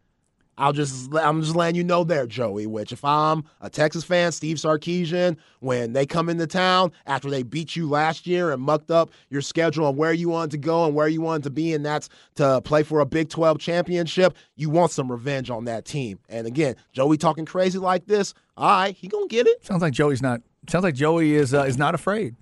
I'll 0.61 0.75
just 0.75 1.13
I'm 1.15 1.41
just 1.41 1.57
letting 1.57 1.75
you 1.75 1.83
know 1.83 2.05
there, 2.05 2.27
Joey. 2.27 2.67
Which 2.67 2.93
if 2.93 3.03
I'm 3.03 3.45
a 3.63 3.71
Texas 3.71 4.05
fan, 4.05 4.31
Steve 4.31 4.59
Sarkisian, 4.59 5.39
when 5.61 5.95
they 5.95 6.05
come 6.05 6.29
into 6.29 6.47
town 6.47 6.93
after 7.07 7.31
they 7.31 7.43
beat 7.43 7.75
you 7.75 7.89
last 7.89 8.27
year 8.27 8.53
and 8.53 8.63
mucked 8.63 8.91
up 8.91 9.11
your 9.31 9.41
schedule 9.41 9.89
and 9.89 9.97
where 9.97 10.13
you 10.13 10.29
wanted 10.29 10.51
to 10.51 10.59
go 10.59 10.85
and 10.85 10.95
where 10.95 11.09
you 11.09 11.23
wanted 11.23 11.45
to 11.45 11.51
be, 11.51 11.73
and 11.73 11.85
that's 11.85 12.11
to 12.35 12.61
play 12.61 12.83
for 12.83 13.01
a 13.01 13.07
Big 13.07 13.31
12 13.31 13.59
championship, 13.59 14.37
you 14.55 14.69
want 14.69 14.93
some 14.93 15.11
revenge 15.11 15.49
on 15.49 15.65
that 15.65 15.87
team. 15.87 16.19
And 16.29 16.47
again, 16.47 16.77
Joey 16.93 17.17
talking 17.17 17.47
crazy 17.47 17.79
like 17.79 18.05
this, 18.07 18.35
all 18.59 18.69
right, 18.69 18.95
he 18.95 19.09
gonna 19.09 19.29
get 19.29 19.47
it. 19.47 19.65
Sounds 19.65 19.81
like 19.81 19.95
Joey's 19.95 20.21
not. 20.21 20.43
Sounds 20.69 20.85
like 20.85 20.95
Joey 20.95 21.35
is 21.35 21.55
uh, 21.55 21.63
is 21.63 21.79
not 21.79 21.95
afraid. 21.95 22.37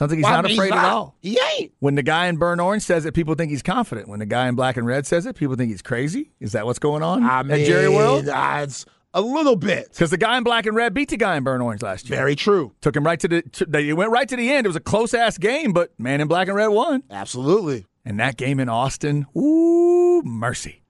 Sounds 0.00 0.12
like 0.12 0.16
he's 0.16 0.24
well, 0.24 0.32
not 0.32 0.50
afraid 0.50 0.64
he's 0.64 0.70
not. 0.70 0.84
at 0.86 0.92
all. 0.92 1.14
He 1.20 1.38
ain't. 1.58 1.72
When 1.80 1.94
the 1.94 2.02
guy 2.02 2.28
in 2.28 2.38
burnt 2.38 2.58
orange 2.58 2.84
says 2.84 3.04
it, 3.04 3.12
people 3.12 3.34
think 3.34 3.50
he's 3.50 3.62
confident. 3.62 4.08
When 4.08 4.18
the 4.18 4.24
guy 4.24 4.48
in 4.48 4.54
black 4.54 4.78
and 4.78 4.86
red 4.86 5.06
says 5.06 5.26
it, 5.26 5.36
people 5.36 5.56
think 5.56 5.70
he's 5.70 5.82
crazy. 5.82 6.30
Is 6.40 6.52
that 6.52 6.64
what's 6.64 6.78
going 6.78 7.02
on 7.02 7.22
I 7.22 7.42
mean, 7.42 7.66
Jerry 7.66 7.90
World? 7.90 8.24
That's 8.24 8.86
a 9.12 9.20
little 9.20 9.56
bit. 9.56 9.90
Because 9.90 10.08
the 10.08 10.16
guy 10.16 10.38
in 10.38 10.42
black 10.42 10.64
and 10.64 10.74
red 10.74 10.94
beat 10.94 11.10
the 11.10 11.18
guy 11.18 11.36
in 11.36 11.44
burnt 11.44 11.62
orange 11.62 11.82
last 11.82 12.08
year. 12.08 12.16
Very 12.16 12.34
true. 12.34 12.72
Took 12.80 12.96
him 12.96 13.04
right 13.04 13.20
to 13.20 13.28
the. 13.28 13.42
To, 13.42 13.66
they 13.66 13.92
went 13.92 14.10
right 14.10 14.26
to 14.26 14.36
the 14.36 14.50
end. 14.50 14.64
It 14.64 14.70
was 14.70 14.76
a 14.76 14.80
close 14.80 15.12
ass 15.12 15.36
game, 15.36 15.74
but 15.74 15.92
man 15.98 16.22
in 16.22 16.28
black 16.28 16.48
and 16.48 16.56
red 16.56 16.68
won. 16.68 17.02
Absolutely. 17.10 17.84
And 18.02 18.18
that 18.20 18.38
game 18.38 18.58
in 18.58 18.70
Austin, 18.70 19.26
ooh, 19.36 20.22
mercy. 20.22 20.80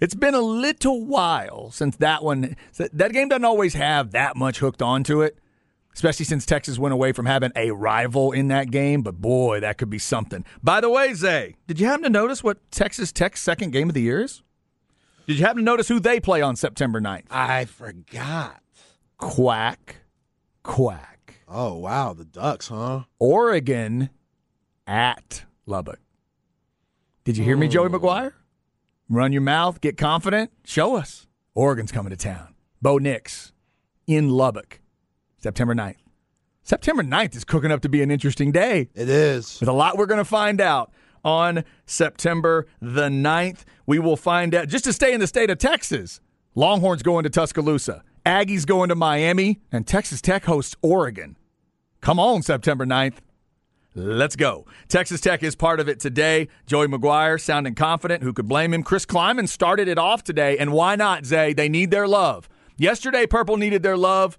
It's 0.00 0.14
been 0.14 0.34
a 0.34 0.40
little 0.40 1.04
while 1.04 1.70
since 1.72 1.96
that 1.96 2.24
one. 2.24 2.56
That 2.78 3.12
game 3.12 3.28
doesn't 3.28 3.44
always 3.44 3.74
have 3.74 4.12
that 4.12 4.34
much 4.34 4.60
hooked 4.60 4.80
onto 4.80 5.20
it 5.20 5.38
especially 5.96 6.26
since 6.26 6.44
Texas 6.44 6.78
went 6.78 6.92
away 6.92 7.10
from 7.10 7.24
having 7.24 7.50
a 7.56 7.70
rival 7.70 8.30
in 8.30 8.48
that 8.48 8.70
game. 8.70 9.00
But 9.00 9.18
boy, 9.20 9.60
that 9.60 9.78
could 9.78 9.88
be 9.88 9.98
something. 9.98 10.44
By 10.62 10.82
the 10.82 10.90
way, 10.90 11.14
Zay, 11.14 11.56
did 11.66 11.80
you 11.80 11.86
happen 11.86 12.02
to 12.02 12.10
notice 12.10 12.44
what 12.44 12.58
Texas 12.70 13.10
Tech's 13.10 13.40
second 13.40 13.72
game 13.72 13.88
of 13.88 13.94
the 13.94 14.02
year 14.02 14.22
is? 14.22 14.42
Did 15.26 15.38
you 15.38 15.44
happen 15.46 15.62
to 15.62 15.64
notice 15.64 15.88
who 15.88 15.98
they 15.98 16.20
play 16.20 16.42
on 16.42 16.54
September 16.54 17.00
9th? 17.00 17.24
I 17.30 17.64
forgot. 17.64 18.60
Quack, 19.16 19.96
quack. 20.62 21.40
Oh, 21.48 21.78
wow. 21.78 22.12
The 22.12 22.26
Ducks, 22.26 22.68
huh? 22.68 23.04
Oregon 23.18 24.10
at 24.86 25.44
Lubbock. 25.64 26.00
Did 27.24 27.38
you 27.38 27.44
hear 27.44 27.56
me, 27.56 27.68
Joey 27.68 27.88
hmm. 27.88 27.96
McGuire? 27.96 28.34
Run 29.08 29.32
your 29.32 29.42
mouth, 29.42 29.80
get 29.80 29.96
confident, 29.96 30.50
show 30.64 30.96
us. 30.96 31.26
Oregon's 31.54 31.90
coming 31.90 32.10
to 32.10 32.16
town. 32.16 32.54
Bo 32.82 32.98
Nix 32.98 33.52
in 34.06 34.28
Lubbock. 34.28 34.80
September 35.38 35.74
9th. 35.74 35.96
September 36.62 37.02
9th 37.02 37.36
is 37.36 37.44
cooking 37.44 37.70
up 37.70 37.80
to 37.82 37.88
be 37.88 38.02
an 38.02 38.10
interesting 38.10 38.50
day. 38.50 38.88
It 38.94 39.08
is. 39.08 39.60
With 39.60 39.68
a 39.68 39.72
lot 39.72 39.96
we're 39.96 40.06
going 40.06 40.18
to 40.18 40.24
find 40.24 40.60
out 40.60 40.92
on 41.24 41.64
September 41.84 42.66
the 42.80 43.08
9th. 43.08 43.64
We 43.86 43.98
will 43.98 44.16
find 44.16 44.54
out, 44.54 44.68
just 44.68 44.84
to 44.84 44.92
stay 44.92 45.12
in 45.12 45.20
the 45.20 45.26
state 45.26 45.50
of 45.50 45.58
Texas, 45.58 46.20
Longhorns 46.54 47.02
going 47.02 47.24
to 47.24 47.30
Tuscaloosa, 47.30 48.02
Aggies 48.24 48.66
going 48.66 48.88
to 48.88 48.94
Miami, 48.94 49.60
and 49.70 49.86
Texas 49.86 50.20
Tech 50.20 50.44
hosts 50.44 50.74
Oregon. 50.82 51.36
Come 52.00 52.18
on, 52.18 52.42
September 52.42 52.86
9th. 52.86 53.18
Let's 53.94 54.36
go. 54.36 54.66
Texas 54.88 55.20
Tech 55.20 55.42
is 55.42 55.54
part 55.54 55.80
of 55.80 55.88
it 55.88 56.00
today. 56.00 56.48
Joey 56.66 56.86
McGuire 56.86 57.40
sounding 57.40 57.74
confident. 57.74 58.22
Who 58.22 58.32
could 58.32 58.48
blame 58.48 58.74
him? 58.74 58.82
Chris 58.82 59.06
Klieman 59.06 59.48
started 59.48 59.88
it 59.88 59.98
off 59.98 60.22
today, 60.22 60.58
and 60.58 60.72
why 60.72 60.96
not, 60.96 61.24
Zay? 61.24 61.52
They 61.52 61.68
need 61.68 61.90
their 61.90 62.06
love. 62.06 62.48
Yesterday, 62.76 63.26
Purple 63.26 63.56
needed 63.56 63.82
their 63.82 63.96
love 63.96 64.36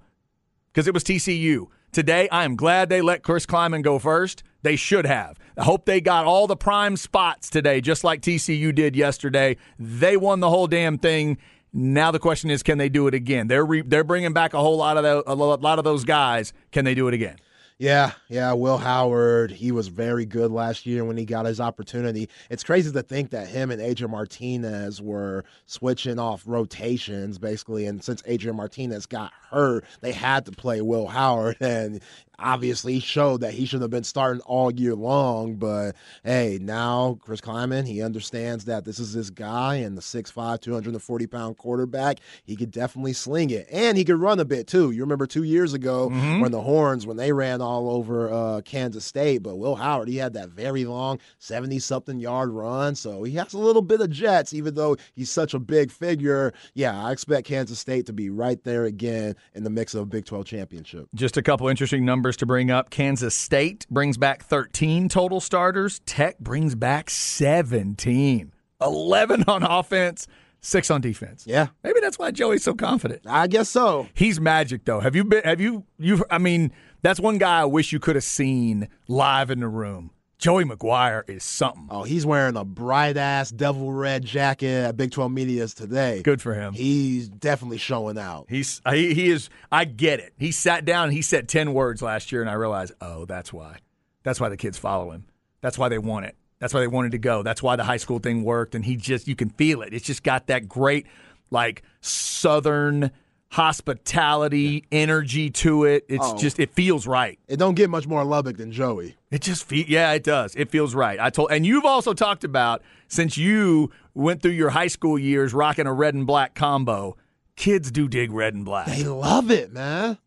because 0.78 0.88
it 0.88 0.94
was 0.94 1.04
TCU. 1.04 1.70
Today, 1.92 2.30
I 2.30 2.46
am 2.46 2.56
glad 2.56 2.88
they 2.88 3.02
let 3.02 3.24
Chris 3.24 3.48
Klieman 3.48 3.82
go 3.82 3.98
first. 3.98 4.44
They 4.62 4.76
should 4.76 5.08
have. 5.08 5.40
I 5.58 5.64
hope 5.64 5.86
they 5.86 6.00
got 6.00 6.26
all 6.26 6.46
the 6.46 6.56
prime 6.56 6.98
spots 6.98 7.50
today, 7.50 7.82
just 7.82 8.04
like 8.04 8.22
TCU 8.22 8.76
did 8.76 8.96
yesterday. 8.96 9.58
They 9.80 10.18
won 10.18 10.40
the 10.40 10.52
whole 10.52 10.68
damn 10.68 11.00
thing. 11.00 11.40
Now 11.74 12.12
the 12.12 12.20
question 12.20 12.52
is, 12.52 12.62
can 12.62 12.78
they 12.78 12.90
do 12.90 13.08
it 13.08 13.16
again? 13.16 13.48
They're 13.48 13.66
re- 13.66 13.82
they're 13.82 14.04
bringing 14.04 14.34
back 14.34 14.54
a 14.54 14.60
whole 14.60 14.78
lot 14.78 14.98
of 14.98 15.04
the, 15.04 15.24
a 15.26 15.34
lot 15.34 15.80
of 15.80 15.84
those 15.84 16.04
guys. 16.04 16.54
Can 16.72 16.86
they 16.86 16.94
do 16.94 17.08
it 17.08 17.16
again? 17.16 17.38
Yeah, 17.80 18.14
yeah, 18.28 18.54
Will 18.54 18.80
Howard, 18.80 19.52
he 19.52 19.72
was 19.72 19.88
very 19.88 20.26
good 20.26 20.50
last 20.52 20.88
year 20.88 21.06
when 21.06 21.16
he 21.16 21.26
got 21.26 21.46
his 21.46 21.60
opportunity. 21.60 22.28
It's 22.50 22.64
crazy 22.64 22.92
to 22.92 23.04
think 23.04 23.30
that 23.30 23.50
him 23.50 23.70
and 23.70 23.80
Adrian 23.80 24.10
Martinez 24.10 25.00
were 25.00 25.44
switching 25.68 26.18
off 26.18 26.42
rotations 26.48 27.38
basically 27.38 27.86
and 27.86 28.04
since 28.04 28.24
Adrian 28.26 28.56
Martinez 28.56 29.06
got 29.06 29.32
hurt, 29.52 29.86
they 30.02 30.12
had 30.12 30.44
to 30.48 30.52
play 30.52 30.82
Will 30.82 31.06
Howard 31.06 31.58
and 31.62 32.02
obviously 32.40 33.00
showed 33.00 33.42
that 33.42 33.54
he 33.54 33.66
should 33.66 33.82
have 33.82 33.90
been 33.90 34.04
starting 34.04 34.42
all 34.42 34.72
year 34.72 34.96
long. 34.96 35.56
But 35.56 35.96
hey, 36.24 36.60
now 36.62 37.18
Chris 37.22 37.42
Klieman, 37.42 37.88
he 37.88 38.02
understands 38.02 38.66
that 38.66 38.86
this 38.86 39.00
is 39.00 39.14
his 39.14 39.30
guy 39.30 39.76
and 39.76 39.98
the 39.98 40.02
6'5, 40.02 40.62
240 40.62 41.28
pound 41.28 41.58
quarterback. 41.58 42.20
He 42.44 42.56
could 42.56 42.72
definitely 42.72 43.14
sling 43.14 43.50
it 43.50 43.68
and 43.72 43.98
he 43.98 44.06
could 44.06 44.20
run 44.20 44.40
a 44.40 44.46
bit 44.46 44.68
too. 44.68 44.92
You 44.92 45.02
remember 45.02 45.28
two 45.28 45.44
years 45.44 45.74
ago 45.74 46.10
mm-hmm. 46.10 46.42
when 46.42 46.52
the 46.52 46.62
Horns, 46.62 47.06
when 47.08 47.18
they 47.18 47.32
ran 47.32 47.62
all 47.62 47.90
over 47.90 48.32
uh, 48.32 48.62
Kansas 48.62 49.06
State, 49.06 49.40
but 49.44 49.58
Will 49.58 49.76
Howard, 49.76 50.08
he 50.08 50.18
had 50.18 50.34
that 50.34 50.50
very 50.50 50.86
long 50.86 51.20
70 51.40 51.80
something 51.80 52.20
yard 52.20 52.50
run. 52.50 52.96
So 52.96 53.24
he 53.24 53.34
has 53.36 53.54
a 53.54 53.58
little 53.58 53.82
bit 53.82 54.02
of 54.02 54.10
jets, 54.10 54.54
even 54.54 54.76
though 54.76 54.98
he's 55.14 55.32
such 55.32 55.54
a 55.54 55.60
big 55.60 55.92
figure. 55.92 56.54
Yeah, 56.74 57.04
I 57.04 57.12
expect 57.12 57.48
Kansas 57.48 57.80
State 57.80 58.06
to 58.08 58.14
be 58.14 58.30
right 58.30 58.64
there 58.64 58.86
again 58.86 59.36
in 59.54 59.64
the 59.64 59.70
mix 59.70 59.94
of 59.94 60.02
a 60.02 60.06
Big 60.06 60.26
12 60.26 60.46
championship. 60.46 61.08
Just 61.14 61.38
a 61.38 61.42
couple 61.42 61.68
interesting 61.68 62.06
numbers 62.06 62.27
numbers 62.28 62.38
to 62.38 62.46
bring 62.46 62.70
up. 62.70 62.90
Kansas 62.90 63.34
State 63.34 63.88
brings 63.90 64.18
back 64.18 64.44
13 64.44 65.08
total 65.08 65.40
starters. 65.40 66.00
Tech 66.06 66.38
brings 66.40 66.76
back 66.76 67.10
17. 67.10 68.52
11 68.82 69.44
on 69.48 69.64
offense, 69.64 70.28
6 70.60 70.92
on 70.92 71.00
defense. 71.00 71.46
Yeah. 71.48 71.68
Maybe 71.86 72.02
that's 72.02 72.20
why 72.20 72.32
Joey's 72.32 72.64
so 72.66 72.74
confident. 72.74 73.22
I 73.26 73.48
guess 73.48 73.70
so. 73.70 74.08
He's 74.14 74.42
magic 74.42 74.84
though. 74.84 75.00
Have 75.00 75.16
you 75.16 75.24
been 75.24 75.44
have 75.46 75.62
you 75.62 75.86
you 75.98 76.26
I 76.30 76.38
mean, 76.38 76.74
that's 77.02 77.22
one 77.22 77.38
guy 77.38 77.62
I 77.62 77.66
wish 77.66 77.94
you 77.94 78.00
could 78.00 78.16
have 78.16 78.26
seen 78.26 78.90
live 79.08 79.50
in 79.50 79.62
the 79.62 79.70
room. 79.70 80.12
Joey 80.38 80.66
McGuire 80.66 81.28
is 81.28 81.44
something. 81.44 81.88
Oh, 81.90 82.04
he's 82.04 82.24
wearing 82.24 82.56
a 82.58 82.64
bright 82.64 83.18
ass 83.18 83.50
devil 83.50 83.92
red 83.92 84.24
jacket 84.24 84.68
at 84.68 84.96
Big 84.96 85.12
12 85.12 85.32
Media's 85.32 85.74
today. 85.74 86.22
Good 86.22 86.44
for 86.44 86.54
him. 86.54 86.74
He's 86.74 87.28
definitely 87.28 87.80
showing 87.80 88.20
out. 88.20 88.46
He's 88.48 88.80
he, 88.88 89.16
he 89.16 89.30
is 89.32 89.50
I 89.72 89.86
get 89.86 90.20
it. 90.20 90.34
He 90.38 90.52
sat 90.52 90.86
down 90.86 91.06
and 91.06 91.14
he 91.14 91.24
said 91.24 91.50
10 91.50 91.74
words 91.74 92.04
last 92.04 92.32
year 92.32 92.42
and 92.42 92.50
I 92.50 92.54
realized, 92.54 92.94
"Oh, 93.02 93.26
that's 93.26 93.52
why. 93.52 93.78
That's 94.22 94.40
why 94.40 94.50
the 94.50 94.58
kids 94.58 94.78
follow 94.78 95.12
him. 95.12 95.26
That's 95.62 95.78
why 95.78 95.90
they 95.90 95.98
want 95.98 96.28
it. 96.28 96.36
That's 96.60 96.74
why 96.74 96.82
they 96.82 96.88
wanted 96.88 97.14
to 97.14 97.18
go. 97.18 97.42
That's 97.42 97.64
why 97.64 97.76
the 97.76 97.84
high 97.84 97.98
school 97.98 98.20
thing 98.20 98.44
worked 98.44 98.76
and 98.76 98.86
he 98.86 98.96
just 98.96 99.28
you 99.28 99.36
can 99.36 99.50
feel 99.50 99.82
it. 99.82 99.92
It's 99.92 100.06
just 100.06 100.22
got 100.22 100.48
that 100.48 100.70
great 100.70 101.08
like 101.50 101.82
southern 102.02 103.10
hospitality, 103.50 104.86
energy 104.92 105.50
to 105.50 105.86
it. 105.86 106.06
It's 106.10 106.26
oh. 106.26 106.38
just 106.38 106.60
it 106.60 106.72
feels 106.74 107.08
right. 107.08 107.40
It 107.48 107.58
don't 107.58 107.76
get 107.76 107.90
much 107.90 108.08
more 108.08 108.24
Lubbock 108.24 108.58
than 108.58 108.72
Joey. 108.72 109.16
It 109.32 109.42
just 109.42 109.66
fe- 109.66 109.86
yeah, 109.88 110.12
it 110.14 110.24
does. 110.24 110.56
It 110.56 110.70
feels 110.70 110.96
right. 110.96 111.20
I 111.20 111.30
told 111.30 111.52
and 111.52 111.66
you've 111.66 111.86
also 111.86 112.14
talked 112.14 112.44
about 112.44 112.82
since 113.08 113.38
you 113.38 113.92
went 114.14 114.42
through 114.42 114.52
your 114.52 114.70
high 114.70 114.88
school 114.88 115.18
years 115.18 115.54
rocking 115.54 115.88
a 115.88 115.94
red 115.94 116.14
and 116.14 116.28
black 116.28 116.56
combo, 116.56 117.16
kids 117.56 117.92
do 117.92 118.08
dig 118.08 118.32
red 118.32 118.54
and 118.54 118.66
black. 118.66 118.88
They 118.88 119.04
love 119.04 119.52
it, 119.52 119.72
man. 119.72 120.18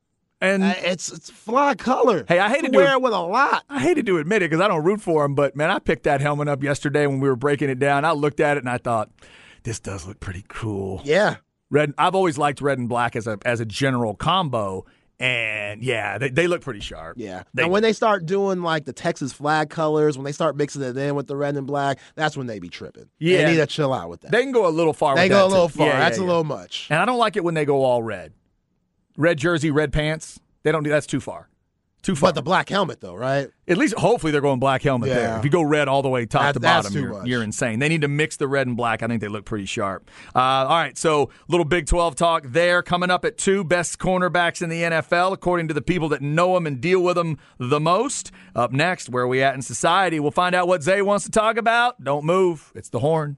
And 0.43 0.65
Uh, 0.65 0.75
it's 0.79 1.13
it's 1.13 1.29
fly 1.31 1.75
color. 1.75 2.25
Hey, 2.27 2.39
I 2.39 2.49
hate 2.49 2.65
to 2.65 2.71
wear 2.71 2.93
it- 2.93 2.97
it 2.97 3.03
with 3.03 3.13
a 3.13 3.21
lot. 3.21 3.65
I 3.69 3.81
hated 3.81 4.07
to 4.07 4.17
admit 4.19 4.43
it 4.43 4.51
because 4.51 4.65
I 4.65 4.69
don't 4.69 4.85
root 4.85 5.01
for 5.03 5.25
him, 5.25 5.35
but 5.35 5.55
man, 5.55 5.71
I 5.71 5.79
picked 5.79 6.05
that 6.05 6.21
helmet 6.23 6.49
up 6.49 6.63
yesterday 6.63 7.07
when 7.07 7.21
we 7.21 7.29
were 7.29 7.37
breaking 7.37 7.69
it 7.69 7.79
down. 7.79 8.05
I 8.05 8.13
looked 8.13 8.41
at 8.41 8.57
it 8.57 8.61
and 8.61 8.71
I 8.71 8.79
thought, 8.79 9.11
this 9.65 9.79
does 9.79 10.07
look 10.07 10.19
pretty 10.21 10.45
cool. 10.49 11.03
Yeah. 11.05 11.37
Red. 11.71 11.95
I've 11.97 12.15
always 12.15 12.37
liked 12.37 12.61
red 12.61 12.79
and 12.79 12.89
black 12.89 13.17
as 13.17 13.27
a 13.27 13.39
as 13.45 13.61
a 13.61 13.65
general 13.65 14.15
combo, 14.15 14.85
and 15.21 15.83
yeah, 15.83 16.17
they, 16.19 16.31
they 16.31 16.47
look 16.47 16.63
pretty 16.63 16.81
sharp. 16.81 17.17
Yeah. 17.19 17.43
They- 17.53 17.65
and 17.65 17.71
when 17.73 17.83
they 17.83 17.93
start 17.93 18.25
doing 18.27 18.63
like 18.63 18.87
the 18.87 18.93
Texas 18.93 19.33
flag 19.33 19.69
colors, 19.69 20.17
when 20.17 20.25
they 20.25 20.33
start 20.33 20.57
mixing 20.57 20.83
it 20.83 20.97
in 20.97 21.15
with 21.15 21.27
the 21.27 21.37
red 21.37 21.57
and 21.57 21.67
black, 21.67 21.99
that's 22.15 22.37
when 22.37 22.47
they 22.47 22.59
be 22.59 22.71
tripping. 22.71 23.09
Yeah. 23.19 23.45
They 23.45 23.51
need 23.53 23.57
to 23.59 23.67
chill 23.67 23.93
out 23.93 24.09
with 24.09 24.23
that. 24.23 24.33
They 24.33 24.43
can 24.43 24.53
go 24.53 24.67
a 24.67 24.71
little 24.71 24.95
far. 24.95 25.17
They 25.17 25.29
go 25.29 25.47
a 25.47 25.49
little 25.49 25.69
too. 25.69 25.79
far. 25.79 25.87
Yeah, 25.89 25.93
yeah, 25.93 25.99
that's 26.01 26.17
a 26.19 26.23
yeah. 26.23 26.27
little 26.27 26.45
much. 26.45 26.87
And 26.91 26.99
I 26.99 27.05
don't 27.05 27.19
like 27.19 27.37
it 27.37 27.45
when 27.45 27.55
they 27.55 27.67
go 27.67 27.85
all 27.85 28.03
red. 28.03 28.33
Red 29.19 29.37
jersey, 29.39 29.71
red 29.71 29.93
pants. 29.93 30.41
They 30.63 30.73
don't 30.73 30.83
do 30.83 30.91
that's 30.91 31.07
too 31.07 31.21
far. 31.21 31.50
Too 32.03 32.17
far. 32.17 32.29
But 32.29 32.37
the 32.37 32.43
black 32.43 32.69
helmet 32.71 33.01
though, 33.01 33.15
right? 33.15 33.49
At 33.69 33.77
least, 33.77 33.95
hopefully, 33.95 34.33
they're 34.33 34.41
going 34.41 34.59
black 34.59 34.83
helmet 34.83 35.11
there. 35.11 35.39
If 35.39 35.45
you 35.45 35.51
go 35.51 35.63
red 35.63 35.87
all 35.87 36.03
the 36.03 36.09
way 36.09 36.27
top 36.27 36.43
That- 36.43 36.53
to 36.55 36.61
bottom, 36.61 36.93
you're, 36.95 37.27
you're 37.27 37.43
insane. 37.43 37.79
They 37.79 37.89
need 37.89 38.01
to 38.01 38.09
mix 38.09 38.37
the 38.37 38.49
red 38.49 38.67
and 38.67 38.77
black. 38.77 39.03
I 39.03 39.07
think 39.07 39.21
they 39.21 39.29
look 39.29 39.45
pretty 39.45 39.67
sharp. 39.67 40.11
Uh, 40.35 40.39
all 40.39 40.69
right, 40.69 40.97
so 40.97 41.31
little 41.49 41.65
Big 41.65 41.87
12 41.87 42.17
talk 42.17 42.45
there. 42.47 42.83
Coming 42.83 43.11
up 43.11 43.25
at 43.25 43.37
two, 43.39 43.63
best 43.63 43.99
cornerbacks 43.99 44.63
in 44.63 44.71
the 44.71 44.83
NFL, 44.83 45.33
according 45.33 45.69
to 45.69 45.75
the 45.75 45.83
people 45.83 46.09
that 46.09 46.23
know 46.23 46.55
them 46.55 46.67
and 46.67 46.81
deal 46.81 47.01
with 47.03 47.17
them 47.17 47.39
the 47.59 47.79
most. 47.81 48.33
Up 48.57 48.73
next, 48.73 49.09
where 49.11 49.25
are 49.25 49.29
we 49.29 49.43
at 49.43 49.55
in 49.55 49.63
society? 49.63 50.19
We'll 50.19 50.31
find 50.31 50.55
out 50.55 50.67
what 50.67 50.83
Zay 50.83 51.03
wants 51.03 51.25
to 51.27 51.31
talk 51.31 51.57
about. 51.57 52.03
Don't 52.03 52.25
move. 52.25 52.73
It's 52.75 52.89
the 52.89 53.01
horn. 53.01 53.37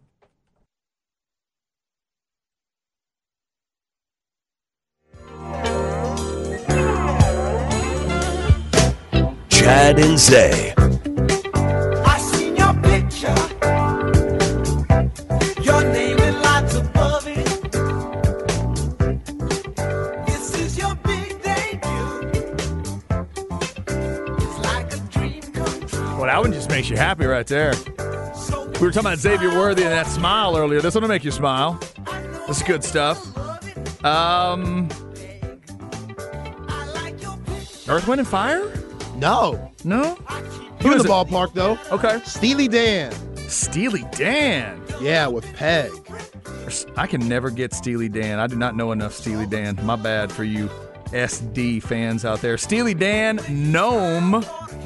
That 26.33 26.41
one 26.41 26.53
just 26.53 26.69
makes 26.71 26.91
you 26.91 26.97
happy 26.97 27.25
right 27.25 27.47
there. 27.47 27.73
We 27.75 28.87
were 28.87 28.91
talking 28.91 29.01
about 29.01 29.19
Xavier 29.19 29.51
Worthy 29.51 29.85
and 29.85 29.93
that 29.93 30.07
smile 30.07 30.57
earlier. 30.57 30.83
This 30.83 30.95
one 30.95 31.03
will 31.03 31.09
make 31.09 31.25
you 31.25 31.31
smile. 31.31 31.81
This 32.47 32.59
is 32.59 32.63
good 32.63 32.85
stuff. 32.85 33.25
Um, 34.05 34.89
I 36.69 36.87
like 36.95 37.23
your 37.23 37.37
picture. 37.39 37.93
Earth, 37.93 38.07
Wind, 38.07 38.21
and 38.21 38.29
Fire? 38.29 38.82
No. 39.23 39.71
No? 39.85 40.19
You 40.81 40.91
in 40.91 40.99
the 40.99 41.05
ballpark 41.05 41.55
though. 41.55 41.79
Okay. 41.93 42.21
Steely 42.25 42.67
Dan. 42.67 43.13
Steely 43.49 44.05
Dan. 44.11 44.83
Yeah, 45.01 45.29
with 45.29 45.45
Peg. 45.55 45.93
I 46.97 47.07
can 47.07 47.29
never 47.29 47.51
get 47.51 47.73
Steely 47.73 48.09
Dan. 48.09 48.41
I 48.41 48.49
do 48.49 48.57
not 48.57 48.75
know 48.75 48.91
enough 48.91 49.13
Steely 49.13 49.47
Dan. 49.47 49.79
My 49.85 49.95
bad 49.95 50.33
for 50.33 50.43
you 50.43 50.69
SD 51.13 51.85
fans 51.85 52.25
out 52.25 52.41
there. 52.41 52.59
Steely 52.59 52.95
Dan, 52.95 53.39
Gnome, 53.49 54.33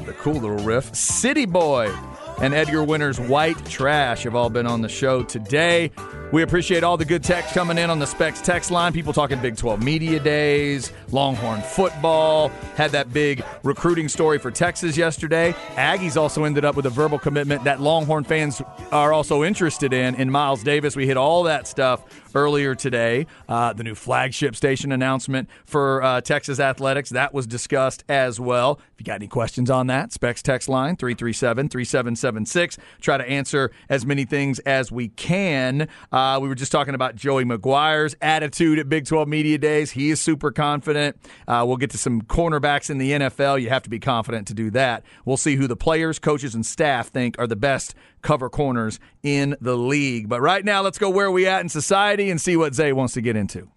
the 0.05 0.13
cool 0.19 0.33
little 0.33 0.57
riff, 0.57 0.93
City 0.93 1.45
Boy, 1.45 1.91
and 2.39 2.53
Edgar 2.53 2.83
Winter's 2.83 3.19
White 3.19 3.65
Trash 3.65 4.23
have 4.23 4.35
all 4.35 4.51
been 4.51 4.67
on 4.67 4.81
the 4.81 4.89
show 4.89 5.23
today. 5.23 5.89
We 6.33 6.41
appreciate 6.41 6.83
all 6.83 6.97
the 6.97 7.05
good 7.05 7.23
text 7.23 7.53
coming 7.53 7.77
in 7.77 7.89
on 7.89 7.99
the 7.99 8.05
Specs 8.05 8.41
text 8.41 8.69
line. 8.69 8.91
People 8.91 9.13
talking 9.13 9.39
Big 9.39 9.55
12 9.55 9.81
Media 9.81 10.19
Days, 10.19 10.91
Longhorn 11.11 11.61
football, 11.61 12.49
had 12.75 12.91
that 12.91 13.13
big 13.13 13.45
recruiting 13.63 14.09
story 14.09 14.37
for 14.37 14.51
Texas 14.51 14.97
yesterday. 14.97 15.53
Aggies 15.75 16.17
also 16.17 16.43
ended 16.43 16.65
up 16.65 16.75
with 16.75 16.85
a 16.85 16.89
verbal 16.89 17.17
commitment 17.17 17.63
that 17.63 17.79
Longhorn 17.79 18.25
fans 18.25 18.61
are 18.91 19.13
also 19.13 19.45
interested 19.45 19.93
in 19.93 20.15
in 20.15 20.29
Miles 20.29 20.63
Davis. 20.63 20.97
We 20.97 21.07
hit 21.07 21.15
all 21.15 21.43
that 21.43 21.65
stuff 21.65 22.03
earlier 22.37 22.75
today. 22.75 23.25
Uh, 23.49 23.73
the 23.73 23.83
new 23.83 23.95
flagship 23.95 24.55
station 24.55 24.91
announcement 24.91 25.49
for 25.65 26.03
uh, 26.03 26.21
Texas 26.21 26.59
Athletics, 26.59 27.09
that 27.09 27.33
was 27.33 27.47
discussed 27.47 28.03
as 28.07 28.39
well. 28.39 28.79
If 28.93 29.01
you 29.01 29.05
got 29.05 29.15
any 29.15 29.27
questions 29.27 29.71
on 29.71 29.87
that, 29.87 30.13
Specs 30.13 30.43
text 30.43 30.69
line 30.69 30.95
337 30.95 31.69
3776. 31.69 32.77
Try 33.01 33.17
to 33.17 33.27
answer 33.27 33.71
as 33.89 34.05
many 34.05 34.23
things 34.23 34.59
as 34.59 34.91
we 34.91 35.09
can. 35.09 35.87
Uh, 36.11 36.37
we 36.41 36.47
were 36.47 36.55
just 36.55 36.71
talking 36.71 36.93
about 36.93 37.15
Joey 37.15 37.43
McGuire's 37.43 38.15
attitude 38.21 38.77
at 38.77 38.87
Big 38.87 39.05
12 39.05 39.27
Media 39.27 39.57
Days. 39.57 39.91
He 39.91 40.11
is 40.11 40.21
super 40.21 40.51
confident. 40.51 41.17
Uh, 41.47 41.63
we'll 41.67 41.77
get 41.77 41.89
to 41.91 41.97
some 41.97 42.21
cornerbacks 42.21 42.89
in 42.89 42.99
the 42.99 43.11
NFL. 43.11 43.59
You 43.61 43.69
have 43.69 43.83
to 43.83 43.89
be 43.89 43.99
confident 43.99 44.47
to 44.47 44.53
do 44.53 44.69
that. 44.71 45.03
We'll 45.25 45.37
see 45.37 45.55
who 45.55 45.67
the 45.67 45.75
players, 45.75 46.19
coaches, 46.19 46.53
and 46.53 46.65
staff 46.65 47.07
think 47.07 47.39
are 47.39 47.47
the 47.47 47.55
best 47.55 47.95
cover 48.21 48.49
corners 48.49 48.99
in 49.23 49.55
the 49.61 49.77
league. 49.77 50.29
But 50.29 50.41
right 50.41 50.63
now, 50.63 50.81
let's 50.81 50.97
go 50.97 51.09
where 51.09 51.31
we 51.31 51.47
at 51.47 51.61
in 51.61 51.69
society 51.69 52.29
and 52.29 52.39
see 52.39 52.57
what 52.57 52.73
Zay 52.73 52.93
wants 52.93 53.13
to 53.15 53.21
get 53.21 53.35
into. 53.35 53.69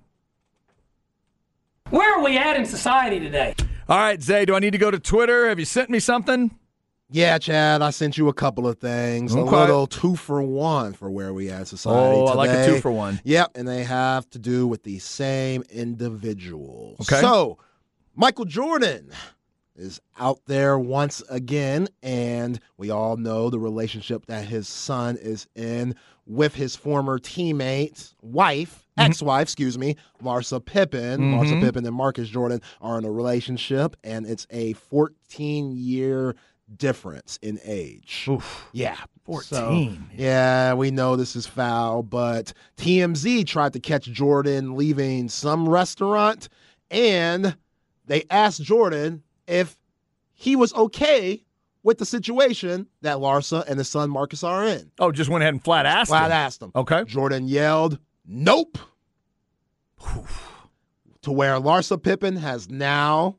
Where 1.91 2.19
are 2.19 2.23
we 2.23 2.39
at 2.39 2.57
in 2.57 2.67
society 2.67 3.19
today? 3.19 3.55
All 3.89 3.99
right, 3.99 4.23
Zay, 4.23 4.45
do 4.45 4.55
I 4.55 4.61
need 4.61 4.71
to 4.71 4.79
go 4.79 4.91
to 4.91 5.01
Twitter? 5.01 5.49
Have 5.49 5.59
you 5.59 5.65
sent 5.65 5.91
me 5.91 5.99
something? 5.99 6.57
Yeah, 7.13 7.39
Chad, 7.39 7.83
I 7.83 7.91
sent 7.91 8.17
you 8.17 8.29
a 8.29 8.33
couple 8.33 8.69
of 8.69 8.79
things. 8.79 9.35
Okay. 9.35 9.41
A 9.41 9.61
little 9.61 9.89
two 9.89 10.15
for 10.15 10.41
one 10.43 10.93
for 10.93 11.11
where 11.11 11.35
we 11.35 11.51
at 11.51 11.67
society. 11.67 12.17
Oh, 12.17 12.27
I 12.27 12.35
like 12.35 12.51
a 12.51 12.67
two 12.67 12.81
for 12.81 12.93
one. 12.93 13.21
Yep, 13.25 13.53
and 13.57 13.67
they 13.67 13.83
have 13.83 14.31
to 14.31 14.39
do 14.39 14.69
with 14.69 14.85
the 14.85 15.01
same 15.01 15.65
individuals. 15.71 17.01
Okay. 17.01 17.21
So, 17.21 17.59
Michael 18.15 18.45
Jordan 18.45 19.11
is 19.81 20.01
out 20.19 20.41
there 20.47 20.79
once 20.79 21.23
again, 21.31 21.89
and 22.03 22.61
we 22.77 22.91
all 22.91 23.17
know 23.17 23.51
the 23.51 23.59
relationship 23.59 24.27
that 24.27 24.45
his 24.45 24.69
son 24.69 25.17
is 25.17 25.47
in 25.57 25.95
with 26.27 26.55
his 26.55 26.77
former 26.77 27.19
teammate, 27.19 28.15
wife, 28.23 28.87
Mm-hmm. 28.99 29.07
ex-wife, 29.13 29.43
excuse 29.45 29.79
me, 29.79 29.97
Larsa 30.23 30.63
Pippen. 30.63 31.33
Larsa 31.33 31.59
Pippen 31.63 31.87
and 31.87 31.95
Marcus 31.97 32.29
Jordan 32.29 32.61
are 32.83 32.99
in 32.99 33.05
a 33.07 33.11
relationship, 33.11 33.97
and 34.05 34.27
it's 34.27 34.47
a 34.51 34.75
14-year 34.75 36.35
difference 36.77 37.39
in 37.41 37.59
age. 37.65 38.29
Yeah. 38.73 38.97
14, 39.25 39.43
So, 39.47 39.93
yeah, 40.15 40.75
we 40.75 40.91
know 40.91 41.17
this 41.17 41.35
is 41.35 41.47
foul, 41.47 42.03
but 42.03 42.53
TMZ 42.77 43.47
tried 43.47 43.73
to 43.75 43.81
catch 43.81 44.05
Jordan 44.05 44.77
leaving 44.77 45.29
some 45.29 45.69
restaurant, 45.69 46.49
and 46.91 47.57
they 48.07 48.25
asked 48.29 48.63
Jordan 48.63 49.23
if 49.51 49.77
he 50.33 50.57
was 50.57 50.73
okay 50.75 51.45
with 51.83 51.99
the 51.99 52.05
situation 52.07 52.87
that 53.03 53.17
Larsa 53.19 53.67
and 53.67 53.79
his 53.79 53.89
son 53.89 54.11
Marcus 54.11 54.45
are 54.45 54.65
in. 54.67 54.91
Oh, 54.99 55.11
just 55.13 55.31
went 55.31 55.43
ahead 55.43 55.55
and 55.55 55.65
flat 55.65 55.87
asked 55.87 56.11
Flat 56.11 56.27
him. 56.27 56.33
asked 56.33 56.63
him. 56.63 56.73
Okay. 56.75 57.05
Jordan 57.05 57.49
yelled, 57.49 57.99
Nope. 58.27 58.79
to 61.23 61.33
where 61.33 61.55
Larsa 61.57 62.03
Pippen 62.03 62.37
has 62.37 62.71
now 62.71 63.37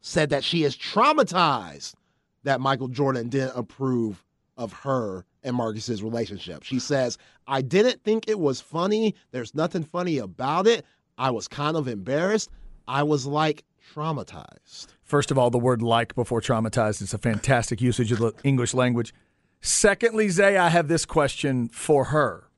said 0.00 0.30
that 0.30 0.44
she 0.44 0.64
is 0.64 0.76
traumatized 0.76 1.94
that 2.42 2.60
Michael 2.60 2.88
Jordan 2.88 3.28
didn't 3.28 3.56
approve 3.56 4.22
of 4.56 4.72
her 4.72 5.24
and 5.42 5.56
Marcus's 5.56 6.02
relationship. 6.02 6.62
She 6.62 6.78
says, 6.78 7.16
I 7.46 7.62
didn't 7.62 8.02
think 8.04 8.28
it 8.28 8.38
was 8.38 8.60
funny. 8.60 9.14
There's 9.30 9.54
nothing 9.54 9.82
funny 9.84 10.18
about 10.18 10.66
it. 10.66 10.84
I 11.16 11.30
was 11.30 11.48
kind 11.48 11.76
of 11.76 11.88
embarrassed. 11.88 12.50
I 12.86 13.02
was 13.02 13.26
like 13.26 13.64
traumatized. 13.92 14.88
First 15.02 15.30
of 15.30 15.38
all, 15.38 15.50
the 15.50 15.58
word 15.58 15.82
like 15.82 16.14
before 16.14 16.40
traumatized 16.40 17.02
is 17.02 17.14
a 17.14 17.18
fantastic 17.18 17.80
usage 17.80 18.12
of 18.12 18.18
the 18.18 18.32
English 18.42 18.74
language. 18.74 19.12
Secondly, 19.60 20.28
Zay, 20.28 20.56
I 20.56 20.68
have 20.68 20.88
this 20.88 21.04
question 21.04 21.68
for 21.68 22.06
her. 22.06 22.48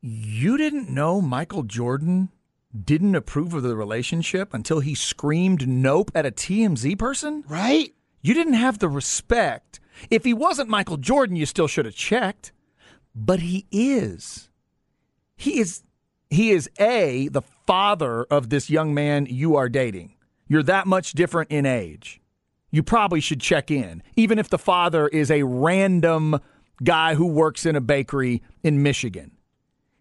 You 0.00 0.56
didn't 0.56 0.90
know 0.90 1.20
Michael 1.20 1.62
Jordan 1.62 2.30
didn't 2.74 3.14
approve 3.14 3.54
of 3.54 3.62
the 3.62 3.76
relationship 3.76 4.52
until 4.52 4.80
he 4.80 4.94
screamed 4.94 5.68
nope 5.68 6.10
at 6.14 6.26
a 6.26 6.30
TMZ 6.30 6.98
person? 6.98 7.44
Right? 7.48 7.94
You 8.20 8.34
didn't 8.34 8.54
have 8.54 8.78
the 8.78 8.88
respect. 8.88 9.80
If 10.10 10.24
he 10.24 10.34
wasn't 10.34 10.68
Michael 10.68 10.96
Jordan, 10.96 11.36
you 11.36 11.46
still 11.46 11.68
should 11.68 11.84
have 11.84 11.94
checked. 11.94 12.52
But 13.14 13.40
he 13.40 13.66
is. 13.70 14.50
He 15.36 15.60
is 15.60 15.82
he 16.30 16.50
is 16.50 16.68
a 16.78 17.28
the 17.28 17.42
father 17.66 18.24
of 18.24 18.50
this 18.50 18.70
young 18.70 18.94
man 18.94 19.26
you 19.28 19.56
are 19.56 19.68
dating. 19.68 20.14
You're 20.46 20.62
that 20.64 20.86
much 20.86 21.12
different 21.12 21.50
in 21.50 21.66
age. 21.66 22.20
You 22.70 22.82
probably 22.82 23.20
should 23.20 23.40
check 23.40 23.70
in, 23.70 24.02
even 24.16 24.38
if 24.38 24.48
the 24.48 24.58
father 24.58 25.08
is 25.08 25.30
a 25.30 25.44
random 25.44 26.40
guy 26.82 27.14
who 27.14 27.26
works 27.26 27.64
in 27.64 27.76
a 27.76 27.80
bakery 27.80 28.42
in 28.62 28.82
Michigan. 28.82 29.32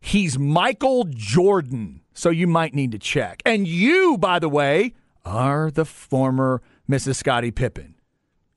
He's 0.02 0.38
Michael 0.38 1.06
Jordan, 1.06 2.02
so 2.14 2.30
you 2.30 2.48
might 2.48 2.74
need 2.74 2.92
to 2.92 3.00
check. 3.00 3.42
And 3.46 3.68
you, 3.68 4.18
by 4.18 4.40
the 4.40 4.50
way, 4.50 4.96
are 5.24 5.72
the 5.72 5.86
former 5.86 6.62
Mrs. 6.90 7.16
Scottie 7.16 7.52
Pippen. 7.52 7.96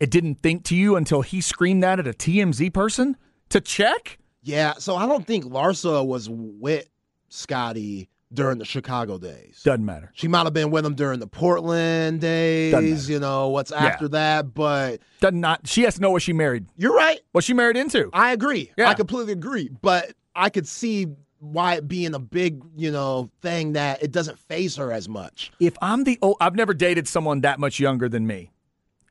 It 0.01 0.11
didn't 0.11 0.37
think 0.37 0.65
to 0.65 0.75
you 0.75 0.97
until 0.97 1.23
he 1.23 1.41
screamed 1.41 1.83
that 1.83 1.99
at 1.99 2.07
a 2.07 2.13
TMZ 2.13 2.73
person 2.73 3.17
to 3.51 3.61
check? 3.61 4.19
Yeah, 4.43 4.75
so 4.75 4.97
I 4.97 5.07
don't 5.07 5.27
think 5.27 5.45
Larsa 5.45 6.05
was 6.05 6.29
with 6.31 6.89
Scottie 7.29 8.09
during 8.33 8.59
the 8.59 8.65
Chicago 8.65 9.19
days. 9.19 9.63
Doesn't 9.65 9.85
matter. 9.85 10.11
She 10.15 10.29
might 10.29 10.45
have 10.45 10.53
been 10.53 10.71
with 10.71 10.85
him 10.85 10.95
during 10.95 11.21
the 11.21 11.27
Portland 11.27 12.21
days, 12.21 13.09
you 13.09 13.19
know, 13.21 13.49
what's 13.49 13.71
after 13.73 14.09
that. 14.09 14.53
But 14.53 15.01
Doesn't 15.21 15.41
not. 15.41 15.67
She 15.67 15.83
has 15.83 15.95
to 15.95 16.01
know 16.01 16.11
what 16.11 16.23
she 16.23 16.33
married. 16.33 16.67
you're 16.77 16.95
right. 16.95 17.21
What 17.33 17.45
she 17.45 17.55
married 17.55 17.77
into. 17.77 18.11
I 18.13 18.33
agree. 18.33 18.73
Yeah. 18.77 18.89
I 18.89 18.95
completely 18.95 19.33
agree. 19.33 19.69
But 19.81 20.13
I 20.35 20.51
could 20.51 20.67
see 20.67 21.07
why 21.39 21.75
it 21.75 21.87
being 21.87 22.15
a 22.15 22.19
big, 22.19 22.63
you 22.77 22.91
know, 22.91 23.31
thing 23.43 23.75
that 23.75 24.03
it 24.03 24.11
doesn't 24.11 24.39
phase 24.39 24.77
her 24.77 24.91
as 24.91 25.09
much. 25.09 25.53
if 25.61 25.77
I'm 25.81 26.05
the 26.05 26.19
old, 26.23 26.37
I've 26.41 26.57
never 26.57 26.75
dated 26.75 27.07
someone 27.07 27.43
that 27.43 27.61
much 27.61 27.79
younger 27.79 28.09
than 28.09 28.27
me. 28.27 28.51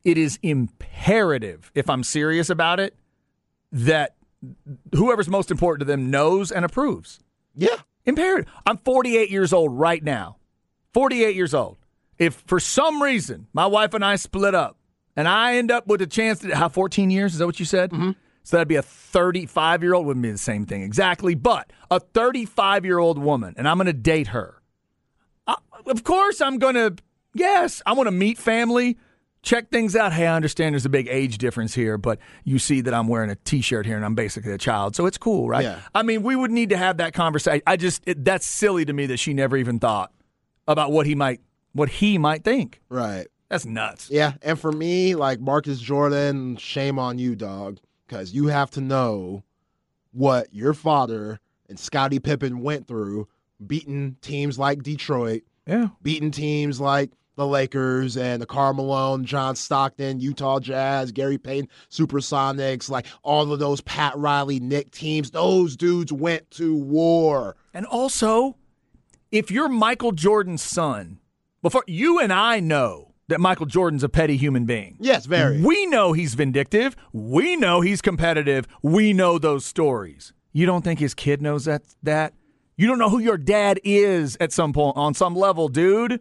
It 0.04 0.18
is 0.18 0.38
imperative, 0.42 1.70
if 1.74 1.88
I'm 1.88 2.02
serious 2.04 2.50
about 2.50 2.78
it, 2.80 2.94
that 3.72 4.14
whoever's 4.94 5.28
most 5.28 5.50
important 5.50 5.80
to 5.80 5.84
them 5.86 6.10
knows 6.10 6.52
and 6.52 6.64
approves. 6.64 7.20
Yeah. 7.54 7.76
Imperative. 8.06 8.46
I'm 8.64 8.78
48 8.78 9.30
years 9.30 9.52
old 9.52 9.76
right 9.76 10.02
now. 10.02 10.36
48 10.94 11.34
years 11.36 11.52
old. 11.52 11.78
If 12.18 12.42
for 12.46 12.58
some 12.58 13.02
reason 13.02 13.48
my 13.52 13.66
wife 13.66 13.92
and 13.92 14.04
I 14.04 14.16
split 14.16 14.54
up 14.54 14.78
and 15.16 15.28
I 15.28 15.56
end 15.56 15.70
up 15.70 15.86
with 15.86 16.00
a 16.00 16.06
chance 16.06 16.38
to 16.40 16.56
how 16.56 16.68
14 16.68 17.10
years 17.10 17.34
is 17.34 17.40
that 17.40 17.46
what 17.46 17.60
you 17.60 17.66
said? 17.66 17.90
Mm-hmm. 17.90 18.12
So 18.42 18.56
that'd 18.56 18.68
be 18.68 18.76
a 18.76 18.82
35 18.82 19.82
year 19.82 19.92
old 19.92 20.06
wouldn't 20.06 20.22
be 20.22 20.30
the 20.30 20.38
same 20.38 20.66
thing 20.66 20.82
exactly, 20.82 21.34
but 21.34 21.72
a 21.90 21.98
35 21.98 22.84
year 22.84 22.98
old 22.98 23.18
woman, 23.18 23.54
and 23.58 23.68
I'm 23.68 23.76
going 23.76 23.86
to 23.86 23.92
date 23.92 24.28
her. 24.28 24.62
I, 25.48 25.56
of 25.86 26.04
course, 26.04 26.40
I'm 26.40 26.58
going 26.58 26.76
to. 26.76 26.94
Yes, 27.34 27.82
I 27.84 27.92
want 27.92 28.06
to 28.06 28.12
meet 28.12 28.38
family, 28.38 28.98
check 29.46 29.70
things 29.70 29.94
out. 29.94 30.12
Hey, 30.12 30.26
I 30.26 30.34
understand 30.34 30.74
there's 30.74 30.84
a 30.84 30.90
big 30.90 31.06
age 31.08 31.38
difference 31.38 31.72
here, 31.72 31.96
but 31.96 32.18
you 32.44 32.58
see 32.58 32.80
that 32.82 32.92
I'm 32.92 33.06
wearing 33.06 33.30
a 33.30 33.36
T-shirt 33.36 33.86
here 33.86 33.96
and 33.96 34.04
I'm 34.04 34.16
basically 34.16 34.52
a 34.52 34.58
child, 34.58 34.96
so 34.96 35.06
it's 35.06 35.16
cool, 35.16 35.48
right? 35.48 35.62
Yeah. 35.62 35.80
I 35.94 36.02
mean, 36.02 36.22
we 36.24 36.34
would 36.34 36.50
need 36.50 36.70
to 36.70 36.76
have 36.76 36.96
that 36.98 37.14
conversation. 37.14 37.62
I 37.66 37.76
just 37.76 38.02
it, 38.06 38.24
that's 38.24 38.44
silly 38.44 38.84
to 38.84 38.92
me 38.92 39.06
that 39.06 39.18
she 39.18 39.32
never 39.32 39.56
even 39.56 39.78
thought 39.78 40.12
about 40.68 40.90
what 40.92 41.06
he 41.06 41.14
might 41.14 41.40
what 41.72 41.88
he 41.88 42.18
might 42.18 42.42
think. 42.42 42.80
Right. 42.88 43.26
That's 43.48 43.64
nuts. 43.64 44.10
Yeah. 44.10 44.32
And 44.42 44.58
for 44.58 44.72
me, 44.72 45.14
like 45.14 45.38
Marcus 45.38 45.78
Jordan, 45.78 46.56
shame 46.56 46.98
on 46.98 47.18
you, 47.20 47.36
dog, 47.36 47.78
because 48.06 48.34
you 48.34 48.48
have 48.48 48.72
to 48.72 48.80
know 48.80 49.44
what 50.12 50.52
your 50.52 50.74
father 50.74 51.38
and 51.68 51.78
Scottie 51.78 52.18
Pippen 52.18 52.60
went 52.62 52.88
through 52.88 53.28
beating 53.64 54.16
teams 54.22 54.58
like 54.58 54.82
Detroit, 54.82 55.42
Yeah. 55.66 55.88
beating 56.02 56.32
teams 56.32 56.80
like 56.80 57.12
the 57.36 57.46
Lakers 57.46 58.16
and 58.16 58.42
the 58.42 58.46
Karl 58.46 58.74
Malone, 58.74 59.24
John 59.24 59.54
Stockton, 59.54 60.20
Utah 60.20 60.58
Jazz, 60.58 61.12
Gary 61.12 61.38
Payton, 61.38 61.68
Supersonics, 61.90 62.90
like 62.90 63.06
all 63.22 63.52
of 63.52 63.58
those 63.58 63.80
Pat 63.82 64.16
Riley, 64.16 64.58
Knick 64.58 64.90
teams. 64.90 65.30
Those 65.30 65.76
dudes 65.76 66.12
went 66.12 66.50
to 66.52 66.74
war. 66.74 67.56
And 67.74 67.86
also, 67.86 68.56
if 69.30 69.50
you're 69.50 69.68
Michael 69.68 70.12
Jordan's 70.12 70.62
son, 70.62 71.18
before 71.62 71.84
you 71.86 72.18
and 72.18 72.32
I 72.32 72.60
know 72.60 73.14
that 73.28 73.40
Michael 73.40 73.66
Jordan's 73.66 74.04
a 74.04 74.08
petty 74.08 74.36
human 74.36 74.66
being. 74.66 74.96
Yes, 75.00 75.26
very. 75.26 75.60
We 75.60 75.86
know 75.86 76.12
he's 76.12 76.34
vindictive. 76.34 76.96
We 77.12 77.56
know 77.56 77.80
he's 77.80 78.00
competitive. 78.00 78.66
We 78.82 79.12
know 79.12 79.38
those 79.38 79.64
stories. 79.64 80.32
You 80.52 80.64
don't 80.64 80.82
think 80.82 81.00
his 81.00 81.12
kid 81.12 81.42
knows 81.42 81.64
that 81.64 81.82
that? 82.02 82.34
You 82.76 82.86
don't 82.86 82.98
know 82.98 83.08
who 83.08 83.18
your 83.18 83.38
dad 83.38 83.80
is 83.84 84.36
at 84.38 84.52
some 84.52 84.72
point 84.72 84.96
on 84.96 85.14
some 85.14 85.34
level, 85.34 85.68
dude. 85.68 86.20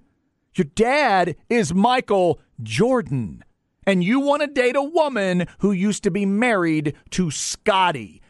Your 0.55 0.65
dad 0.65 1.35
is 1.49 1.73
Michael 1.73 2.39
Jordan. 2.63 3.43
And 3.85 4.03
you 4.03 4.19
want 4.19 4.41
to 4.41 4.47
date 4.47 4.75
a 4.75 4.81
woman 4.81 5.47
who 5.59 5.71
used 5.71 6.03
to 6.03 6.11
be 6.11 6.25
married 6.25 6.95
to 7.11 7.29
Scottie. 7.29 8.21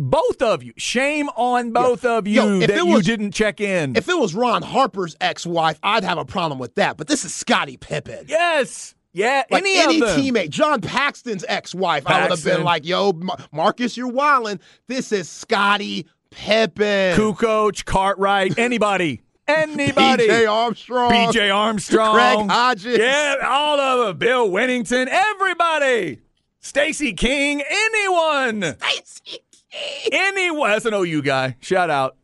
Both 0.00 0.42
of 0.42 0.64
you. 0.64 0.72
Shame 0.76 1.28
on 1.36 1.72
both 1.72 2.04
of 2.04 2.26
you 2.26 2.42
Yo, 2.42 2.58
that 2.60 2.70
it 2.70 2.84
you 2.84 3.02
didn't 3.02 3.32
check 3.32 3.60
in. 3.60 3.94
If 3.94 4.08
it 4.08 4.18
was 4.18 4.34
Ron 4.34 4.62
Harper's 4.62 5.16
ex-wife, 5.20 5.78
I'd 5.82 6.02
have 6.02 6.18
a 6.18 6.24
problem 6.24 6.58
with 6.58 6.74
that. 6.74 6.96
But 6.96 7.06
this 7.06 7.24
is 7.24 7.32
Scottie 7.32 7.76
Pippen. 7.76 8.26
yes. 8.26 8.94
Yeah. 9.12 9.44
Like 9.50 9.62
any, 9.62 9.78
any, 9.78 10.00
of 10.00 10.08
them. 10.08 10.20
teammate, 10.20 10.50
John 10.50 10.82
Paxson's 10.82 11.44
ex-wife, 11.48 12.06
I 12.06 12.22
would 12.22 12.32
have 12.32 12.44
been 12.44 12.64
like, 12.64 12.84
"Yo, 12.84 13.12
Mar- 13.12 13.38
Marcus, 13.50 13.96
you're 13.96 14.12
wildin'. 14.12 14.60
This 14.88 15.10
is 15.10 15.26
Scottie 15.26 16.06
Pippen, 16.30 17.16
Kukoc, 17.16 17.86
Cartwright, 17.86 18.58
anybody. 18.58 19.22
Anybody. 19.48 20.24
B.J. 20.26 20.46
Armstrong, 20.46 21.10
BJ 21.12 21.54
Armstrong, 21.54 22.14
Craig 22.14 22.50
Hodges. 22.50 22.98
yeah, 22.98 23.36
all 23.44 23.78
of 23.78 24.06
them, 24.08 24.18
Bill 24.18 24.48
Wennington, 24.50 25.06
everybody, 25.08 26.20
Stacy 26.60 27.12
King, 27.12 27.62
anyone, 27.68 28.76
Stacy 28.80 29.38
King. 29.70 30.10
anyone. 30.12 30.70
That's 30.70 30.84
an 30.84 30.94
OU 30.94 31.22
guy. 31.22 31.56
Shout 31.60 31.90
out, 31.90 32.16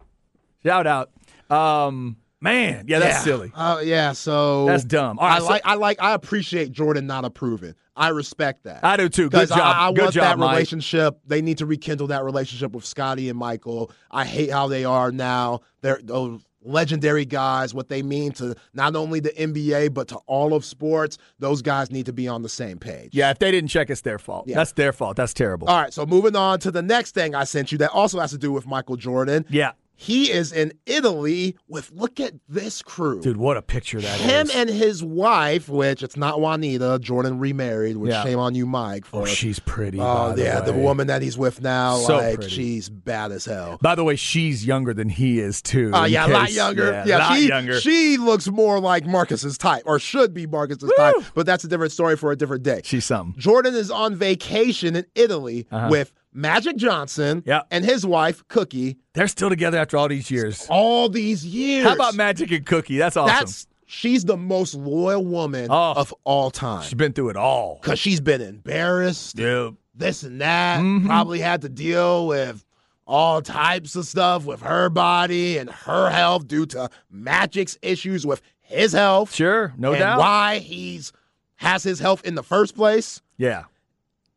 shout 0.64 0.86
out. 0.88 1.10
Um, 1.48 2.16
man, 2.40 2.86
yeah, 2.88 2.98
that's 2.98 3.18
Yeah. 3.18 3.20
silly. 3.20 3.52
Uh, 3.54 3.80
yeah, 3.84 4.12
so 4.12 4.66
That's 4.66 4.84
dumb. 4.84 5.18
All 5.20 5.28
right, 5.28 5.36
I 5.36 5.38
so- 5.38 5.46
like, 5.46 5.62
I 5.64 5.74
like, 5.74 6.02
I 6.02 6.14
appreciate 6.14 6.72
Jordan 6.72 7.06
not 7.06 7.24
approving. 7.24 7.74
I 7.94 8.08
respect 8.08 8.64
that. 8.64 8.82
I 8.82 8.96
do 8.96 9.08
too. 9.10 9.24
Good 9.24 9.32
Because 9.32 9.48
job. 9.50 9.58
I, 9.60 9.88
I 9.88 9.92
Good 9.92 10.00
want 10.02 10.14
job, 10.14 10.22
that 10.24 10.38
Mike. 10.38 10.50
relationship. 10.52 11.18
They 11.26 11.42
need 11.42 11.58
to 11.58 11.66
rekindle 11.66 12.06
that 12.06 12.24
relationship 12.24 12.72
with 12.72 12.86
Scottie 12.86 13.28
and 13.28 13.38
Michael. 13.38 13.92
I 14.10 14.24
hate 14.24 14.50
how 14.50 14.66
they 14.68 14.86
are 14.86 15.12
now. 15.12 15.60
They're 15.82 16.00
those 16.02 16.40
legendary 16.64 17.24
guys. 17.24 17.74
What 17.74 17.88
they 17.88 18.02
mean 18.02 18.32
to 18.32 18.54
not 18.74 18.96
only 18.96 19.20
the 19.20 19.30
NBA 19.30 19.94
but 19.94 20.08
to 20.08 20.16
all 20.26 20.54
of 20.54 20.64
sports. 20.64 21.18
Those 21.38 21.62
guys 21.62 21.90
need 21.90 22.06
to 22.06 22.12
be 22.12 22.28
on 22.28 22.42
the 22.42 22.48
same 22.48 22.78
page. 22.78 23.10
Yeah, 23.12 23.30
if 23.30 23.38
they 23.38 23.50
didn't 23.50 23.68
check, 23.68 23.90
it's 23.90 24.00
their 24.02 24.18
fault. 24.18 24.46
Yeah. 24.48 24.56
That's 24.56 24.72
their 24.72 24.92
fault. 24.92 25.16
That's 25.16 25.34
terrible. 25.34 25.68
All 25.68 25.80
right. 25.80 25.92
So 25.92 26.06
moving 26.06 26.36
on 26.36 26.60
to 26.60 26.70
the 26.70 26.82
next 26.82 27.12
thing 27.14 27.34
I 27.34 27.44
sent 27.44 27.72
you 27.72 27.78
that 27.78 27.90
also 27.90 28.20
has 28.20 28.30
to 28.30 28.38
do 28.38 28.52
with 28.52 28.66
Michael 28.66 28.96
Jordan. 28.96 29.44
yeah, 29.48 29.72
He 30.02 30.32
is 30.32 30.52
in 30.52 30.72
Italy 30.84 31.56
with 31.68 31.92
look 31.92 32.18
at 32.18 32.32
this 32.48 32.82
crew. 32.82 33.20
dude, 33.20 33.36
what 33.36 33.56
a 33.56 33.62
picture 33.62 34.00
that 34.00 34.18
is. 34.18 34.26
Him 34.26 34.50
and 34.52 34.68
his 34.68 35.00
wife, 35.04 35.68
which 35.68 36.02
it's 36.02 36.16
not 36.16 36.40
Juanita, 36.40 36.98
Jordan 37.00 37.38
remarried, 37.38 37.96
which 37.96 38.10
Yeah. 38.10 38.24
shame 38.24 38.40
on 38.40 38.56
you, 38.56 38.66
Mike. 38.66 39.06
For 39.06 39.22
oh, 39.22 39.24
she's 39.26 39.60
pretty. 39.60 40.00
Oh 40.00 40.30
by 40.30 40.32
the 40.34 40.42
yeah, 40.42 40.60
the 40.60 40.72
woman 40.72 41.06
that 41.06 41.22
he's 41.22 41.38
with 41.38 41.62
now, 41.62 41.98
So 41.98 42.16
like 42.16 42.34
pretty. 42.40 42.50
she's 42.50 42.88
bad 42.88 43.30
as 43.30 43.44
hell. 43.44 43.78
By 43.80 43.94
the 43.94 44.02
way, 44.02 44.16
she's 44.16 44.66
younger 44.66 44.92
than 44.92 45.08
he 45.08 45.38
is 45.38 45.62
too. 45.62 45.92
Oh 45.94 46.02
in 46.02 46.10
yeah, 46.10 46.26
a 46.26 46.28
lot 46.28 46.52
younger. 46.52 46.90
Yeah, 46.90 47.04
Yeah, 47.06 47.18
a 47.18 47.20
lot 47.20 47.36
she 47.36 47.46
younger. 47.48 47.80
she 47.80 48.16
looks 48.16 48.48
more 48.48 48.80
like 48.80 49.06
Marcus's 49.06 49.56
type, 49.56 49.84
or 49.86 50.00
should 50.00 50.34
be 50.34 50.48
Marcus's 50.48 50.90
type. 50.96 51.14
But 51.36 51.46
that's 51.46 51.62
a 51.62 51.68
different 51.68 51.92
story 51.92 52.16
for 52.16 52.32
a 52.32 52.36
different 52.36 52.64
day. 52.64 52.80
she's 52.84 53.04
something. 53.04 53.40
Jordan 53.40 53.76
is 53.76 53.88
on 53.88 54.16
vacation 54.16 54.96
in 54.96 55.06
Italy 55.14 55.68
uh-huh. 55.70 55.86
with 55.90 56.12
Magic 56.32 56.76
Johnson. 56.76 57.42
Yeah. 57.46 57.62
and 57.70 57.84
his 57.84 58.06
wife 58.06 58.46
Cookie. 58.48 58.96
They're 59.14 59.28
still 59.28 59.48
together 59.50 59.78
after 59.78 59.96
all 59.96 60.08
these 60.08 60.30
years. 60.30 60.66
All 60.70 61.08
these 61.08 61.44
years. 61.44 61.86
How 61.86 61.94
about 61.94 62.14
Magic 62.14 62.50
and 62.50 62.64
Cookie? 62.64 62.96
That's 62.98 63.16
awesome. 63.16 63.34
That's 63.36 63.66
she's 63.86 64.24
the 64.24 64.36
most 64.36 64.74
loyal 64.74 65.24
woman 65.24 65.66
Oh. 65.70 65.92
of 65.96 66.14
all 66.24 66.50
time 66.50 66.82
she's 66.82 66.94
been 66.94 67.12
through 67.12 67.28
it 67.30 67.36
all. 67.36 67.78
because 67.82 67.98
she's 67.98 68.20
been 68.20 68.40
embarrassed. 68.40 69.38
Yeah. 69.38 69.70
this 69.94 70.22
and 70.22 70.40
that. 70.40 70.80
Mm-hmm. 70.80 71.06
Probably 71.06 71.40
had 71.40 71.60
to 71.62 71.68
deal 71.68 72.26
with 72.26 72.64
all 73.06 73.42
types 73.42 73.94
of 73.96 74.06
stuff 74.06 74.46
with 74.46 74.62
her 74.62 74.88
body 74.88 75.58
and 75.58 75.68
her 75.68 76.08
health 76.08 76.46
due 76.48 76.64
to 76.66 76.88
Magic's 77.10 77.76
issues 77.82 78.24
with 78.24 78.40
his 78.60 78.92
health. 78.92 79.34
Sure, 79.34 79.74
no 79.76 79.90
and 79.90 79.98
doubt. 79.98 80.18
why 80.18 80.58
he's 80.60 81.12
has 81.56 81.82
his 81.82 81.98
health 81.98 82.24
in 82.24 82.34
the 82.36 82.42
first 82.42 82.74
place. 82.74 83.20
Yeah. 83.36 83.64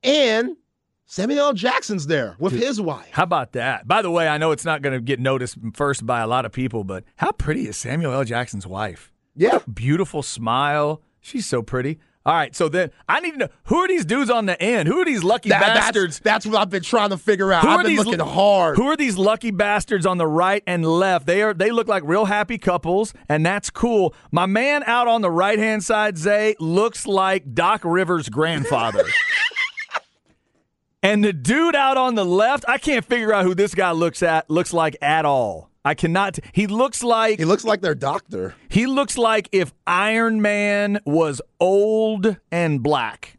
And 0.03 0.57
Samuel 1.07 1.39
L. 1.47 1.53
Jackson's 1.53 2.07
there 2.07 2.35
with 2.39 2.53
his 2.53 2.81
wife. 2.81 3.09
How 3.11 3.23
about 3.23 3.51
that? 3.51 3.87
By 3.87 4.01
the 4.01 4.09
way, 4.09 4.27
I 4.27 4.37
know 4.39 4.51
it's 4.51 4.65
not 4.65 4.81
going 4.81 4.93
to 4.95 4.99
get 5.01 5.19
noticed 5.19 5.57
first 5.73 6.03
by 6.05 6.21
a 6.21 6.27
lot 6.27 6.45
of 6.45 6.51
people, 6.51 6.83
but 6.83 7.03
how 7.17 7.31
pretty 7.31 7.67
is 7.67 7.77
Samuel 7.77 8.11
L. 8.11 8.23
Jackson's 8.23 8.65
wife? 8.65 9.13
Yeah. 9.35 9.59
Beautiful 9.71 10.23
smile. 10.23 11.01
She's 11.21 11.45
so 11.45 11.61
pretty. 11.61 11.99
All 12.25 12.33
right, 12.33 12.55
so 12.55 12.69
then 12.69 12.89
I 13.07 13.19
need 13.19 13.33
to 13.33 13.37
know 13.37 13.47
who 13.65 13.75
are 13.77 13.87
these 13.87 14.03
dudes 14.03 14.31
on 14.31 14.47
the 14.47 14.59
end? 14.59 14.87
Who 14.87 14.97
are 14.99 15.05
these 15.05 15.23
lucky 15.23 15.49
That- 15.49 15.61
bastards? 15.61 16.17
That's, 16.17 16.45
that's 16.45 16.45
what 16.47 16.59
I've 16.59 16.71
been 16.71 16.81
trying 16.81 17.11
to 17.11 17.19
figure 17.19 17.53
out. 17.53 17.61
Who 17.61 17.67
I've 17.67 17.81
are 17.81 17.83
been 17.83 17.95
these 17.95 18.03
looking 18.03 18.19
hard. 18.25 18.77
Who 18.77 18.87
are 18.87 18.97
these 18.97 19.15
lucky 19.15 19.51
bastards 19.51 20.07
on 20.07 20.17
the 20.17 20.25
right 20.25 20.63
and 20.65 20.83
left? 20.83 21.27
They 21.27 21.43
are 21.43 21.53
they 21.53 21.69
look 21.69 21.87
like 21.87 22.01
real 22.03 22.25
happy 22.25 22.57
couples, 22.57 23.13
and 23.29 23.45
that's 23.45 23.69
cool. 23.69 24.15
My 24.31 24.47
man 24.47 24.81
out 24.87 25.07
on 25.07 25.21
the 25.21 25.29
right 25.29 25.59
hand 25.59 25.83
side, 25.83 26.17
Zay, 26.17 26.55
looks 26.59 27.05
like 27.05 27.53
Doc 27.53 27.81
Rivers' 27.83 28.27
grandfather. 28.29 29.03
and 31.05 31.23
the 31.23 31.33
dude 31.33 31.75
out 31.75 31.97
on 31.97 32.15
the 32.15 32.25
left, 32.25 32.65
I 32.67 32.77
can't 32.77 33.05
figure 33.05 33.31
out 33.31 33.45
who 33.45 33.53
this 33.53 33.75
guy 33.75 33.91
looks 33.91 34.23
at 34.23 34.49
looks 34.49 34.73
like 34.73 34.97
at 35.01 35.25
all. 35.25 35.69
I 35.83 35.93
cannot. 35.93 36.39
He 36.51 36.65
looks 36.65 37.03
like 37.03 37.37
he 37.37 37.45
looks 37.45 37.63
like 37.63 37.81
their 37.81 37.93
doctor. 37.93 38.55
he 38.69 38.87
looks 38.87 39.17
like 39.17 39.47
if 39.51 39.71
Iron 39.85 40.41
Man 40.41 40.99
was 41.05 41.41
old 41.59 42.37
and 42.51 42.81
black. 42.81 43.37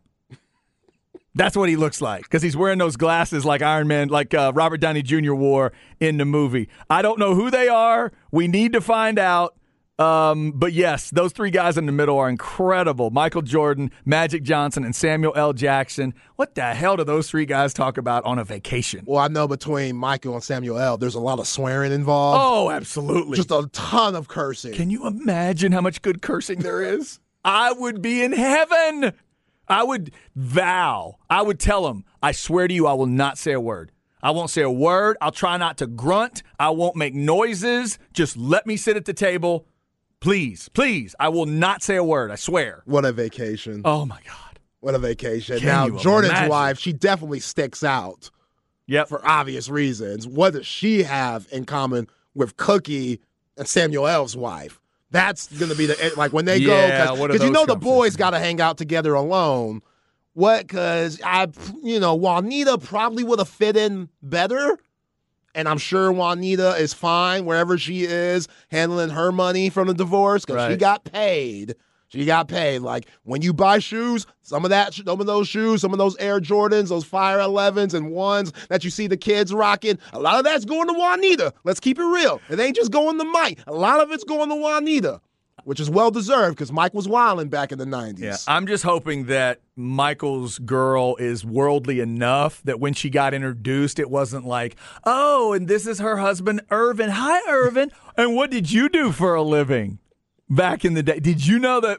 That's 1.34 1.56
what 1.56 1.68
he 1.68 1.76
looks 1.76 2.00
like 2.00 2.22
because 2.22 2.42
he's 2.42 2.56
wearing 2.56 2.78
those 2.78 2.96
glasses 2.96 3.44
like 3.44 3.62
Iron 3.62 3.88
Man, 3.88 4.08
like 4.08 4.32
uh, 4.32 4.52
Robert 4.54 4.78
Downey 4.78 5.02
Jr. 5.02 5.34
wore 5.34 5.72
in 6.00 6.16
the 6.16 6.24
movie. 6.24 6.68
I 6.88 7.02
don't 7.02 7.18
know 7.18 7.34
who 7.34 7.50
they 7.50 7.68
are. 7.68 8.12
We 8.30 8.48
need 8.48 8.72
to 8.72 8.80
find 8.80 9.18
out. 9.18 9.54
Um, 9.98 10.52
but 10.52 10.74
yes, 10.74 11.08
those 11.08 11.32
three 11.32 11.50
guys 11.50 11.78
in 11.78 11.86
the 11.86 11.92
middle 11.92 12.18
are 12.18 12.28
incredible. 12.28 13.10
Michael 13.10 13.40
Jordan, 13.40 13.90
Magic 14.04 14.42
Johnson, 14.42 14.84
and 14.84 14.94
Samuel 14.94 15.32
L. 15.34 15.54
Jackson. 15.54 16.12
What 16.36 16.54
the 16.54 16.74
hell 16.74 16.96
do 16.96 17.04
those 17.04 17.30
three 17.30 17.46
guys 17.46 17.72
talk 17.72 17.96
about 17.96 18.24
on 18.24 18.38
a 18.38 18.44
vacation? 18.44 19.04
Well, 19.06 19.18
I 19.18 19.28
know 19.28 19.48
between 19.48 19.96
Michael 19.96 20.34
and 20.34 20.42
Samuel 20.44 20.78
L., 20.78 20.98
there's 20.98 21.14
a 21.14 21.20
lot 21.20 21.38
of 21.38 21.46
swearing 21.46 21.92
involved. 21.92 22.40
Oh, 22.42 22.70
absolutely. 22.70 23.36
Just 23.36 23.50
a 23.50 23.68
ton 23.72 24.14
of 24.14 24.28
cursing. 24.28 24.74
Can 24.74 24.90
you 24.90 25.06
imagine 25.06 25.72
how 25.72 25.80
much 25.80 26.02
good 26.02 26.20
cursing 26.20 26.58
there 26.58 26.82
is? 26.82 27.18
I 27.42 27.72
would 27.72 28.02
be 28.02 28.22
in 28.22 28.32
heaven. 28.32 29.14
I 29.66 29.82
would 29.82 30.12
vow. 30.34 31.16
I 31.30 31.40
would 31.40 31.58
tell 31.58 31.88
him, 31.88 32.04
I 32.22 32.32
swear 32.32 32.68
to 32.68 32.74
you, 32.74 32.86
I 32.86 32.92
will 32.92 33.06
not 33.06 33.38
say 33.38 33.52
a 33.52 33.60
word. 33.60 33.92
I 34.22 34.30
won't 34.32 34.50
say 34.50 34.62
a 34.62 34.70
word. 34.70 35.16
I'll 35.20 35.32
try 35.32 35.56
not 35.56 35.78
to 35.78 35.86
grunt. 35.86 36.42
I 36.58 36.70
won't 36.70 36.96
make 36.96 37.14
noises. 37.14 37.98
Just 38.12 38.36
let 38.36 38.66
me 38.66 38.76
sit 38.76 38.96
at 38.96 39.04
the 39.06 39.14
table. 39.14 39.66
Please, 40.20 40.68
please. 40.70 41.14
I 41.20 41.28
will 41.28 41.46
not 41.46 41.82
say 41.82 41.96
a 41.96 42.04
word. 42.04 42.30
I 42.30 42.36
swear. 42.36 42.82
what 42.86 43.04
a 43.04 43.12
vacation. 43.12 43.82
Oh 43.84 44.04
my 44.06 44.18
God. 44.26 44.58
What 44.80 44.94
a 44.94 44.98
vacation. 44.98 45.58
Can 45.58 45.66
now, 45.66 45.88
Jordan's 45.98 46.30
imagine? 46.32 46.50
wife, 46.50 46.78
she 46.78 46.92
definitely 46.92 47.40
sticks 47.40 47.82
out 47.82 48.30
Yep. 48.86 49.08
for 49.08 49.26
obvious 49.26 49.68
reasons. 49.68 50.26
What 50.28 50.52
does 50.52 50.66
she 50.66 51.02
have 51.02 51.46
in 51.50 51.64
common 51.64 52.08
with 52.34 52.56
Cookie 52.56 53.20
and 53.56 53.66
Samuel 53.66 54.06
L's 54.06 54.36
wife? 54.36 54.80
That's 55.10 55.46
going 55.58 55.70
to 55.70 55.76
be 55.76 55.86
the 55.86 56.02
eh, 56.04 56.10
like 56.16 56.32
when 56.32 56.44
they 56.44 56.58
Yeah, 56.58 57.06
go 57.14 57.26
because 57.26 57.42
you 57.44 57.50
know 57.50 57.66
the 57.66 57.76
boys 57.76 58.16
got 58.16 58.30
to 58.30 58.38
hang 58.38 58.60
out 58.60 58.76
together 58.78 59.14
alone. 59.14 59.82
What? 60.34 60.66
Because 60.66 61.20
I, 61.24 61.48
you 61.82 61.98
know, 61.98 62.14
Juanita 62.14 62.78
probably 62.78 63.24
would 63.24 63.38
have 63.38 63.48
fit 63.48 63.76
in 63.76 64.08
better, 64.22 64.78
and 65.56 65.68
I'm 65.68 65.78
sure 65.78 66.12
Juanita 66.12 66.76
is 66.76 66.94
fine 66.94 67.46
wherever 67.46 67.76
she 67.78 68.04
is 68.04 68.46
handling 68.70 69.10
her 69.10 69.32
money 69.32 69.70
from 69.70 69.88
the 69.88 69.94
divorce 69.94 70.44
because 70.44 70.70
she 70.70 70.76
got 70.76 71.02
paid. 71.04 71.74
She 72.08 72.24
got 72.24 72.46
paid. 72.46 72.80
Like 72.80 73.08
when 73.24 73.42
you 73.42 73.52
buy 73.52 73.80
shoes, 73.80 74.26
some 74.42 74.64
of 74.64 74.70
that, 74.70 74.94
some 74.94 75.20
of 75.20 75.26
those 75.26 75.48
shoes, 75.48 75.80
some 75.80 75.92
of 75.92 75.98
those 75.98 76.16
Air 76.18 76.40
Jordans, 76.40 76.88
those 76.88 77.04
Fire 77.04 77.38
11s 77.38 77.94
and 77.94 78.10
ones 78.10 78.52
that 78.68 78.84
you 78.84 78.90
see 78.90 79.06
the 79.08 79.16
kids 79.16 79.52
rocking, 79.52 79.98
a 80.12 80.20
lot 80.20 80.38
of 80.38 80.44
that's 80.44 80.64
going 80.64 80.86
to 80.86 80.92
Juanita. 80.92 81.52
Let's 81.64 81.80
keep 81.80 81.98
it 81.98 82.04
real. 82.04 82.40
It 82.48 82.60
ain't 82.60 82.76
just 82.76 82.92
going 82.92 83.18
to 83.18 83.24
Mike. 83.24 83.58
A 83.66 83.72
lot 83.72 84.00
of 84.00 84.12
it's 84.12 84.24
going 84.24 84.50
to 84.50 84.54
Juanita, 84.54 85.20
which 85.66 85.80
is 85.80 85.90
well 85.90 86.12
deserved 86.12 86.54
because 86.56 86.70
Mike 86.70 86.94
was 86.94 87.08
wilding 87.08 87.48
back 87.48 87.72
in 87.72 87.78
the 87.78 87.84
90s. 87.84 88.20
Yeah, 88.20 88.36
I'm 88.46 88.68
just 88.68 88.84
hoping 88.84 89.26
that 89.26 89.60
Michael's 89.74 90.60
girl 90.60 91.16
is 91.16 91.44
worldly 91.44 91.98
enough 91.98 92.62
that 92.62 92.78
when 92.78 92.94
she 92.94 93.10
got 93.10 93.34
introduced, 93.34 93.98
it 93.98 94.08
wasn't 94.08 94.46
like, 94.46 94.76
oh, 95.02 95.52
and 95.54 95.66
this 95.66 95.88
is 95.88 95.98
her 95.98 96.18
husband, 96.18 96.60
Earvin. 96.70 97.08
Hi, 97.10 97.40
Earvin. 97.50 97.90
and 98.16 98.36
what 98.36 98.52
did 98.52 98.70
you 98.70 98.88
do 98.88 99.10
for 99.10 99.34
a 99.34 99.42
living 99.42 99.98
back 100.48 100.84
in 100.84 100.94
the 100.94 101.02
day? 101.02 101.18
Did 101.18 101.44
you 101.44 101.58
know 101.58 101.80
that 101.80 101.98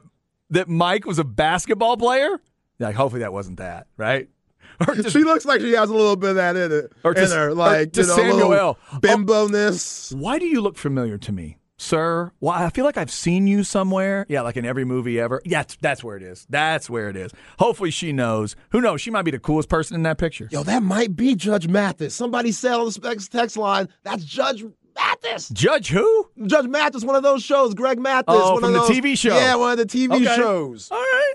that 0.49 0.70
Mike 0.70 1.05
was 1.05 1.20
a 1.20 1.26
basketball 1.26 1.97
player? 1.97 2.39
Like, 2.80 2.95
hopefully 2.95 3.20
that 3.20 3.34
wasn't 3.34 3.57
that, 3.57 3.88
right? 3.97 4.30
Or 4.88 4.93
just, 4.93 5.09
she 5.09 5.24
looks 5.24 5.43
like 5.43 5.59
she 5.59 5.72
has 5.72 5.89
a 5.89 5.93
little 5.93 6.15
bit 6.15 6.30
of 6.32 6.36
that 6.36 6.55
in 6.55 6.72
it. 6.72 6.93
Or 7.03 7.11
in 7.11 7.18
just- 7.18 7.34
her, 7.34 7.49
or 7.49 7.53
like 7.55 7.91
just 7.93 8.09
you 8.11 8.15
know, 8.15 8.22
Samuel 8.22 8.38
little 8.49 8.53
L. 8.53 8.78
Oh. 8.93 8.99
Bimbo-ness. 8.99 10.13
why 10.15 10.38
do 10.38 10.45
you 10.45 10.61
look 10.61 10.78
familiar 10.78 11.18
to 11.18 11.32
me, 11.32 11.57
sir? 11.78 12.32
Well, 12.39 12.53
I 12.53 12.69
feel 12.69 12.86
like 12.86 12.97
I've 12.97 13.11
seen 13.11 13.47
you 13.47 13.63
somewhere. 13.63 14.25
Yeah, 14.30 14.41
like 14.41 14.57
in 14.57 14.65
every 14.65 14.86
movie 14.86 15.19
ever. 15.19 15.41
Yeah, 15.45 15.59
that's, 15.59 15.75
that's 15.78 16.03
where 16.03 16.17
it 16.17 16.23
is. 16.23 16.45
That's 16.49 16.89
where 16.89 17.09
it 17.09 17.15
is. 17.15 17.32
Hopefully 17.59 17.91
she 17.91 18.11
knows. 18.11 18.55
Who 18.71 18.82
knows? 18.82 19.01
She 19.01 19.11
might 19.11 19.23
be 19.23 19.32
the 19.32 19.39
coolest 19.39 19.69
person 19.69 19.95
in 19.95 20.03
that 20.03 20.17
picture. 20.17 20.47
Yo, 20.51 20.63
that 20.63 20.84
might 20.84 21.15
be 21.15 21.36
Judge 21.36 21.67
Mathis. 21.67 22.15
Somebody 22.15 22.51
said 22.51 22.73
on 22.73 22.86
the 22.86 23.28
text 23.32 23.57
line, 23.57 23.88
that's 24.03 24.23
Judge 24.25 24.63
Mathis. 24.95 25.49
Judge 25.49 25.89
who? 25.89 26.30
Judge 26.45 26.67
Mathis, 26.67 27.03
one 27.05 27.15
of 27.15 27.23
those 27.23 27.43
shows. 27.43 27.73
Greg 27.73 27.99
Mathis. 27.99 28.25
Oh, 28.36 28.53
one 28.53 28.61
from 28.61 28.75
of 28.75 28.82
the 28.82 28.88
those, 28.93 28.97
TV 28.97 29.17
show. 29.17 29.36
Yeah, 29.36 29.55
one 29.55 29.71
of 29.71 29.78
the 29.78 29.86
TV 29.86 30.15
Okay. 30.15 30.36
shows. 30.36 30.89
All 30.91 30.97
right. 30.97 31.34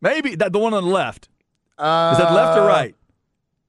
Maybe 0.00 0.34
that 0.36 0.52
the 0.52 0.58
one 0.58 0.74
on 0.74 0.82
the 0.84 0.90
left. 0.90 1.28
Uh, 1.78 2.10
Is 2.12 2.18
that 2.18 2.32
left 2.32 2.58
or 2.58 2.66
right? 2.66 2.94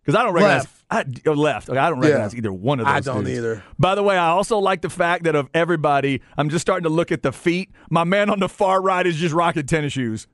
Because 0.02 0.20
I 0.20 0.24
don't 0.24 0.34
recognize 0.34 0.62
left. 0.64 0.83
I, 0.94 1.06
oh, 1.28 1.32
left. 1.34 1.70
Okay, 1.70 1.78
I 1.78 1.90
don't 1.90 2.00
recognize 2.00 2.34
Yeah. 2.34 2.38
either 2.40 2.54
one 2.54 2.80
of 2.80 2.86
those. 2.86 2.96
I 2.96 3.00
don't 3.00 3.24
dudes. 3.24 3.38
either. 3.38 3.64
By 3.80 3.96
the 3.96 4.04
way, 4.04 4.16
I 4.18 4.28
also 4.30 4.60
like 4.60 4.82
the 4.82 4.90
fact 4.90 5.24
that 5.24 5.36
of 5.36 5.50
everybody, 5.54 6.22
I'm 6.38 6.50
just 6.50 6.62
starting 6.62 6.84
to 6.84 6.90
look 6.90 7.12
at 7.12 7.24
the 7.24 7.32
feet. 7.32 7.72
My 7.90 8.04
man 8.04 8.30
on 8.30 8.40
the 8.40 8.50
far 8.50 8.82
right 8.82 9.06
is 9.06 9.18
just 9.18 9.34
rocking 9.34 9.66
tennis 9.66 9.94
shoes. 9.94 10.28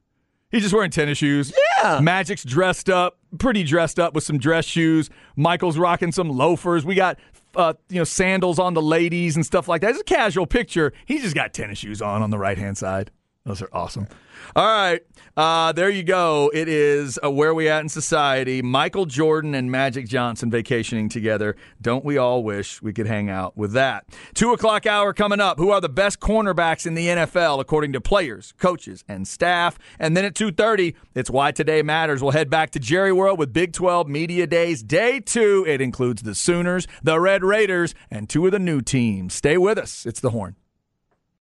He's 0.52 0.64
just 0.64 0.74
wearing 0.74 0.90
tennis 0.92 1.20
shoes. 1.20 1.54
Yeah. 1.84 2.00
Magic's 2.02 2.44
dressed 2.44 2.90
up, 2.90 3.20
pretty 3.38 3.64
dressed 3.64 4.00
up 4.00 4.14
with 4.16 4.24
some 4.24 4.40
dress 4.40 4.66
shoes. 4.66 5.10
Michael's 5.36 5.78
rocking 5.78 6.12
some 6.12 6.30
loafers. 6.30 6.84
We 6.86 6.96
got 6.96 7.20
uh, 7.56 7.74
you 7.90 7.98
know 7.98 8.04
sandals 8.04 8.58
on 8.60 8.74
the 8.74 8.82
ladies 8.82 9.36
and 9.36 9.46
stuff 9.46 9.68
like 9.68 9.82
that. 9.82 9.92
It's 9.92 10.00
a 10.02 10.04
casual 10.04 10.48
picture. 10.48 10.92
He's 11.06 11.22
just 11.22 11.36
got 11.36 11.54
tennis 11.54 11.78
shoes 11.78 12.02
on 12.02 12.22
on 12.24 12.32
the 12.32 12.38
right 12.40 12.58
hand 12.58 12.78
side. 12.78 13.12
Those 13.46 13.62
are 13.62 13.70
awesome. 13.72 14.08
All 14.56 14.66
right, 14.66 15.02
uh, 15.38 15.72
there 15.72 15.90
you 15.90 16.04
go. 16.04 16.52
It 16.54 16.68
is 16.68 17.20
uh, 17.24 17.32
where 17.32 17.54
we 17.54 17.70
at 17.70 17.82
in 17.82 17.90
society. 17.90 18.62
Michael 18.62 19.06
Jordan 19.06 19.56
and 19.56 19.72
Magic 19.72 20.08
Johnson 20.08 20.52
vacationing 20.52 21.08
together. 21.10 21.56
Don't 21.82 22.04
we 22.04 22.18
all 22.18 22.44
wish 22.44 22.82
we 22.82 22.94
could 22.94 23.08
hang 23.08 23.30
out 23.30 23.58
with 23.58 23.72
that? 23.74 24.06
Two 24.34 24.54
o'clock 24.54 24.86
hour 24.86 25.14
coming 25.14 25.40
up. 25.40 25.58
Who 25.58 25.72
are 25.72 25.82
the 25.82 25.90
best 25.90 26.20
cornerbacks 26.20 26.86
in 26.86 26.96
the 26.96 27.08
NFL 27.08 27.60
according 27.60 27.94
to 27.94 28.02
players, 28.02 28.54
coaches, 28.58 29.04
and 29.08 29.28
staff? 29.28 29.80
And 30.00 30.18
then 30.18 30.26
at 30.26 30.36
two 30.36 30.52
thirty, 30.52 30.96
it's 31.16 31.30
why 31.30 31.52
today 31.52 31.82
matters. 31.82 32.22
We'll 32.22 32.32
head 32.32 32.50
back 32.50 32.72
to 32.72 32.80
Jerry 32.80 33.14
World 33.14 33.40
with 33.40 33.54
Big 33.54 33.74
Twelve 33.74 34.08
Media 34.08 34.48
Days 34.48 34.84
Day 34.84 35.20
Two. 35.22 35.66
It 35.68 35.80
includes 35.82 36.24
the 36.24 36.36
Sooners, 36.36 36.88
the 37.02 37.20
Red 37.20 37.44
Raiders, 37.44 37.96
and 38.12 38.30
two 38.30 38.46
of 38.46 38.52
the 38.52 38.60
new 38.60 38.82
teams. 38.82 39.34
Stay 39.34 39.58
with 39.58 39.78
us. 39.78 40.06
It's 40.06 40.20
the 40.20 40.32
Horn. 40.32 40.56